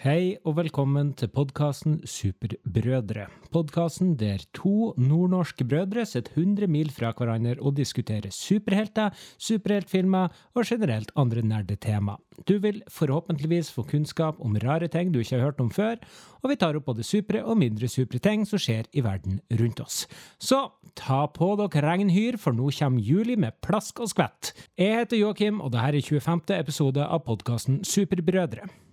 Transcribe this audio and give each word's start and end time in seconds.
Hei 0.00 0.38
og 0.48 0.54
velkommen 0.56 1.10
til 1.12 1.28
podkasten 1.28 1.98
Superbrødre. 2.08 3.26
Podkasten 3.52 4.14
der 4.16 4.40
to 4.56 4.94
nordnorske 4.96 5.66
brødre 5.68 6.06
sitter 6.08 6.38
100 6.40 6.70
mil 6.72 6.88
fra 6.88 7.10
hverandre 7.12 7.58
og 7.60 7.76
diskuterer 7.76 8.32
superhelter, 8.32 9.12
superheltfilmer 9.36 10.32
og 10.56 10.64
generelt 10.64 11.12
andre 11.20 11.44
nerdetema. 11.44 12.16
Du 12.48 12.56
vil 12.64 12.80
forhåpentligvis 12.88 13.74
få 13.76 13.84
kunnskap 13.92 14.40
om 14.40 14.56
rare 14.64 14.88
ting 14.88 15.12
du 15.12 15.20
ikke 15.20 15.36
har 15.36 15.50
hørt 15.50 15.60
om 15.60 15.68
før, 15.68 16.00
og 16.40 16.48
vi 16.48 16.56
tar 16.56 16.80
opp 16.80 16.88
både 16.88 17.04
supre 17.04 17.44
og 17.44 17.60
mindre 17.60 17.84
supre 17.92 18.24
ting 18.24 18.48
som 18.48 18.56
skjer 18.56 18.88
i 18.96 19.04
verden 19.04 19.42
rundt 19.60 19.84
oss. 19.84 20.06
Så 20.40 20.70
ta 20.96 21.26
på 21.28 21.52
dere 21.60 21.84
regnhyr, 21.90 22.40
for 22.40 22.56
nå 22.56 22.72
kommer 22.72 23.04
juli 23.04 23.36
med 23.36 23.60
plask 23.60 24.00
og 24.00 24.16
skvett. 24.16 24.54
Jeg 24.80 25.02
heter 25.02 25.20
Joakim, 25.20 25.60
og 25.60 25.76
dette 25.76 25.92
er 25.92 26.22
25. 26.24 26.46
episode 26.56 27.04
av 27.04 27.26
podkasten 27.28 27.84
Superbrødre. 27.84 28.88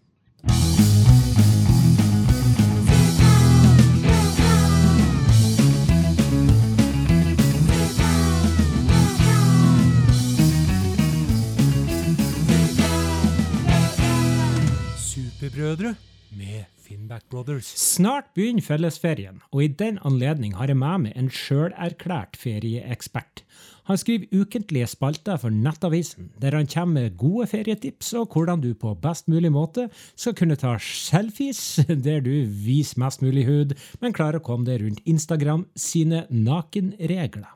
Superbrødre 15.47 15.95
med 16.37 16.63
Finnback 16.87 17.23
Brothers. 17.29 17.65
Snart 17.65 18.23
begynner 18.35 18.61
fellesferien, 18.61 19.41
og 19.51 19.63
i 19.63 19.67
den 19.67 19.99
anledning 20.03 20.55
har 20.57 20.67
jeg 20.67 20.75
med 20.77 21.05
meg 21.05 21.13
en 21.15 21.29
sjølerklært 21.31 22.35
ferieekspert. 22.35 23.45
Han 23.87 23.99
skriver 24.01 24.41
ukentlige 24.41 24.89
spalter 24.91 25.39
for 25.39 25.53
Nettavisen, 25.53 26.33
der 26.41 26.57
han 26.57 26.67
kommer 26.67 27.01
med 27.01 27.15
gode 27.17 27.47
ferietips 27.47 28.11
og 28.20 28.33
hvordan 28.33 28.59
du 28.65 28.73
på 28.73 28.91
best 28.99 29.29
mulig 29.31 29.53
måte 29.55 29.87
skal 30.20 30.35
kunne 30.35 30.59
ta 30.59 30.73
selfies 30.83 31.79
der 31.87 32.20
du 32.25 32.34
viser 32.65 32.99
mest 32.99 33.23
mulig 33.23 33.48
hud, 33.48 33.71
men 34.01 34.17
klarer 34.17 34.41
å 34.41 34.48
komme 34.49 34.67
deg 34.67 34.84
rundt 34.84 34.99
Instagram 35.07 35.63
sine 35.79 36.26
nakenregler. 36.27 37.48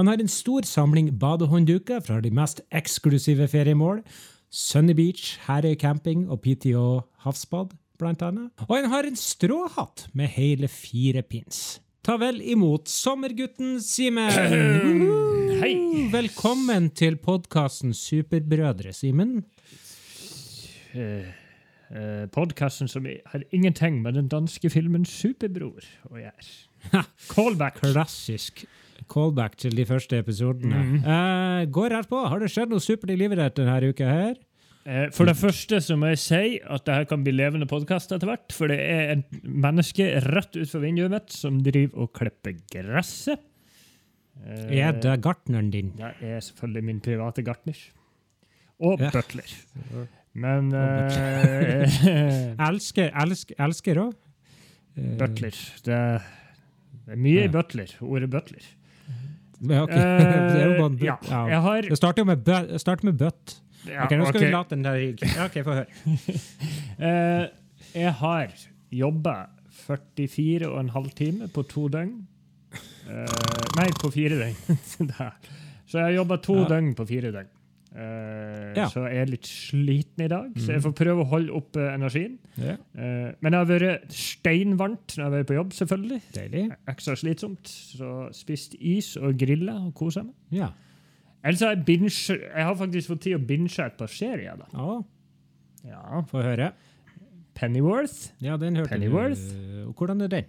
Han 0.00 0.08
har 0.08 0.16
en 0.16 0.32
stor 0.32 0.64
samling 0.64 1.12
badehåndduker 1.20 2.00
fra 2.08 2.22
de 2.24 2.32
mest 2.32 2.64
eksklusive 2.72 3.52
feriemål. 3.52 4.00
Sunny 4.48 4.94
Beach, 4.96 5.36
Herøy 5.44 5.74
camping 5.76 6.24
og 6.32 6.40
PTO 6.40 7.02
Havsbad, 7.24 7.74
blant 8.00 8.22
annet. 8.24 8.48
Og 8.68 8.78
han 8.78 8.88
har 8.88 9.04
en 9.04 9.18
stråhatt 9.18 10.06
med 10.16 10.32
hele 10.32 10.70
fire 10.72 11.20
pins. 11.22 11.80
Ta 12.00 12.16
vel 12.16 12.40
imot 12.40 12.88
sommergutten 12.88 13.76
Simen! 13.84 15.02
Hei! 15.60 15.74
Velkommen 16.08 16.88
til 16.96 17.18
podkasten 17.20 17.92
Superbrødre, 17.92 18.94
Simen. 18.96 19.42
Uh, 20.96 21.28
uh, 21.94 22.26
Podkasten 22.34 22.88
som 22.90 23.06
har 23.06 23.44
ingenting 23.54 24.00
med 24.02 24.14
den 24.18 24.28
danske 24.28 24.70
filmen 24.70 25.04
Superbror 25.08 25.84
å 26.10 26.18
gjøre. 26.20 26.50
Callback. 27.32 27.80
Klassisk 27.80 28.64
callback 29.08 29.56
til 29.56 29.74
de 29.78 29.84
første 29.88 30.18
episodene. 30.20 30.78
Mm. 30.84 30.98
Eh, 31.06 31.62
går 31.72 31.90
rett 31.94 32.08
på. 32.10 32.18
Har 32.28 32.42
det 32.42 32.50
skjedd 32.52 32.70
noe 32.72 32.82
supert 32.82 33.10
i 33.14 33.16
livet 33.16 33.38
ditt 33.40 33.56
denne 33.60 33.78
uka 33.92 34.08
her? 34.10 34.34
Eh, 34.88 35.06
For 35.14 35.28
det 35.28 35.36
første 35.38 35.80
så 35.84 35.96
må 36.00 36.10
jeg 36.12 36.20
si 36.22 36.40
at 36.64 36.84
det 36.86 36.94
her 36.96 37.06
kan 37.08 37.22
bli 37.24 37.32
levende 37.36 37.68
podkast 37.70 38.12
etter 38.14 38.28
hvert. 38.30 38.52
For 38.54 38.70
det 38.70 38.78
er 38.80 39.14
et 39.16 39.38
menneske 39.44 40.10
rett 40.26 40.50
utenfor 40.56 40.84
vinduet 40.84 41.14
mitt 41.14 41.32
som 41.34 41.60
driver 41.64 42.04
og 42.04 42.12
klipper 42.18 42.56
gresset. 42.72 43.40
Eh, 44.44 44.76
Er 44.82 44.92
det 44.98 45.16
gartneren 45.24 45.70
din? 45.74 45.94
Det 45.98 46.12
er 46.22 46.40
selvfølgelig 46.44 46.84
min 46.90 47.00
private 47.04 47.42
gartner. 47.46 47.78
Og 48.78 49.00
Ja. 49.00 49.10
butler. 49.10 49.56
Men 50.38 50.68
eh, 50.74 51.98
Elsker, 52.68 53.10
elsker, 53.22 53.56
elsker 53.66 54.00
òg. 54.04 54.12
Butler. 55.18 55.54
Det, 55.86 55.98
det 57.06 57.14
er 57.14 57.20
mye 57.22 57.40
Ja. 57.42 57.46
i 57.48 57.52
butler. 57.54 57.92
Ordet 58.02 58.30
butler. 58.32 58.64
Ja, 59.58 59.82
ok. 59.82 59.90
det 59.90 60.60
er 60.62 60.68
jo 60.68 60.74
bare 60.78 60.86
en 60.86 60.98
Eh, 60.98 61.04
ja. 61.06 61.16
Ja. 61.30 61.40
jeg 61.50 61.60
har 61.64 61.82
Det 61.88 61.96
starter 61.98 62.22
jo 62.22 62.26
med, 62.30 62.44
bø 62.46 62.58
det 62.68 62.80
starter 62.80 63.04
med 63.10 63.16
bøtt. 63.18 63.56
ja, 63.88 64.04
ok, 64.04 64.12
Nå 64.14 64.26
skal 64.28 64.36
okay. 64.36 64.46
vi 64.46 64.52
late 64.54 64.74
den 64.76 64.84
der 64.84 64.94
Ja, 65.34 65.44
OK, 65.48 65.56
få 65.66 65.74
høre. 65.74 65.86
uh, 66.98 67.48
jeg 68.04 68.12
har 68.20 68.54
jobba 68.92 69.34
44 69.88 70.68
og 70.68 70.80
en 70.80 70.88
halv 70.94 71.10
time 71.18 71.48
på 71.54 71.62
to 71.66 71.88
døgn. 71.88 72.12
Uh, 73.08 73.24
nei, 73.78 73.88
på 73.98 74.10
fire 74.14 74.38
døgn. 74.38 74.78
Så 75.88 75.98
jeg 75.98 76.04
har 76.04 76.12
jobba 76.20 76.36
to 76.44 76.58
Ja. 76.62 76.68
døgn 76.76 76.94
på 76.94 77.06
fire 77.08 77.32
døgn. 77.32 77.48
Eh, 77.98 78.74
Ja. 78.76 78.84
Så 78.92 79.02
jeg 79.08 79.16
er 79.24 79.26
litt 79.26 79.46
sliten 79.48 80.22
i 80.24 80.28
dag, 80.28 80.52
så 80.54 80.68
jeg 80.72 80.80
Mhm. 80.80 80.84
får 80.86 80.92
prøve 80.94 81.24
å 81.24 81.28
holde 81.28 81.50
oppe 81.52 81.80
energien. 81.90 82.38
Ja. 82.56 82.76
Uh, 82.96 83.32
men 83.40 83.52
det 83.52 83.58
har 83.58 83.66
vært 83.66 84.08
steinvarmt 84.14 85.16
når 85.16 85.16
jeg 85.16 85.24
har 85.24 85.32
vært 85.38 85.46
på 85.48 85.54
jobb, 85.56 85.72
selvfølgelig. 85.72 86.20
Deilig. 86.32 86.76
Ekstra 86.86 87.16
slitsomt. 87.16 87.64
Så 87.66 88.28
spist 88.32 88.76
is 88.80 89.16
og 89.16 89.36
grilla 89.38 89.74
og 89.86 89.94
kosa 89.94 90.22
meg. 90.22 90.34
Ja. 90.50 90.68
Ellers 91.44 91.60
har 91.60 91.74
jeg 91.74 91.84
binge, 91.86 92.10
Jeg 92.10 92.64
har 92.64 92.74
faktisk 92.74 93.08
fått 93.08 93.20
tid 93.22 93.34
å 93.36 93.46
binge 93.46 93.78
et 93.78 93.96
par 93.98 94.06
serier. 94.06 94.56
da. 94.56 94.66
ja. 94.74 95.02
Ja. 95.84 96.22
Få 96.22 96.42
høre. 96.42 96.72
Pennyworth. 97.54 98.30
Ja, 98.40 98.56
den 98.56 98.76
hørte 98.76 98.90
Pennyworth? 98.90 99.40
du. 99.52 99.92
Hvordan 99.92 100.22
er 100.22 100.28
den? 100.28 100.44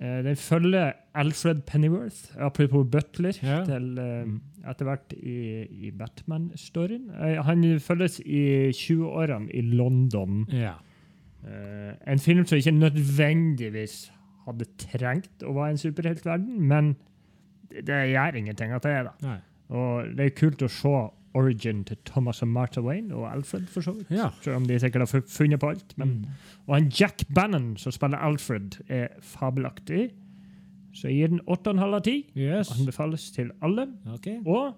Eh, 0.00 0.18
den 0.26 0.36
følger 0.36 0.92
Alfred 1.16 1.62
Pennyworth, 1.66 2.34
apropos 2.38 2.84
Butler, 2.92 3.32
Ja. 3.42 3.62
til 3.64 3.98
eh, 3.98 4.26
etter 4.70 4.84
hvert 4.84 5.14
i, 5.16 5.62
i 5.86 5.90
Batman-storyen. 5.90 7.06
Eh, 7.16 7.38
han 7.46 7.62
følges 7.80 8.18
i 8.20 8.70
20-årene 8.76 9.48
i 9.54 9.60
London. 9.60 10.44
Ja. 10.52 10.74
En 12.06 12.18
film 12.18 12.44
som 12.46 12.58
ikke 12.58 12.72
nødvendigvis 12.74 14.10
hadde 14.46 14.66
trengt 14.82 15.44
å 15.46 15.52
være 15.54 15.70
en 15.76 15.78
superheltverden, 15.78 16.56
men 16.66 16.96
det, 17.70 17.84
det 17.86 18.00
gjør 18.12 18.38
ingenting 18.40 18.72
at 18.74 18.82
det 18.86 18.92
er 18.96 19.08
det. 19.08 19.36
Og 19.70 20.10
det 20.18 20.26
er 20.26 20.34
kult 20.38 20.62
å 20.62 20.70
se 20.70 20.92
origin 21.36 21.84
til 21.84 21.96
Thomas 22.08 22.40
og 22.42 22.48
Martha 22.48 22.80
Wayne 22.80 23.14
og 23.14 23.26
Alfred, 23.32 23.66
for 23.72 23.84
så 23.84 23.92
vidt. 23.96 24.10
Ja. 24.10 24.28
Selv 24.42 24.56
om 24.56 24.64
de 24.68 24.78
sikkert 24.80 25.04
har 25.04 25.22
funnet 25.28 25.60
på 25.60 25.68
alt. 25.74 25.92
Men 26.00 26.08
Mm. 26.08 26.24
og 26.66 26.74
han 26.74 26.88
Jack 27.00 27.24
Bannon, 27.34 27.76
som 27.76 27.92
spiller 27.92 28.18
Alfred, 28.18 28.80
er 28.88 29.08
fabelaktig. 29.20 30.10
Så 30.96 31.08
jeg 31.08 31.16
gir 31.18 31.26
den 31.34 31.40
8,5 31.46 31.94
av 31.94 32.02
10. 32.02 32.24
Yes. 32.36 32.70
Han 32.78 32.86
befales 32.86 33.30
til 33.30 33.50
alle. 33.62 33.86
Okay. 34.14 34.38
Og 34.46 34.74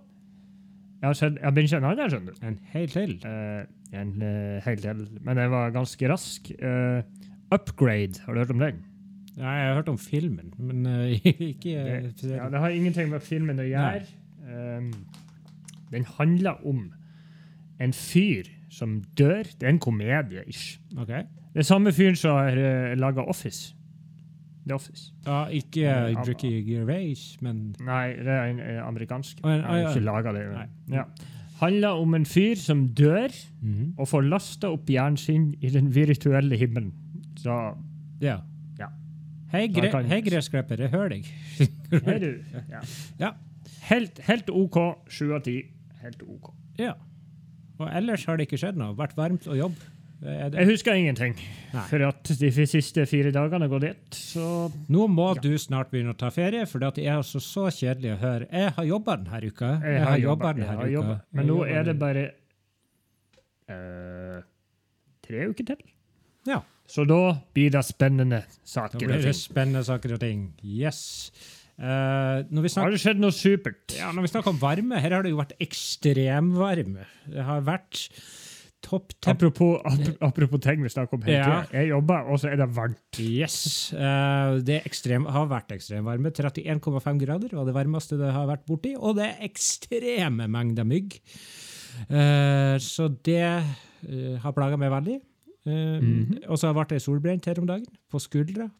jeg 1.01 1.07
har, 1.09 1.15
sett, 1.15 1.37
jeg 1.39 1.45
har 1.47 1.55
begynt 1.55 1.73
en 1.79 1.85
annen, 1.87 2.11
skjønner 2.11 2.35
du. 2.35 2.47
En 2.47 2.59
hel 2.73 2.89
til. 2.91 3.13
Uh, 3.23 3.63
en 3.95 4.09
uh, 4.23 4.59
hel 4.65 4.81
til. 4.83 5.05
Men 5.23 5.37
den 5.39 5.51
var 5.53 5.71
ganske 5.71 6.09
rask. 6.11 6.51
Uh, 6.59 7.03
Upgrade, 7.55 8.19
har 8.25 8.35
du 8.35 8.41
hørt 8.43 8.51
om 8.51 8.59
den? 8.59 8.81
Nei, 9.39 9.53
jeg 9.55 9.69
har 9.69 9.75
hørt 9.79 9.89
om 9.89 9.99
filmen, 10.03 10.51
men 10.59 10.83
ikke 11.23 11.77
Det, 12.19 12.33
ja, 12.35 12.49
det 12.51 12.59
har 12.59 12.75
ingenting 12.75 13.13
med 13.13 13.23
filmen 13.23 13.63
å 13.63 13.69
gjøre. 13.69 14.03
Um, 14.49 14.91
den 15.93 16.05
handler 16.19 16.59
om 16.67 16.93
en 17.81 17.93
fyr 17.93 18.45
som 18.71 19.03
dør. 19.19 19.43
Det 19.59 19.63
er 19.63 19.69
en 19.75 19.79
komedie, 19.79 20.43
ish. 20.47 20.79
Okay. 20.99 21.23
Det 21.55 21.63
er 21.63 21.69
samme 21.69 21.93
fyren 21.93 22.17
som 22.17 22.37
har 22.37 22.53
uh, 22.59 22.95
laga 22.99 23.21
Office. 23.29 23.75
The 24.67 24.75
Office. 24.75 25.13
Ja, 25.27 25.47
ikke 25.49 25.87
uh, 25.89 26.23
Ricky 26.29 26.51
Gervais, 26.67 27.37
men 27.41 27.75
Nei, 27.81 28.09
det 28.19 28.29
er 28.35 28.51
en 28.51 28.59
eh, 28.61 28.83
amerikansk. 28.87 29.39
Oh, 29.45 29.53
en- 29.55 29.63
har 29.65 29.79
ja. 29.79 29.89
ikke 29.95 30.05
laget 30.05 30.35
det. 30.35 30.45
Ja. 30.93 31.05
Handler 31.63 31.89
om 32.03 32.15
en 32.15 32.27
fyr 32.27 32.55
som 32.61 32.89
dør 32.95 33.29
Mhm. 33.63 33.95
og 33.99 34.09
får 34.09 34.21
lasta 34.29 34.69
opp 34.71 34.87
hjernen 34.87 35.17
sin 35.17 35.55
i 35.63 35.71
den 35.71 35.89
virtuelle 35.95 36.57
himmelen. 36.57 36.93
Så 37.37 37.75
Ja. 38.21 38.37
Ja. 38.79 38.87
Hei, 39.53 39.67
gre 39.69 39.91
kan- 39.91 40.05
hei 40.07 40.21
gressklipper, 40.21 40.77
jeg 40.79 40.91
hører 40.91 41.09
deg. 41.09 41.25
Hei, 42.05 42.19
du 42.19 42.39
ja. 42.71 42.81
Ja. 43.19 43.31
Helt, 43.89 44.19
helt 44.29 44.51
OK. 44.51 44.77
Sju 45.09 45.33
av 45.35 45.41
ti. 45.43 45.63
Helt 46.03 46.23
OK. 46.23 46.53
ja. 46.79 46.95
Og 47.79 47.87
ellers 47.95 48.25
har 48.27 48.37
det 48.37 48.49
ikke 48.49 48.59
skjedd 48.59 48.75
noe. 48.81 48.91
Vært 48.99 49.13
varmt 49.15 49.45
og 49.47 49.55
jobb? 49.57 49.75
Er 50.19 50.49
det? 50.51 50.59
Jeg 50.59 50.67
husker 50.73 50.97
ingenting. 50.99 51.37
Nei. 51.71 51.83
For 51.87 52.03
at 52.09 52.31
de 52.41 52.49
siste 52.67 53.05
fire 53.07 53.31
dagene 53.31 53.69
har 53.69 53.71
gått 53.71 53.85
ett, 53.87 54.17
så 54.19 54.67
Nå 54.91 55.05
må 55.07 55.29
Ja. 55.37 55.41
du 55.45 55.53
snart 55.63 55.93
begynne 55.93 56.11
å 56.11 56.19
ta 56.19 56.27
ferie, 56.35 56.67
for 56.67 56.81
det 56.83 56.99
er 57.05 57.15
altså 57.21 57.39
så 57.39 57.69
kjedelig 57.71 58.17
å 58.17 58.19
høre. 58.19 58.49
Jeg 58.51 58.73
har 58.75 58.85
jobba 58.85 59.17
denne 59.21 59.41
uka. 59.47 59.71
jeg 59.85 60.03
har 60.03 60.19
jobba. 60.19 60.53
denne 60.55 60.75
uka. 60.75 60.89
jobba. 60.91 61.21
Men 61.33 61.47
Jeg 61.47 61.55
nå 61.55 61.59
er 61.71 61.85
det 61.85 61.99
bare 62.01 62.25
uh, 63.71 64.43
tre 65.23 65.47
uker 65.53 65.65
til. 65.71 65.87
Ja. 66.49 66.63
Så 66.89 67.05
da 67.07 67.37
blir 67.55 67.71
det 67.71 67.85
spennende 67.85 68.43
Da 68.75 68.89
blir 68.99 69.21
det 69.23 69.35
spennende 69.37 69.85
saker 69.85 70.15
og 70.17 70.21
ting. 70.21 70.55
Yes. 70.65 71.31
Når, 71.79 72.65
vi 72.65 72.71
Har 72.75 72.91
det 72.91 72.99
skjedd 72.99 73.21
noe 73.23 73.35
supert? 73.35 73.95
ja, 73.95 74.11
når 74.11 74.27
vi 74.27 74.31
snakker 74.33 74.51
om 74.51 74.59
varme, 74.59 74.99
her 74.99 75.15
har 75.15 75.23
det 75.23 75.31
jo 75.31 75.39
vært 75.39 75.55
ekstremvarme. 75.63 77.07
Det 77.31 77.45
har 77.47 77.63
vært 77.67 78.09
topp. 78.85 79.13
Apropos, 79.27 79.81
ap 79.85 80.23
apropos 80.31 80.61
ting 80.63 80.83
vi 80.83 80.91
snakker 80.93 81.19
om 81.19 81.23
hele 81.23 81.39
Ja. 81.39 81.45
tida. 81.45 81.81
Jeg 81.81 81.89
jobber, 81.89 82.31
og 82.31 82.39
så 82.39 82.53
er 82.53 82.57
det 82.57 82.69
varmt. 82.75 83.19
Yes. 83.19 83.93
Uh, 83.93 84.61
det 84.63 84.83
ekstrem, 84.87 85.27
har 85.27 85.47
vært 85.47 85.73
ekstremvarme. 85.75 86.31
31,5 86.33 87.19
grader 87.19 87.55
var 87.57 87.65
det 87.65 87.75
varmeste 87.75 88.19
det 88.19 88.33
har 88.33 88.47
vært 88.47 88.67
borti. 88.67 88.95
Og 88.97 89.17
det 89.17 89.25
er 89.25 89.49
ekstreme 89.49 90.49
mengder 90.49 90.85
mygg. 90.85 91.21
Uh, 92.09 92.79
så 92.79 93.09
det 93.25 93.65
uh, 94.09 94.39
har 94.39 94.53
plaga 94.53 94.77
meg 94.77 94.91
veldig. 94.91 95.21
Mm 95.67 96.01
-hmm. 96.01 96.49
Og 96.49 96.59
så 96.59 96.73
ble 96.73 96.87
jeg 96.89 97.03
solbrent 97.03 97.45
her 97.45 97.59
om 97.59 97.67
dagen, 97.67 97.87
på 98.11 98.19
skuldra. 98.19 98.71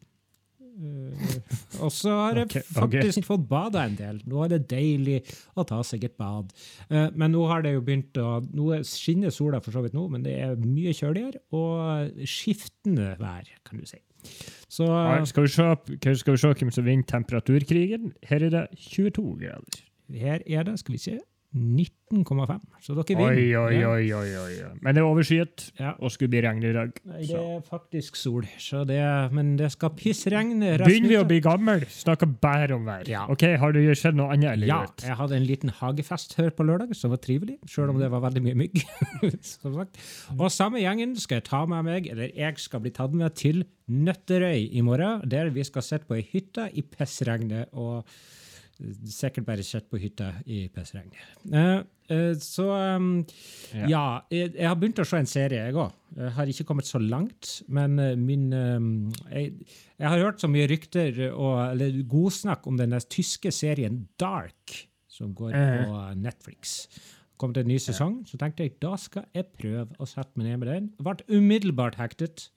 Eh, 0.79 1.81
og 1.83 1.91
så 1.91 2.13
har 2.13 2.35
jeg 2.43 2.63
faktisk 2.73 3.25
fått 3.27 3.47
bada 3.49 3.83
en 3.87 3.95
del. 3.99 4.19
Nå 4.29 4.43
er 4.45 4.53
det 4.53 4.61
deilig 4.71 5.17
å 5.57 5.65
ta 5.67 5.81
seg 5.83 6.03
et 6.07 6.15
bad. 6.19 6.53
Eh, 6.89 7.09
men 7.15 7.33
nå 7.35 7.45
har 7.49 7.61
det 7.65 7.73
jo 7.75 7.81
begynt 7.85 8.13
å 8.21 8.39
Nå 8.49 8.69
er- 8.77 8.83
skinner 8.87 9.29
sola 9.33 9.59
for 9.61 9.71
så 9.75 9.81
vidt 9.83 9.93
nå, 9.97 10.05
men 10.09 10.23
det 10.23 10.37
er 10.39 10.55
mye 10.55 10.93
kjøligere 10.95 11.41
og 11.55 12.11
skiftende 12.27 13.15
vær, 13.19 13.47
kan 13.65 13.79
du 13.79 13.85
si. 13.89 13.99
Så 14.69 14.85
Ja, 14.87 15.23
Skal 15.25 15.43
vi, 15.43 15.49
se, 15.53 15.67
skal 16.19 16.33
vi 16.35 16.37
se 16.41 16.53
hvem 16.53 16.71
som 16.75 16.83
vinner 16.85 17.07
temperaturkrigen? 17.07 18.13
Her 18.27 18.43
er 18.43 18.49
det 18.49 18.65
22 18.77 19.37
grader. 19.39 19.83
her 20.13 20.41
er 20.45 20.63
det, 20.63 20.79
skal 20.79 20.93
vi 20.93 20.97
se, 20.99 21.19
19,5. 21.55 22.59
Så 22.85 22.93
dere 22.93 23.15
vinner. 23.17 23.33
Oi, 23.33 23.45
oi, 23.57 23.77
oi, 23.89 24.11
oi, 24.13 24.33
oi. 24.37 24.67
Men 24.85 24.93
det 24.95 25.01
er 25.01 25.07
overskyet, 25.07 25.63
Ja. 25.79 25.95
og 25.99 26.11
skulle 26.13 26.29
bli 26.29 26.41
regn 26.45 26.61
i 26.63 26.73
dag. 26.75 26.91
Nei, 27.09 27.21
det 27.25 27.39
er 27.39 27.63
faktisk 27.65 28.15
sol, 28.15 28.45
så 28.61 28.83
det, 28.85 28.99
men 29.33 29.55
det 29.57 29.71
skal 29.73 29.89
pissregne. 29.97 30.75
Begynner 30.77 31.09
vi 31.09 31.17
å 31.17 31.25
bli 31.27 31.39
gammel, 31.41 31.85
snakker 31.89 32.29
bare 32.39 32.75
om 32.77 32.85
vær. 32.85 33.07
Ja. 33.09 33.25
Ok, 33.29 33.47
Har 33.57 33.73
du 33.73 33.79
skjedd 33.95 34.15
noe 34.15 34.29
annet? 34.33 34.53
Eller 34.53 34.67
Ja, 34.67 34.85
jeg 35.01 35.17
hadde 35.17 35.35
en 35.39 35.47
liten 35.49 35.69
hagefest 35.73 36.35
her 36.37 36.51
på 36.51 36.63
lørdag 36.69 36.93
som 36.95 37.09
var 37.09 37.17
trivelig, 37.17 37.57
selv 37.67 37.89
om 37.95 37.99
det 37.99 38.11
var 38.11 38.21
veldig 38.21 38.43
mye 38.45 38.55
mygg. 38.55 38.83
som 39.41 39.73
sagt. 39.73 39.97
Og 40.37 40.51
samme 40.53 40.77
gjengen 40.83 41.17
skal 41.17 41.41
jeg 41.41 41.49
ta 41.49 41.65
med 41.65 41.83
meg, 41.89 42.07
eller 42.13 42.29
jeg 42.35 42.59
skal 42.61 42.79
bli 42.85 42.91
tatt 42.91 43.13
med 43.17 43.33
til 43.35 43.65
Nøtterøy 43.89 44.69
i 44.77 44.81
morgen, 44.85 45.23
der 45.27 45.49
vi 45.49 45.63
skal 45.65 45.81
sitte 45.81 46.05
på 46.05 46.13
ei 46.19 46.27
hytte 46.29 46.67
i 46.77 46.83
pissregnet 46.85 47.71
og 47.73 48.05
sikkert 49.11 49.45
bare 49.47 49.63
sitte 49.65 49.89
på 49.91 49.99
hytta 49.99 50.31
i 50.47 50.61
pissregnet. 50.73 51.17
Uh, 51.51 51.81
uh, 52.11 52.33
så 52.39 52.67
um, 52.95 53.09
Ja. 53.75 53.87
ja, 53.91 54.03
jeg, 54.31 54.53
jeg 54.55 54.67
har 54.69 54.77
begynt 54.79 55.01
å 55.03 55.07
se 55.07 55.19
en 55.19 55.29
serie, 55.29 55.65
jeg 55.67 55.75
òg. 55.77 55.91
Har 56.35 56.49
ikke 56.49 56.65
kommet 56.71 56.87
så 56.89 56.97
langt, 56.99 57.59
men 57.69 57.99
eh, 58.01 58.15
min 58.17 58.47
um, 58.55 58.87
jeg, 59.29 59.51
jeg 59.99 60.07
har 60.09 60.23
hørt 60.23 60.41
så 60.41 60.49
mye 60.49 60.65
rykter 60.71 61.19
og 61.29 61.59
eller 61.69 61.99
godsnakk 62.09 62.65
om 62.67 62.79
den 62.79 62.95
tyske 63.13 63.51
serien 63.53 64.07
Dark, 64.19 64.73
som 65.07 65.35
går 65.37 65.53
Eh. 65.53 65.85
på 65.85 66.01
Netflix. 66.17 66.87
Kom 67.39 67.53
til 67.53 67.63
en 67.63 67.69
ny 67.71 67.77
sesong, 67.79 68.17
så 68.27 68.35
tenkte 68.41 68.65
jeg 68.65 68.79
da 68.81 68.95
skal 68.99 69.27
jeg 69.35 69.45
prøve 69.59 69.85
å 70.01 70.07
sette 70.09 70.35
meg 70.39 70.49
ned 70.49 70.57
med 70.63 70.67
den. 70.73 70.89
Ble 70.99 71.13
umiddelbart 71.29 71.95
hektet. 72.01 72.49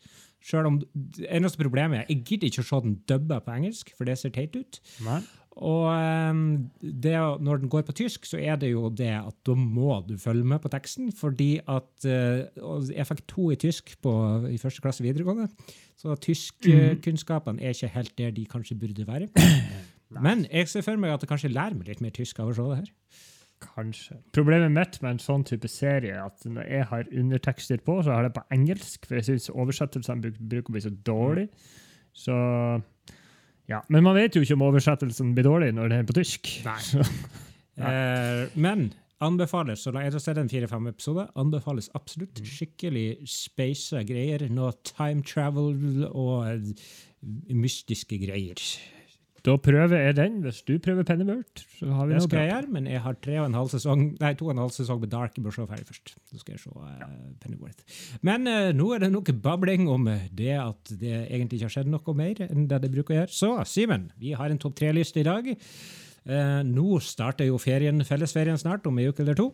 Selv 0.43 0.67
om 0.67 0.81
det 0.83 1.29
eneste 1.31 1.61
problemet 1.63 2.01
er 2.01 2.09
jeg 2.11 2.25
gidder 2.27 2.49
ikke 2.49 2.65
å 2.65 2.67
se 2.67 2.81
den 2.89 2.97
dubba 3.07 3.37
på 3.45 3.53
engelsk, 3.55 3.93
for 3.95 4.09
det 4.09 4.17
ser 4.19 4.33
teit 4.35 4.57
ut. 4.59 4.81
Nei. 5.07 5.21
Og 5.61 5.91
ehm, 5.93 6.71
det, 6.81 7.13
når 7.45 7.61
den 7.61 7.69
går 7.73 7.83
på 7.85 7.93
tysk, 7.93 8.25
så 8.25 8.39
er 8.41 8.57
det 8.57 8.71
jo 8.71 8.89
det 8.89 9.11
at 9.19 9.35
da 9.45 9.55
må 9.59 9.99
du 10.07 10.15
følge 10.21 10.47
med 10.49 10.63
på 10.65 10.71
teksten, 10.73 11.11
fordi 11.13 11.59
at 11.69 12.07
eh, 12.09 12.47
og 12.65 12.89
Jeg 12.89 13.07
fikk 13.07 13.21
to 13.29 13.51
i 13.53 13.59
tysk 13.61 13.93
på, 14.03 14.13
i 14.49 14.59
første 14.59 14.81
klasse 14.81 15.05
videregående, 15.05 15.51
så 15.97 16.17
tyskkunnskapene 16.17 17.61
er 17.61 17.77
ikke 17.77 17.93
helt 17.93 18.17
der 18.19 18.33
de 18.33 18.47
kanskje 18.49 18.79
burde 18.81 19.07
være. 19.07 19.29
Men 20.25 20.47
jeg 20.49 20.69
ser 20.69 20.85
for 20.87 20.97
meg 20.97 21.13
at 21.13 21.23
jeg 21.23 21.29
kanskje 21.29 21.53
lærer 21.53 21.77
meg 21.77 21.93
litt 21.93 22.03
mer 22.05 22.17
tysk 22.17 22.41
av 22.41 22.51
å 22.53 22.57
se 22.57 22.67
det 22.71 22.81
her. 22.81 22.91
Kanskje. 23.63 24.17
Problemet 24.35 24.73
mitt 24.75 24.99
med 25.05 25.15
en 25.15 25.23
sånn 25.23 25.45
type 25.47 25.69
serie 25.71 26.17
er 26.17 26.25
at 26.25 26.43
når 26.49 26.67
jeg 26.67 26.89
har 26.91 27.13
undertekster 27.13 27.85
på, 27.85 28.01
så 28.03 28.11
har 28.11 28.25
jeg 28.25 28.33
det 28.33 28.41
på 28.41 28.57
engelsk, 28.57 29.07
for 29.07 29.21
jeg 29.21 29.29
syns 29.29 29.53
oversettelsene 29.53 30.33
bruker 30.41 30.73
å 30.73 30.77
bli 30.77 30.85
så 30.85 30.93
dårlig. 31.07 31.47
Så 32.13 32.35
ja. 33.73 33.81
Men 33.93 34.05
man 34.05 34.19
vet 34.19 34.37
jo 34.37 34.45
ikke 34.45 34.59
om 34.59 34.67
oversettelsen 34.69 35.33
blir 35.37 35.49
dårlig 35.49 35.73
når 35.77 35.93
det 35.93 36.03
er 36.03 36.11
på 36.11 36.19
tysk. 36.21 36.53
Så, 36.93 37.05
Eh, 37.81 38.51
men 38.61 38.91
anbefales, 39.25 39.81
så 39.85 39.93
la 39.95 40.03
jeg 40.05 40.13
har 40.13 40.23
sett 40.23 40.41
en 40.41 40.51
fire-fem 40.51 40.91
episoder, 40.91 41.31
anbefales 41.41 41.89
absolutt. 41.97 42.43
Skikkelig 42.45 43.23
speisa 43.31 44.03
greier. 44.07 44.45
Noe 44.53 44.75
time 44.85 45.25
travel 45.27 46.05
og 46.11 46.51
eh, 46.51 46.91
mystiske 47.57 48.19
greier. 48.23 48.61
Da 49.43 49.57
prøver 49.59 49.99
jeg 50.05 50.15
den. 50.17 50.37
Hvis 50.45 50.61
du 50.63 50.77
prøver 50.79 51.03
Pennyworth, 51.09 51.65
så 51.79 51.89
har 51.91 52.07
vi 52.07 52.13
Det 52.15 52.21
noe 52.21 52.27
skal 52.29 52.37
bra. 52.37 52.43
jeg 52.47 52.53
gjøre, 52.55 52.73
men 52.77 52.87
jeg 52.87 53.01
har 53.03 53.17
tre 53.25 53.39
og 53.41 53.47
en 53.49 53.57
halv 53.59 53.71
sesong 53.73 54.05
Nei, 54.21 54.33
to 54.39 54.47
og 54.47 54.53
en 54.55 54.61
halv 54.63 54.71
sesong 54.77 55.01
med 55.03 55.11
Dark. 55.11 55.35
Jeg 55.37 55.45
bør 55.45 55.57
se 55.57 55.67
ferdig 55.67 55.87
først. 55.89 56.13
Så 56.31 56.39
skal 56.43 56.55
jeg 56.55 56.63
se 56.63 56.71
eh, 56.71 57.17
Pennyworth. 57.43 57.83
Men 58.23 58.47
eh, 58.47 58.71
nå 58.77 58.87
er 58.95 59.03
det 59.07 59.11
noe 59.15 59.35
babling 59.49 59.89
om 59.91 60.07
det 60.31 60.53
at 60.61 60.95
det 61.01 61.17
egentlig 61.27 61.59
ikke 61.59 61.69
har 61.71 61.77
skjedd 61.79 61.91
noe 61.91 62.15
mer 62.23 62.45
enn 62.47 62.69
det 62.71 62.81
det 62.87 62.93
bruker 62.95 63.17
å 63.17 63.19
gjøre. 63.23 63.35
Så, 63.35 63.51
Simen, 63.67 64.11
vi 64.23 64.33
har 64.39 64.51
en 64.55 64.63
topp 64.63 64.79
tre-liste 64.79 65.21
i 65.25 65.27
dag. 65.27 65.51
Eh, 66.23 66.63
nå 66.63 67.01
starter 67.03 67.51
jo 67.51 67.59
ferien, 67.59 67.99
fellesferien 68.07 68.59
snart, 68.63 68.87
om 68.87 68.99
en 69.03 69.11
uke 69.11 69.25
eller 69.27 69.35
to. 69.43 69.51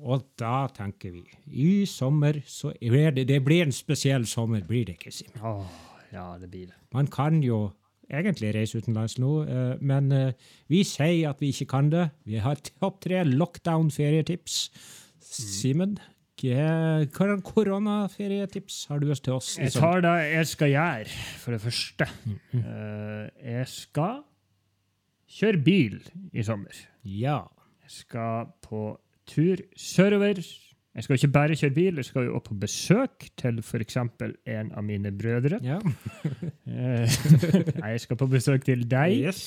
Og 0.00 0.22
da 0.40 0.66
tenker 0.72 1.12
vi 1.12 1.24
i 1.60 1.84
sommer 1.88 2.38
så 2.48 2.70
er 2.80 3.10
det, 3.16 3.26
det 3.28 3.40
blir 3.44 3.64
en 3.66 3.72
spesiell 3.74 4.24
sommer, 4.28 4.62
blir 4.68 4.86
det 4.88 4.94
ikke, 5.00 5.12
Simen? 5.12 5.40
Åh, 5.44 5.64
ja, 6.12 6.28
det 6.40 6.48
blir 6.52 6.68
det. 6.70 6.76
Man 6.96 7.08
kan 7.12 7.42
jo 7.44 7.70
egentlig 8.10 8.52
reise 8.56 8.80
utenlands 8.80 9.16
nå, 9.22 9.32
eh, 9.46 9.74
men 9.80 10.10
eh, 10.14 10.48
vi 10.70 10.82
sier 10.86 11.30
at 11.30 11.42
vi 11.42 11.52
ikke 11.54 11.68
kan 11.74 11.90
det. 11.92 12.08
Vi 12.28 12.40
har 12.42 12.60
topp 12.70 13.00
tre 13.06 13.22
lockdown-ferietips. 13.28 14.62
Simen, 15.30 15.98
hva 16.40 17.04
hva 17.12 17.36
koronaferietips 17.44 18.86
har 18.90 19.02
du 19.02 19.12
til 19.14 19.36
oss? 19.36 19.52
Jeg 19.60 19.74
tar 19.76 20.02
det 20.04 20.14
jeg 20.32 20.48
skal 20.54 20.72
gjøre, 20.72 21.20
for 21.42 21.54
det 21.56 21.60
første. 21.62 22.08
Eh, 22.56 23.28
jeg 23.52 23.68
skal 23.68 24.22
kjøre 25.30 25.62
bil 25.64 26.00
i 26.32 26.42
sommer. 26.46 26.74
Ja. 27.04 27.44
Jeg 27.84 27.96
skal 28.00 28.50
på 28.64 28.98
tur 29.30 29.62
sørover. 29.76 30.42
Jeg 30.94 31.04
skal 31.06 31.16
ikke 31.20 31.28
bare 31.32 31.54
kjøre 31.56 31.74
bil, 31.76 31.98
jeg 32.00 32.04
skal 32.08 32.24
jo 32.26 32.34
også 32.34 32.48
på 32.50 32.54
besøk 32.64 33.26
til 33.38 33.60
f.eks. 33.62 33.96
en 33.96 34.72
av 34.74 34.82
mine 34.84 35.12
brødre. 35.14 35.60
ja. 35.62 35.78
Eh, 36.66 37.18
Nei, 37.80 37.92
jeg 37.94 38.00
skal 38.06 38.18
på 38.18 38.26
besøk 38.30 38.64
til 38.66 38.82
deg, 38.90 39.20
Yes. 39.30 39.44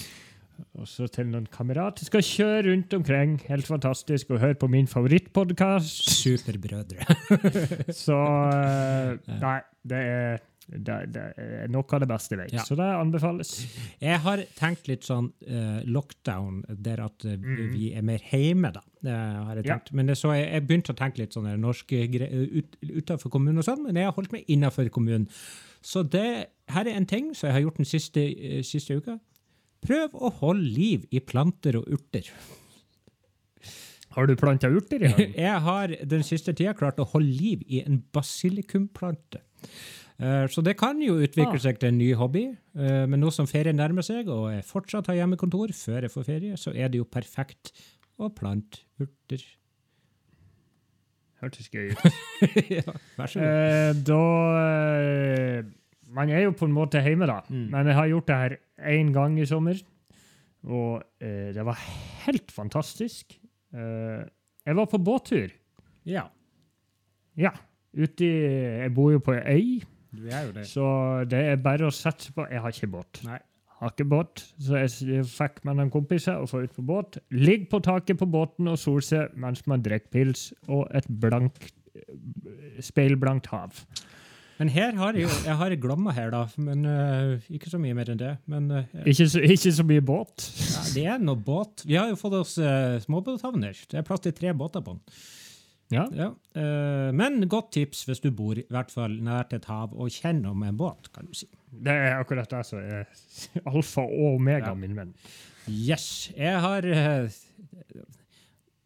Også 0.77 1.07
til 1.09 1.25
noen 1.31 1.47
kamerater. 1.49 2.03
Jeg 2.05 2.11
skal 2.11 2.23
kjøre 2.27 2.59
rundt 2.67 2.93
omkring, 2.93 3.31
helt 3.49 3.65
fantastisk, 3.65 4.29
og 4.35 4.39
høre 4.39 4.53
på 4.61 4.67
min 4.69 4.85
favorittpodkast. 4.87 6.11
Superbrødre. 6.13 7.01
Så 8.03 8.19
eh, 8.53 9.39
Nei, 9.41 9.55
det 9.89 10.01
er, 10.13 10.37
det, 10.67 10.95
det 11.11 11.23
er 11.37 11.67
noe 11.71 11.83
av 11.91 11.99
det 12.03 12.07
beste 12.07 12.35
jeg 12.35 12.39
vet. 12.45 12.53
Ja. 12.55 12.63
Så 12.63 12.77
det 12.79 12.85
anbefales. 12.87 13.49
Jeg 13.99 14.21
har 14.23 14.43
tenkt 14.55 14.87
litt 14.87 15.03
sånn 15.07 15.27
uh, 15.49 15.81
lockdown, 15.83 16.61
der 16.85 17.01
at 17.03 17.25
uh, 17.27 17.33
vi 17.73 17.89
er 17.97 18.05
mer 18.07 18.23
hjemme, 18.31 18.71
da. 18.75 18.83
Det 19.03 19.11
har 19.17 19.59
jeg 19.59 19.65
Ja. 19.67 19.75
tenkt. 19.75 19.91
Men 19.99 20.07
det, 20.07 20.15
så 20.21 20.31
jeg, 20.37 20.47
jeg 20.53 20.67
begynte 20.69 20.95
å 20.95 20.99
tenke 21.01 21.19
litt 21.23 21.35
sånn 21.35 21.49
norsk 21.59 21.91
ut, 21.99 22.77
utenfor 23.03 23.33
kommunen 23.33 23.59
og 23.59 23.67
sånn, 23.67 23.83
men 23.83 23.99
jeg 23.99 24.07
har 24.07 24.15
holdt 24.15 24.31
meg 24.31 24.47
innenfor 24.47 24.87
kommunen. 24.95 25.27
Så 25.83 26.05
det, 26.07 26.25
her 26.71 26.87
er 26.87 26.95
en 26.95 27.09
ting 27.11 27.33
som 27.35 27.49
jeg 27.49 27.57
har 27.57 27.65
gjort 27.65 27.81
den 27.83 27.89
siste, 27.89 28.23
eh, 28.23 28.61
siste 28.63 28.95
uka. 28.95 29.17
Prøv 29.83 30.13
å 30.15 30.29
holde 30.39 30.63
liv 30.63 31.03
i 31.11 31.19
planter 31.19 31.75
og 31.81 31.89
urter. 31.91 32.29
Har 34.13 34.27
du 34.29 34.35
planta 34.37 34.69
urter 34.69 35.01
i 35.03 35.09
dag? 35.09 35.33
Jeg 35.47 35.61
har 35.65 35.93
den 36.05 36.23
siste 36.23 36.53
tida 36.53 36.75
klart 36.77 36.99
å 37.01 37.07
holde 37.15 37.33
liv 37.33 37.63
i 37.65 37.79
en 37.81 37.97
basilikumplante. 38.13 39.41
Eh, 40.23 40.45
Så 40.47 40.61
det 40.63 40.77
kan 40.79 41.01
jo 41.03 41.17
utvikle 41.19 41.57
Ah. 41.57 41.63
seg 41.65 41.79
til 41.81 41.89
en 41.91 41.97
ny 41.99 42.13
hobby, 42.15 42.45
eh, 42.77 43.05
men 43.09 43.19
nå 43.19 43.31
som 43.33 43.47
ferien 43.49 43.75
nærmer 43.75 44.05
seg, 44.05 44.29
og 44.31 44.51
jeg 44.53 44.63
fortsatt 44.63 45.07
har 45.11 45.15
hjemmekontor 45.19 45.73
før 45.75 46.01
jeg 46.07 46.11
får 46.13 46.23
ferie, 46.29 46.53
så 46.57 46.71
er 46.75 46.87
det 46.93 47.01
jo 47.01 47.03
perfekt 47.05 47.73
å 48.19 48.29
plante 48.33 48.79
urter. 49.01 49.43
Hørtes 51.43 51.67
gøy 51.73 51.89
ut. 51.91 52.03
ja, 52.77 52.83
vær 53.17 53.27
så 53.31 53.39
god. 53.41 53.47
Eh, 53.47 53.93
da 54.07 54.19
eh, 54.61 55.63
Man 56.13 56.29
er 56.29 56.43
jo 56.45 56.51
på 56.55 56.67
en 56.69 56.75
måte 56.75 57.01
hjemme, 57.03 57.25
da. 57.27 57.39
Mm. 57.49 57.65
Men 57.73 57.87
jeg 57.89 57.95
har 57.97 58.07
gjort 58.11 58.27
det 58.29 58.35
her 58.37 58.55
én 58.93 59.09
gang 59.15 59.35
i 59.41 59.47
sommer, 59.49 59.79
og 60.63 61.01
eh, 61.19 61.49
det 61.55 61.65
var 61.67 61.79
helt 62.27 62.51
fantastisk. 62.53 63.33
Eh, 63.73 64.21
jeg 64.63 64.77
var 64.77 64.85
på 64.91 65.01
båttur. 65.03 65.51
Ja, 66.07 66.27
Ja. 67.35 67.49
Ute 67.93 68.25
i 68.25 68.29
Jeg 68.81 68.93
bor 68.95 69.11
jo 69.11 69.19
på 69.21 69.33
ei 69.37 69.53
øy, 69.53 69.83
du 70.13 70.29
er 70.29 70.45
jo 70.45 70.53
det. 70.55 70.67
så 70.69 70.85
det 71.29 71.41
er 71.51 71.59
bare 71.61 71.89
å 71.89 71.93
satse 71.93 72.33
på 72.35 72.45
Jeg 72.51 72.61
har 72.61 72.75
ikke 72.75 72.91
båt. 72.93 73.23
Nei. 73.27 73.39
Har 73.83 73.91
ikke 73.91 74.05
båt, 74.07 74.45
så 74.63 74.79
jeg 74.79 75.25
fikk 75.27 75.63
med 75.67 75.75
noen 75.75 75.91
kompiser 75.91 76.39
og 76.39 76.47
få 76.53 76.61
ut 76.63 76.75
på 76.75 76.85
båt. 76.87 77.17
Ligg 77.35 77.65
på 77.71 77.81
taket 77.83 78.21
på 78.21 78.29
båten 78.31 78.69
og 78.71 78.77
sol 78.79 79.01
seg 79.03 79.33
mens 79.35 79.65
man 79.67 79.83
drikker 79.83 80.13
pils 80.13 80.51
og 80.69 80.85
et 80.95 81.09
blankt, 81.09 81.73
eh, 81.97 82.79
speilblankt 82.79 83.49
hav. 83.51 83.81
Men 84.59 84.69
her 84.69 84.93
har 84.95 85.17
jeg 85.17 85.25
jo 85.25 85.29
Jeg 85.43 85.57
har 85.59 85.75
Glomma 85.81 86.13
her, 86.15 86.29
da, 86.31 86.45
men 86.61 86.85
uh, 86.85 87.41
ikke 87.51 87.71
så 87.73 87.79
mye 87.81 87.95
mer 87.97 88.13
enn 88.13 88.21
det. 88.21 88.35
Men 88.47 88.69
uh, 88.71 88.83
Ikke 89.03 89.27
så, 89.27 89.41
ikke 89.41 89.73
så 89.75 89.83
mye 89.83 90.03
båt. 90.05 90.45
ja, 90.69 90.83
det 90.93 91.05
er 91.15 91.23
noe 91.23 91.35
båt. 91.35 91.83
Vi 91.89 91.97
har 91.97 92.07
jo 92.11 92.19
fått 92.19 92.37
oss 92.37 92.57
uh, 92.61 92.99
småbåthavner. 93.03 93.83
Det 93.89 93.99
er 93.99 94.05
plass 94.07 94.23
til 94.23 94.35
tre 94.37 94.53
båter 94.55 94.85
på 94.85 94.95
den. 94.95 95.17
Ja. 95.93 96.05
Ja, 96.17 96.29
eh, 96.59 97.09
men 97.15 97.43
godt 97.51 97.71
tips 97.77 98.03
hvis 98.09 98.19
du 98.23 98.29
bor 98.35 98.57
i 98.59 98.65
hvert 98.73 98.91
fall 98.93 99.15
nært 99.23 99.53
et 99.53 99.65
hav 99.69 99.93
og 99.93 100.09
kjenner 100.13 100.51
om 100.51 100.63
en 100.65 100.77
båt, 100.79 101.11
kan 101.13 101.27
du 101.29 101.33
si. 101.37 101.47
Det 101.73 101.93
er 101.93 102.19
akkurat 102.19 102.49
det 102.53 102.63
som 102.67 102.79
er 102.81 103.05
alfa 103.71 104.03
og 104.05 104.35
omega, 104.39 104.71
Ja. 104.71 104.73
min 104.77 104.95
venn. 104.97 105.13
Yes. 105.69 106.31
Jeg 106.35 106.59
har 106.59 106.83
uh, 106.83 107.29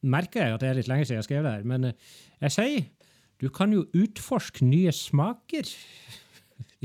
Merker 0.08 0.44
jeg 0.46 0.54
at 0.54 0.62
det 0.62 0.70
er 0.70 0.78
litt 0.78 0.90
lenge 0.92 1.08
siden 1.08 1.18
jeg 1.22 1.26
skrev 1.28 1.44
det 1.48 1.56
her, 1.58 1.64
men 1.68 1.90
eh, 1.90 1.96
jeg 2.46 2.54
sier 2.54 2.86
Du 3.42 3.50
kan 3.54 3.74
jo 3.74 3.84
utforske 3.98 4.66
nye 4.66 4.92
smaker. 4.94 5.68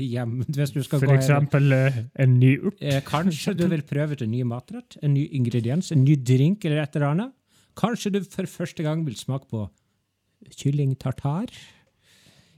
Hjem, 0.01 0.39
hvis 0.49 0.71
du 0.73 0.79
skal 0.85 1.01
For 1.03 1.09
gå 1.09 1.15
eksempel 1.19 1.71
eh, 1.77 1.99
en 2.21 2.35
ny 2.41 2.55
urt. 2.65 2.81
Eh, 2.81 2.99
kanskje 3.05 3.53
du 3.57 3.67
vil 3.69 3.83
prøve 3.85 4.13
ut 4.17 4.21
en 4.25 4.31
ny 4.33 4.41
matrett, 4.49 4.97
en 5.05 5.13
ny 5.13 5.27
ingrediens, 5.37 5.91
en 5.93 6.03
ny 6.05 6.15
drink 6.17 6.65
eller 6.65 6.81
et 6.83 6.97
eller 6.97 7.11
annet. 7.11 7.33
Kanskje 7.77 8.11
du 8.13 8.19
for 8.25 8.49
første 8.49 8.85
gang 8.85 9.01
vil 9.05 9.15
smake 9.17 9.45
på 9.49 9.63
kylling 10.51 10.97
tartar. 10.99 11.51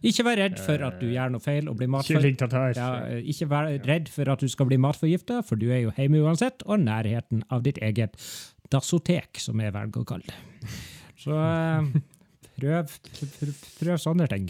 Ikke 0.05 0.25
vær 0.27 0.37
redd 0.37 0.59
for 0.61 0.81
at 0.85 0.99
du 1.01 1.07
gjør 1.09 1.31
noe 1.33 1.41
feil 1.41 1.69
og 1.71 1.79
blir 1.79 1.89
matforgifta. 1.89 2.49
Ja, 2.77 2.89
ikke 3.25 3.47
vær 3.49 3.71
redd 3.87 4.11
for 4.13 4.29
at 4.29 4.43
du 4.43 4.51
skal 4.51 4.69
bli 4.69 4.77
matforgifta, 4.81 5.39
for 5.45 5.57
du 5.57 5.71
er 5.71 5.85
jo 5.85 5.93
hjemme 5.97 6.21
uansett, 6.21 6.65
og 6.69 6.83
nærheten 6.83 7.41
av 7.49 7.63
ditt 7.65 7.79
eget 7.81 8.19
dasotek, 8.73 9.39
som 9.41 9.61
jeg 9.61 9.73
velger 9.73 10.03
å 10.03 10.09
kalle 10.09 10.29
det. 10.29 10.75
Så 11.25 11.33
eh, 11.41 11.89
prøv, 12.59 12.95
prøv, 13.17 13.59
prøv 13.79 14.01
sånne 14.01 14.29
ting, 14.29 14.49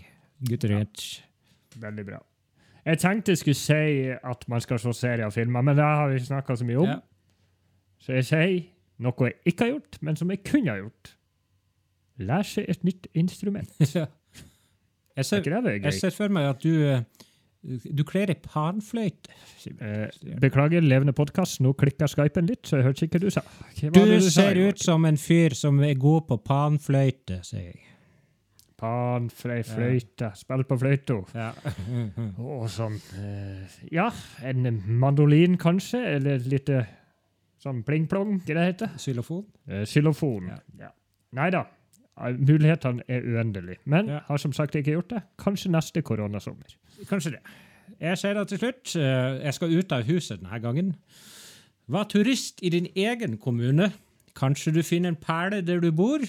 gutter 0.50 0.75
og 0.75 0.82
jenter. 0.82 1.12
Veldig 1.86 2.08
bra. 2.08 2.22
Jeg 2.86 3.01
tenkte 3.01 3.34
jeg 3.34 3.42
skulle 3.42 3.58
si 3.58 4.10
at 4.13 4.48
man 4.51 4.62
skal 4.62 4.80
se 4.82 4.92
serier 4.94 5.25
og 5.30 5.34
filmer, 5.34 5.63
men 5.65 5.77
det 5.77 5.86
har 5.88 6.10
vi 6.12 6.20
ikke 6.20 6.34
snakka 6.34 6.58
så 6.60 6.68
mye 6.68 6.82
om. 6.84 6.92
Ja. 6.92 7.00
Så 8.04 8.18
jeg 8.20 8.27
sier 8.27 8.58
noe 9.01 9.30
jeg 9.32 9.39
ikke 9.54 9.65
har 9.65 9.72
gjort, 9.77 9.98
men 10.06 10.20
som 10.20 10.32
jeg 10.32 10.44
kunne 10.46 10.74
ha 10.74 10.82
gjort. 10.84 11.14
Lær 12.24 12.48
seg 12.48 12.69
et 12.72 12.84
nytt 12.88 13.07
instrument. 13.13 13.72
Ja. 13.95 14.07
Jeg 15.15 15.24
Er 15.24 15.27
ser, 15.29 15.45
jeg 15.79 15.93
ser 15.95 16.12
for 16.12 16.27
meg 16.36 16.43
at 16.50 16.60
du, 16.60 16.74
eh, 16.91 17.03
du 17.95 18.01
kler 18.03 18.34
ei 18.34 18.36
panfløyte. 18.36 19.31
Eh, 19.79 20.10
beklager, 20.43 20.84
levende 20.84 21.13
podkast. 21.15 21.62
Nå 21.63 21.72
klikka 21.79 22.10
Skypen 22.12 22.50
litt, 22.50 22.67
så 22.67 22.81
jeg 22.81 22.84
hørte 22.89 23.05
ikke 23.07 23.22
hva 23.22 23.24
du 23.24 23.31
sa. 23.31 23.43
Hva 23.79 23.91
Du 23.95 24.01
du 24.12 24.17
sa, 24.25 24.34
ser 24.41 24.60
ut 24.60 24.84
som 24.84 25.07
en 25.07 25.15
fyr 25.15 25.55
som 25.55 25.79
er 25.88 25.95
god 25.95 26.27
på 26.27 26.38
panfløyte, 26.43 27.39
sier 27.48 27.69
jeg. 27.69 27.79
Panfløyte. 28.75 30.19
Ja. 30.19 30.34
spill 30.36 30.65
på 30.67 30.77
fløyta. 30.84 31.22
Ja. 31.31 31.53
Og 32.60 32.67
sånn 32.75 33.00
eh, 33.15 33.79
Ja, 33.95 34.10
en 34.43 34.67
mandolin 35.00 35.55
kanskje, 35.62 36.03
eller 36.17 36.41
et 36.41 36.51
lite 36.51 36.84
sånn 37.63 37.86
pling-plong, 37.88 38.41
hva 38.43 38.60
det 38.60 38.67
heter 38.67 39.00
Xylofon? 39.00 39.45
Xylofon. 39.88 40.51
Ja. 40.51 40.60
Ja. 40.89 40.91
Nei 41.39 41.48
da. 41.55 41.63
Mulighetene 42.17 43.01
er 43.10 43.22
uendelige. 43.22 43.77
Men 43.86 44.07
Ja. 44.07 44.19
har 44.27 44.38
som 44.38 44.53
sagt 44.53 44.75
ikke 44.75 44.91
gjort 44.95 45.10
det. 45.10 45.22
Kanskje 45.38 45.69
neste 45.72 46.01
koronasommer. 46.01 46.75
Kanskje 47.10 47.31
det. 47.31 47.39
Jeg 48.00 48.17
sier 48.17 48.34
det 48.34 48.48
til 48.48 48.57
slutt. 48.57 48.95
eh, 48.95 49.43
Jeg 49.43 49.53
skal 49.53 49.74
ut 49.77 49.91
av 49.91 50.03
huset 50.03 50.39
denne 50.41 50.60
gangen. 50.62 50.95
Vær 51.89 52.03
turist 52.07 52.60
i 52.63 52.69
din 52.69 52.88
egen 52.95 53.38
kommune. 53.38 53.91
Kanskje 54.36 54.74
du 54.74 54.81
finner 54.84 55.10
en 55.10 55.15
perle 55.15 55.62
der 55.62 55.79
du 55.79 55.91
bor, 55.91 56.19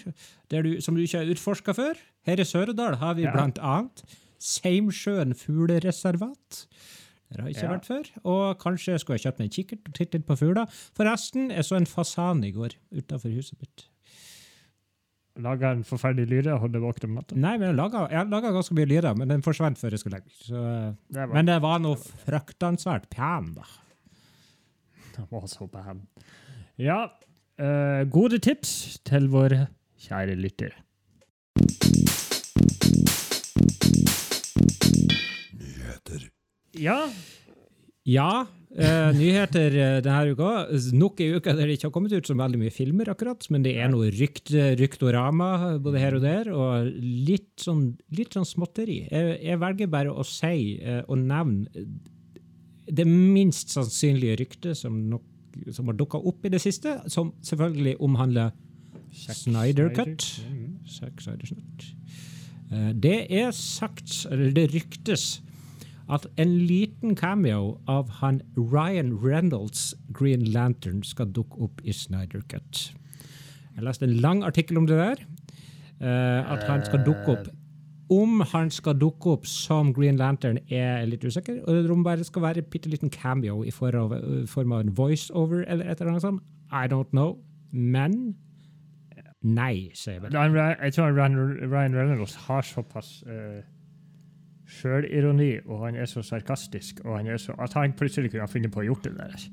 der 0.51 0.63
du, 0.63 0.81
som 0.81 0.95
du 0.95 1.03
ikke 1.03 1.19
har 1.19 1.27
utforska 1.35 1.73
før. 1.75 1.95
Her 2.27 2.37
i 2.41 2.45
Søredal 2.45 2.97
har 2.97 3.15
vi 3.15 3.23
Ja. 3.23 3.33
blant 3.33 3.59
annet 3.59 4.03
Seimsjøen 4.39 5.35
fuglereservat. 5.35 6.67
Der 7.33 7.41
har 7.43 7.49
jeg 7.49 7.57
ikke 7.57 7.63
Ja. 7.63 7.79
vært 7.79 7.87
før. 7.87 8.21
Og 8.25 8.59
kanskje 8.59 8.99
skulle 9.01 9.19
jeg 9.19 9.33
kjøpt 9.33 9.39
meg 9.39 9.47
en 9.47 9.51
kikkert 9.65 9.89
og 9.89 9.95
tittet 9.95 10.27
på 10.27 10.37
fugler. 10.39 10.67
Forresten, 10.95 11.51
jeg 11.51 11.65
så 11.65 11.77
en 11.77 11.87
fasan 11.87 12.45
i 12.45 12.51
går 12.53 12.71
utafor 12.95 13.31
huset 13.35 13.59
mitt. 13.61 13.89
Laga 15.45 15.71
en 15.75 15.83
forferdelig 15.85 16.27
lyre? 16.31 16.55
og 16.55 16.63
holdt 16.65 16.79
våken 16.81 17.11
om 17.11 17.19
natta. 17.21 17.37
Nei, 17.37 17.57
men 17.59 17.69
jeg 17.71 17.77
laga, 17.77 18.07
jeg 18.13 18.31
laga 18.33 18.53
ganske 18.55 18.77
mye 18.79 18.89
lyre, 18.89 19.13
men 19.19 19.29
den 19.35 19.45
forsvant 19.45 19.81
før 19.81 19.97
jeg 19.97 20.03
skulle 20.03 20.21
legge. 20.21 20.33
Så, 20.39 20.63
Det 21.13 21.21
var, 21.21 21.35
men 21.35 21.51
det 21.51 21.59
var 21.65 21.83
noe 21.85 22.01
fruktansvært 22.25 23.09
pen, 23.13 23.53
da. 23.59 23.67
det 25.17 25.27
var 25.31 25.47
så 25.53 25.69
pen. 25.73 26.07
Ja, 26.81 27.03
uh, 27.61 28.03
gode 28.13 28.41
tips 28.45 28.99
til 29.05 29.29
våre 29.33 29.67
kjære 30.07 30.37
lytter. 30.41 30.77
Nyheter. 35.57 36.29
Ja, 36.81 37.01
Ja, 38.07 38.47
eh, 38.77 39.11
nyheter 39.17 39.77
eh, 39.81 39.99
denne 40.05 40.33
uka. 40.37 40.51
Nok 40.97 41.23
ei 41.25 41.31
uke 41.37 41.55
der 41.57 41.67
det 41.67 41.79
ikke 41.79 41.89
har 41.89 41.95
kommet 41.97 42.13
ut 42.17 42.29
så 42.29 42.37
veldig 42.39 42.61
mye 42.61 42.75
filmer, 42.75 43.11
akkurat, 43.13 43.47
men 43.51 43.65
det 43.67 43.77
er 43.81 43.89
noe 43.93 44.11
rykt, 44.15 44.53
ryktorama 44.81 45.51
eh, 45.73 45.79
både 45.83 46.03
her 46.03 46.19
og 46.19 46.27
der, 46.27 46.53
og 46.53 46.91
litt 47.01 47.55
sånn, 47.63 47.89
litt 48.17 48.37
sånn 48.37 48.49
småtteri. 48.49 49.03
Jeg, 49.11 49.39
jeg 49.49 49.63
velger 49.63 49.91
bare 49.93 50.13
å 50.13 50.27
si 50.27 50.77
og 51.07 51.17
nevne 51.19 51.67
det 52.87 53.07
minst 53.09 53.73
sannsynlige 53.75 54.37
ryktet 54.45 54.79
som, 54.79 54.99
nok, 55.11 55.25
som 55.75 55.89
har 55.91 55.97
dukka 55.99 56.21
opp 56.23 56.45
i 56.47 56.53
det 56.53 56.61
siste, 56.63 57.01
som 57.11 57.33
selvfølgelig 57.43 57.97
omhandler 58.05 58.53
Snyder 59.17 59.89
Cut. 59.97 60.23
Mhm. 60.45 60.63
Zack 60.87 61.23
Snyder's 61.23 61.55
Cut. 61.55 61.87
Eh, 62.71 62.93
Det 62.95 63.27
er 63.31 63.51
sagt, 63.53 64.27
eller 64.31 64.53
det 64.53 64.69
ryktes, 64.75 65.41
at 66.13 66.27
en 66.39 66.53
liten 66.67 67.17
cameo 67.19 67.81
av 67.91 68.11
han 68.21 68.41
Ryan 68.57 69.17
Reynolds 69.25 69.95
Green 70.15 70.45
Lantern 70.55 71.03
skal 71.03 71.33
dukke 71.35 71.59
opp 71.67 71.81
i 71.85 71.93
Snyder 71.93 72.45
Cut. 72.49 72.93
Jeg 73.77 73.85
leste 73.85 74.07
en 74.07 74.17
lang 74.23 74.45
artikkel 74.47 74.79
om 74.79 74.87
det 74.87 74.97
der. 74.99 75.25
eh, 76.01 76.53
at 76.53 76.63
han 76.69 76.85
skal 76.85 77.05
dukke 77.07 77.33
opp. 77.33 77.49
Om 78.13 78.41
han 78.53 78.71
skal 78.71 78.95
dukke 79.01 79.33
opp 79.35 79.47
som 79.47 79.93
Green 79.95 80.17
Lantern, 80.17 80.59
er 80.71 81.01
jeg 81.01 81.09
litt 81.09 81.25
usikker. 81.25 81.63
Og 81.67 81.91
om 81.91 82.05
det 82.05 82.27
skal 82.27 82.43
være 82.43 82.63
en 82.63 82.71
bitte 82.71 82.89
liten 82.89 83.11
cameo 83.11 83.59
av, 83.61 83.67
i 83.67 83.71
form 84.47 84.73
av 84.73 84.81
en 84.81 84.97
voiceover 84.97 85.65
eller 85.67 85.91
et 85.91 86.01
eller 86.01 86.13
annet 86.13 86.23
sånt, 86.23 86.43
I 86.71 86.87
don't 86.87 87.11
know. 87.11 87.39
Men 87.73 88.37
nei, 89.43 89.91
sier 89.95 90.21
jeg 90.21 90.23
bare. 90.23 90.77
Jeg 90.85 90.95
tror 90.95 91.11
Ryan 91.17 91.97
Reynolds 91.97 92.35
har 92.47 92.63
såpass 92.63 93.25
uh, 93.27 93.59
sjølironi, 94.67 95.51
og 95.67 95.87
han 95.87 95.99
er 96.01 96.11
så 96.11 96.23
sarkastisk, 96.27 97.01
og 97.05 97.19
han 97.19 97.31
er 97.31 97.41
så, 97.43 97.55
at 97.63 97.75
han 97.79 97.95
plutselig 97.97 98.33
kunne 98.33 98.47
ha 98.47 98.51
funnet 98.51 98.75
på 98.75 98.83
å 98.83 98.89
gjort 98.89 99.07
det 99.07 99.17
der. 99.19 99.49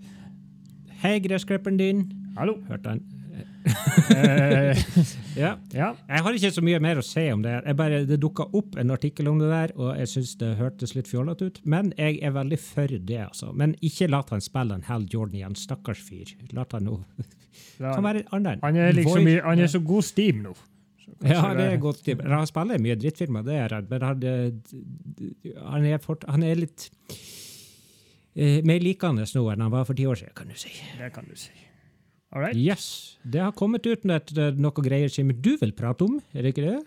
Hei, 1.03 1.17
gressklipperen 1.24 1.77
din. 1.77 2.05
Hallo? 2.38 2.58
Hørte 2.70 2.96
han. 2.96 3.03
Eh, 3.34 4.77
Ja. 5.38 5.55
ja. 5.82 5.89
Jeg 6.08 6.24
har 6.25 6.36
ikke 6.38 6.51
så 6.53 6.62
mye 6.65 6.79
mer 6.84 7.00
å 7.01 7.05
si 7.05 7.24
om 7.34 7.41
det. 7.46 7.53
Jeg 7.65 7.77
bare, 7.79 8.01
det 8.10 8.20
dukka 8.22 8.46
opp 8.55 8.77
en 8.79 8.93
artikkel 8.93 9.29
om 9.32 9.39
det 9.41 9.50
der, 9.51 9.74
og 9.79 9.96
jeg 9.98 10.12
syns 10.12 10.36
det 10.41 10.51
hørtes 10.60 10.93
litt 10.98 11.10
fjollete 11.10 11.50
ut. 11.50 11.62
Men 11.65 11.93
jeg 11.98 12.20
er 12.22 12.36
veldig 12.36 12.60
for 12.62 12.93
det, 12.93 13.20
altså. 13.25 13.51
Men 13.58 13.74
ikke 13.82 14.10
la 14.12 14.22
han 14.29 14.43
spille 14.43 14.77
en 14.77 14.86
Hal 14.89 15.08
Jordan 15.12 15.39
igjen. 15.39 15.58
Stakkars 15.58 16.03
fyr. 16.05 16.36
La 16.53 16.67
han 16.74 16.86
nå. 16.89 17.00
Han 18.63 18.77
er 18.79 18.93
liksom 18.98 19.27
i, 19.29 19.39
han 19.43 19.62
er 19.62 19.70
så 19.72 19.82
god 19.84 20.05
steam 20.05 20.43
nå. 20.46 20.53
Ja, 21.27 21.53
det 21.57 21.67
er 21.72 21.77
godt. 21.81 22.01
stil. 22.03 22.22
Han 22.27 22.48
spiller 22.50 22.81
mye 22.81 22.98
drittfilmer, 23.00 23.45
det 23.45 23.55
er 23.55 23.62
jeg 23.62 23.72
redd, 23.74 23.91
men 23.91 24.07
han, 24.07 24.24
eh, 24.29 25.60
han, 25.63 25.86
er 25.89 26.01
fort, 26.03 26.25
han 26.29 26.45
er 26.48 26.60
litt 26.60 26.89
eh, 28.36 28.62
mer 28.65 28.83
likende 28.83 29.27
nå 29.36 29.45
enn 29.53 29.65
han 29.65 29.74
var 29.74 29.86
for 29.89 29.98
ti 29.98 30.07
år 30.10 30.19
siden, 30.19 30.36
kan 30.38 30.51
du 30.51 30.57
si. 30.60 30.74
Det 31.00 31.12
kan 31.15 31.27
du 31.29 31.36
si. 31.39 31.53
All 32.33 32.41
right. 32.41 32.57
Yes. 32.57 33.19
Det 33.24 33.41
har 33.41 33.51
kommet 33.53 33.86
ut 33.86 34.07
det 34.07 34.38
er 34.41 34.55
noe 34.57 34.83
greier 34.83 35.12
som 35.12 35.29
du 35.29 35.53
vil 35.62 35.74
prate 35.77 36.07
om, 36.07 36.17
er 36.33 36.45
det 36.45 36.55
ikke 36.55 36.69
det? 36.69 36.79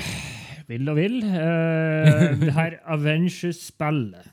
Vil 0.64 0.88
og 0.88 0.96
vil. 0.96 1.18
Uh, 1.20 2.32
det 2.40 2.54
her 2.56 2.78
Avengers-spillet. 2.94 4.30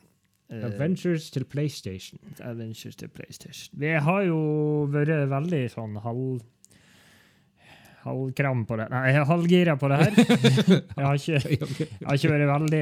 Uh, 0.47 0.63
Adventures 0.69 1.25
til 1.31 1.43
PlayStation. 1.43 2.19
Avengers 2.39 2.95
til 2.95 3.11
PlayStation. 3.11 3.75
Vi 3.75 3.91
har 3.91 4.21
jo 4.29 4.39
vært 4.91 5.11
veldig 5.27 5.61
sånn 5.73 5.99
halv... 5.99 6.39
Halvkram 8.05 8.63
på 8.69 8.77
det. 8.79 8.87
Nei, 8.93 9.01
jeg 9.11 9.19
er 9.21 9.27
halvgira 9.29 9.75
på 9.77 9.89
det 9.91 9.97
her. 10.01 10.15
Jeg 10.97 11.05
har 11.05 11.19
ikke, 11.19 11.41
jeg 11.51 12.07
har 12.07 12.17
ikke 12.17 12.31
vært 12.31 12.47
veldig 12.49 12.81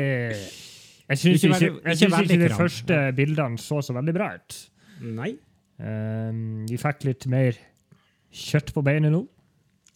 Jeg 1.09 1.17
syns 1.19 1.43
Ikke 1.43 1.49
ikke, 1.49 1.65
jeg 1.65 1.97
ikke 1.97 1.97
syns 2.05 2.19
ikke 2.23 2.37
de 2.43 2.49
første 2.55 2.99
bildene 3.17 3.57
så 3.59 3.81
så 3.83 3.95
veldig 3.97 4.13
bra 4.15 4.29
ut. 4.37 4.57
Nei. 5.17 5.31
Um, 5.79 6.65
vi 6.69 6.77
fikk 6.79 7.05
litt 7.07 7.27
mer 7.31 7.57
kjøtt 8.35 8.73
på 8.75 8.83
beinet 8.85 9.11
nå. 9.15 9.23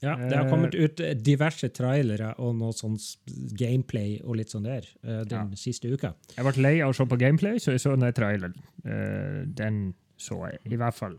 Ja, 0.04 0.18
det 0.20 0.36
har 0.36 0.44
Eh, 0.44 0.50
kommet 0.52 0.74
ut 0.76 1.00
diverse 1.24 1.70
trailere 1.72 2.34
og 2.44 2.58
noe 2.60 2.74
sånn 2.76 2.98
gameplay 3.56 4.18
og 4.26 4.36
litt 4.36 4.52
sånn 4.52 4.66
der 4.68 4.84
eh, 5.06 5.22
den 5.24 5.54
Ja. 5.54 5.60
siste 5.60 5.88
uka. 5.88 6.12
Jeg 6.36 6.44
ble 6.44 6.64
lei 6.66 6.74
av 6.84 6.92
å 6.92 6.98
se 6.98 7.06
på 7.08 7.20
gameplay, 7.22 7.56
så 7.64 7.72
jeg 7.72 7.80
så 7.80 7.94
den 7.96 8.12
traileren. 8.12 8.58
Den 9.56 9.94
så 10.20 10.42
jeg, 10.50 10.60
i 10.74 10.80
hvert 10.80 10.98
fall. 10.98 11.16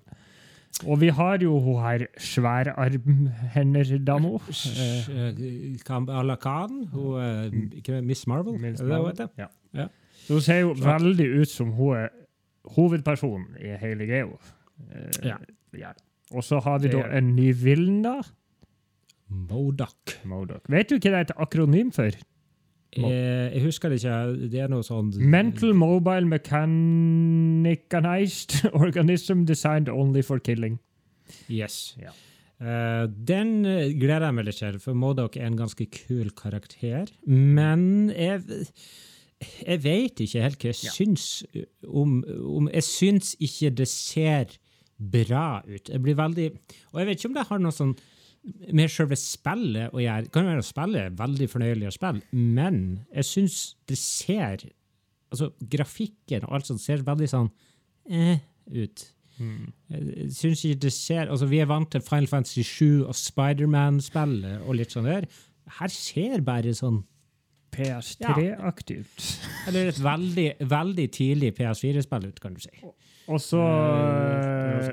Og 0.86 0.98
vi 1.00 1.08
har 1.14 1.38
jo 1.38 1.58
hun 1.62 1.76
her 1.82 2.06
sværarmhender-dama. 2.18 4.28
Eh, 4.34 5.78
Kamala 5.86 6.34
Khan, 6.36 6.86
hun, 6.92 7.20
er 7.20 7.50
ikke 7.76 8.02
Miss 8.02 8.26
Marvel, 8.26 8.58
Miss 8.60 8.82
Marvel. 8.82 9.28
Ja. 9.38 9.46
Ja. 9.74 9.86
Hun 10.28 10.40
ser 10.40 10.58
jo 10.64 10.74
veldig 10.78 11.28
ut 11.40 11.48
som 11.48 11.70
hun 11.76 11.96
er 11.96 12.08
hovedpersonen 12.74 13.46
i 13.60 13.76
hele 13.80 14.06
greia. 14.06 14.24
Eh, 14.90 15.24
Ja. 15.24 15.36
ja. 15.78 15.90
Og 16.32 16.44
så 16.44 16.60
har 16.60 16.78
vi 16.78 16.88
da 16.88 17.02
en 17.18 17.36
ny 17.36 17.52
Vilna. 17.52 18.22
Modoc. 19.28 19.94
Modok. 20.24 20.60
Vet 20.68 20.90
du 20.90 20.94
hva 20.96 21.00
det 21.00 21.12
er 21.14 21.20
et 21.20 21.30
akronym 21.36 21.92
for? 21.92 22.10
Jeg 22.96 23.62
husker 23.64 23.88
det 23.90 23.96
ikke, 24.02 24.48
det 24.52 24.60
er 24.64 24.68
noe 24.70 24.84
sånn 24.86 25.10
Mental 25.18 25.74
Mobile 25.74 26.26
Mechanized 26.30 27.70
Organism 28.84 29.44
Designed 29.48 29.88
Only 29.92 30.22
for 30.22 30.38
Killing. 30.38 30.78
Yes. 31.50 31.96
Ja. 32.00 32.12
Uh, 32.62 33.10
den 33.28 33.64
eh, 33.66 33.90
gleder 33.98 34.28
jeg 34.28 34.36
meg 34.36 34.46
litt 34.46 34.60
til, 34.62 34.76
for 34.80 34.96
Modoc 34.96 35.34
er 35.36 35.48
en 35.48 35.58
ganske 35.58 35.84
kul 35.90 36.30
karakter. 36.38 37.10
Men 37.26 38.12
jeg, 38.14 38.44
jeg 39.66 39.82
vet 39.84 40.22
ikke 40.22 40.44
helt 40.44 40.62
hva 40.62 40.70
jeg 40.70 40.92
syns 40.94 41.26
om, 41.82 42.20
om 42.24 42.70
Jeg 42.70 42.86
syns 42.86 43.34
ikke 43.42 43.72
det 43.82 43.88
ser 43.90 44.54
bra 44.96 45.64
ut. 45.66 45.90
Jeg 45.90 46.00
blir 46.00 46.16
veldig 46.16 46.46
Og 46.92 47.00
jeg 47.00 47.08
vet 47.08 47.18
ikke 47.18 47.32
om 47.32 47.38
det 47.40 47.48
har 47.50 47.62
noe 47.64 47.74
sånn 47.74 47.96
med 48.72 48.92
selve 48.92 49.16
spillet 49.18 49.94
å 49.94 50.02
gjøre. 50.02 50.30
Kan 50.34 50.48
være 50.48 50.62
å 50.62 50.66
spillet 50.66 51.00
er 51.06 51.18
veldig 51.18 51.48
fornøyelig 51.52 51.90
å 51.90 51.94
spille, 51.96 52.22
men 52.32 52.80
jeg 53.14 53.30
syns 53.32 53.60
det 53.88 54.00
ser 54.00 54.70
Altså, 55.34 55.48
grafikken 55.66 56.44
og 56.46 56.52
alt 56.54 56.68
sånt 56.68 56.78
ser 56.78 57.00
veldig 57.02 57.26
sånn 57.26 57.48
eh, 58.06 58.36
ut. 58.70 59.00
Jeg 59.90 60.28
syns 60.36 60.60
ikke 60.62 60.82
det 60.84 60.92
ser 60.94 61.32
Altså, 61.32 61.48
vi 61.50 61.58
er 61.58 61.66
vant 61.66 61.90
til 61.90 62.04
Final 62.06 62.28
Fantasy 62.30 62.62
7 62.62 63.08
og 63.08 63.16
Spiderman-spillet 63.18 64.62
og 64.62 64.78
litt 64.78 64.94
sånn 64.94 65.08
der. 65.08 65.26
Her 65.80 65.90
ser 65.90 66.44
bare 66.46 66.76
sånn 66.76 67.00
PS3-aktig 67.74 69.00
ut. 69.02 69.26
Eller 69.66 69.90
et 69.90 69.98
veldig, 70.04 70.46
veldig 70.70 71.08
tidlig 71.18 71.50
PS4-spill 71.58 72.28
ut, 72.30 72.38
kan 72.44 72.54
du 72.54 72.62
si. 72.62 72.70
Og 73.26 73.40
så 73.42 73.62
eh, 73.64 74.90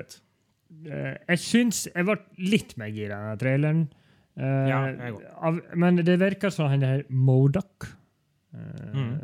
Jeg 0.84 1.38
syns 1.38 1.84
Jeg 1.94 2.04
ble 2.08 2.16
litt 2.38 2.76
mer 2.80 2.88
gira 2.94 3.18
av 3.32 3.38
traileren. 3.38 3.88
Eh, 4.36 4.68
Ja, 4.68 4.86
jeg 4.88 5.14
av, 5.40 5.60
men 5.76 5.96
det 6.04 6.18
virker 6.20 6.50
som 6.50 6.68
han 6.72 6.80
der 6.80 7.04
Modoc 7.10 7.88
uh, 8.54 8.92
Mm. 8.92 9.18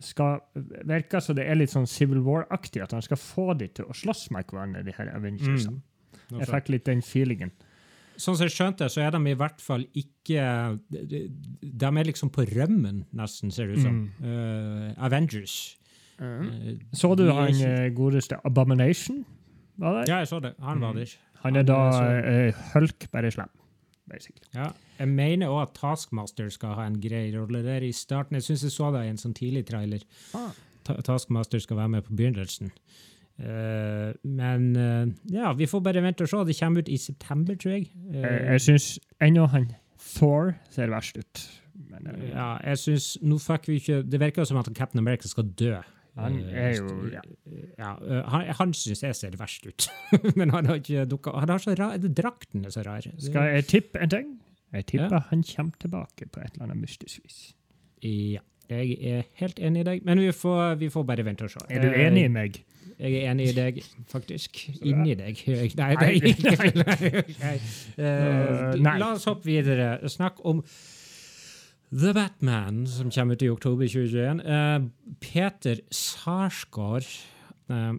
skal 0.00 0.40
virke 0.86 1.20
som 1.22 1.36
det 1.36 1.46
er 1.46 1.54
litt 1.54 1.70
sånn 1.70 1.86
Civil 1.86 2.18
War-aktig, 2.26 2.82
at 2.82 2.92
han 2.92 3.02
skal 3.02 3.16
få 3.16 3.52
de 3.58 3.68
til 3.68 3.84
å 3.86 3.94
slåss 3.94 4.30
med 4.34 4.46
hverandre, 4.50 4.82
de 4.84 4.92
her 4.96 5.10
Avengersene. 5.14 5.80
Mm. 6.30 6.40
Jeg 6.40 6.48
fikk 6.48 6.68
litt 6.68 6.84
den 6.86 7.02
feelingen. 7.02 7.52
Sånn 8.16 8.36
som 8.36 8.46
jeg 8.46 8.54
skjønte, 8.54 8.88
så 8.90 9.00
er 9.06 9.10
de 9.14 9.20
i 9.30 9.34
hvert 9.34 9.60
fall 9.60 9.84
ikke 9.94 10.78
De 10.90 11.86
er 11.86 12.04
liksom 12.04 12.30
på 12.30 12.44
rømmen, 12.50 13.04
nesten, 13.14 13.50
ser 13.50 13.66
det 13.70 13.78
ut 13.78 13.82
som. 13.82 14.12
Eh, 14.22 15.04
Avengers. 15.04 15.76
Eh, 16.20 16.76
Så 16.92 17.14
du 17.16 17.30
han 17.32 17.54
eh, 17.54 17.88
godeste 17.90 18.38
Abomination? 18.44 19.24
Var 19.82 19.98
det? 19.98 20.06
Ja, 20.10 20.22
jeg 20.22 20.30
så 20.30 20.38
det. 20.42 20.54
Han 20.62 20.82
var 20.82 20.96
der. 20.96 21.12
Han 21.42 21.58
er 21.58 21.66
da 21.66 21.78
eh, 22.22 22.64
Hulk, 22.72 23.08
bare 23.12 23.30
slem. 23.34 23.50
Basically. 24.10 24.44
Ja. 24.54 24.68
Jeg 24.98 25.08
mener 25.10 25.50
òg 25.50 25.62
at 25.64 25.72
Taskmaster 25.78 26.50
skal 26.54 26.76
ha 26.78 26.86
en 26.86 27.00
grei 27.02 27.24
rolle 27.34 27.62
der 27.64 27.82
i 27.86 27.92
starten. 27.96 28.38
Jeg 28.38 28.46
syns 28.46 28.66
jeg 28.66 28.74
så 28.74 28.90
det 28.94 29.06
i 29.06 29.10
en 29.10 29.18
sånn 29.20 29.34
tidlig 29.34 29.64
trailer. 29.70 30.04
Ah. 30.38 30.52
Ta 30.86 30.98
Taskmaster 31.06 31.62
skal 31.62 31.80
være 31.80 31.94
med 31.96 32.06
på 32.06 32.14
begynnelsen. 32.18 32.70
Uh, 33.42 34.12
men 34.28 34.66
uh, 34.76 35.08
ja, 35.32 35.54
vi 35.56 35.66
får 35.66 35.80
bare 35.82 36.02
vente 36.04 36.26
og 36.26 36.30
se. 36.30 36.42
Det 36.46 36.58
kommer 36.58 36.84
ut 36.84 36.90
i 36.92 36.98
september, 37.00 37.56
tror 37.58 37.74
jeg. 37.78 37.88
Uh, 38.12 38.20
Jeg, 38.22 38.60
syns 38.68 38.88
ennå 39.24 39.48
han 39.50 39.70
Thor 40.12 40.52
ser 40.70 40.92
verst 40.92 41.18
ut. 41.18 41.42
Men, 41.88 42.10
ja, 42.28 42.52
jeg 42.68 42.78
syns 42.82 43.06
nå 43.24 43.38
fikk 43.40 43.70
vi 43.70 43.78
ikke 43.80 44.02
Det 44.04 44.18
virker 44.20 44.44
som 44.46 44.58
at 44.60 44.68
Captain 44.76 45.00
America 45.00 45.30
skal 45.30 45.48
dø. 45.58 45.74
Han 46.16 46.34
Eh, 46.42 46.58
er 46.60 46.74
jo- 46.76 47.08
ja. 47.12 47.20
ja, 47.78 47.92
eh, 48.04 48.22
han, 48.28 48.46
han 48.58 48.72
syns 48.76 49.00
jeg 49.02 49.14
ser 49.16 49.36
verst 49.40 49.64
ut. 49.66 49.88
men 50.36 50.50
han 50.52 50.66
har 50.68 50.76
ikke 50.82 51.06
dukka 51.08 51.32
Han 51.40 51.48
har 51.48 51.58
så 51.62 51.72
rar 51.78 51.96
Drakten 51.98 52.66
er 52.66 52.70
så 52.74 52.82
rar. 52.84 53.00
Skal 53.18 53.54
jeg 53.54 53.64
tippe 53.70 54.02
en 54.02 54.10
ting? 54.12 54.32
Jeg 54.72 54.86
tipper 54.86 55.18
Ja. 55.18 55.22
han 55.30 55.42
kommer 55.42 55.72
tilbake 55.80 56.28
på 56.32 56.40
et 56.44 56.52
eller 56.54 56.64
annet 56.68 56.82
mystisk 56.84 57.20
vis. 57.24 57.54
Ja. 58.02 58.40
Jeg 58.70 58.92
er 59.04 59.24
helt 59.36 59.58
enig 59.60 59.80
i 59.80 59.84
deg, 59.84 60.04
men 60.04 60.18
vi 60.20 60.30
får, 60.32 60.76
vi 60.80 60.88
får 60.88 61.02
bare 61.04 61.24
vente 61.26 61.44
og 61.44 61.50
se. 61.50 61.60
Er 61.68 61.82
du 61.82 61.88
enig 61.92 62.22
i 62.24 62.28
meg? 62.32 62.60
Jeg 62.98 63.12
er 63.18 63.30
enig 63.32 63.48
i 63.50 63.52
deg, 63.56 63.80
faktisk. 64.08 64.62
Inni 64.88 65.14
deg. 65.18 65.40
Nei, 65.80 65.94
Nei, 65.96 66.14
nei, 66.22 66.70
nei. 66.78 67.56
Eh, 67.98 68.76
nei. 68.80 68.94
La 69.02 69.10
oss 69.16 69.24
hoppe 69.28 69.44
videre. 69.50 69.98
Snakk 70.08 70.40
om 70.48 70.62
The 71.92 72.12
Batman, 72.16 72.86
som 72.88 73.10
kommer 73.12 73.34
ut 73.36 73.42
i 73.42 73.48
oktober 73.52 73.84
2021. 73.86 74.40
Uh, 74.46 74.86
Peter 75.20 75.76
Sarsgaard 75.92 77.04
uh, 77.68 77.92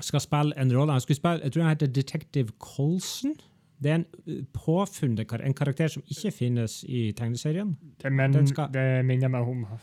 skal 0.00 0.20
spille 0.20 0.52
en 0.60 0.72
rolle. 0.76 0.92
Han 0.92 1.00
skulle 1.00 1.16
spille, 1.16 1.40
jeg 1.44 1.52
tror 1.54 1.62
han 1.62 1.72
heter 1.76 1.86
Detective 1.96 2.52
Colson. 2.60 3.34
Det 3.82 3.90
er 3.90 3.94
en 3.98 4.04
eh, 4.30 4.42
påfunnet 4.54 5.26
kar 5.26 5.42
en 5.42 5.54
karakter 5.58 5.88
som 5.90 6.04
ikke 6.06 6.30
finnes 6.30 6.84
i 6.86 7.08
tegneserien. 7.18 7.72
Det, 8.02 8.12
men, 8.14 8.36
skal- 8.46 8.68
det 8.70 8.84
minner 9.08 9.28
meg 9.32 9.48
om 9.48 9.64
Ja, 9.66 9.78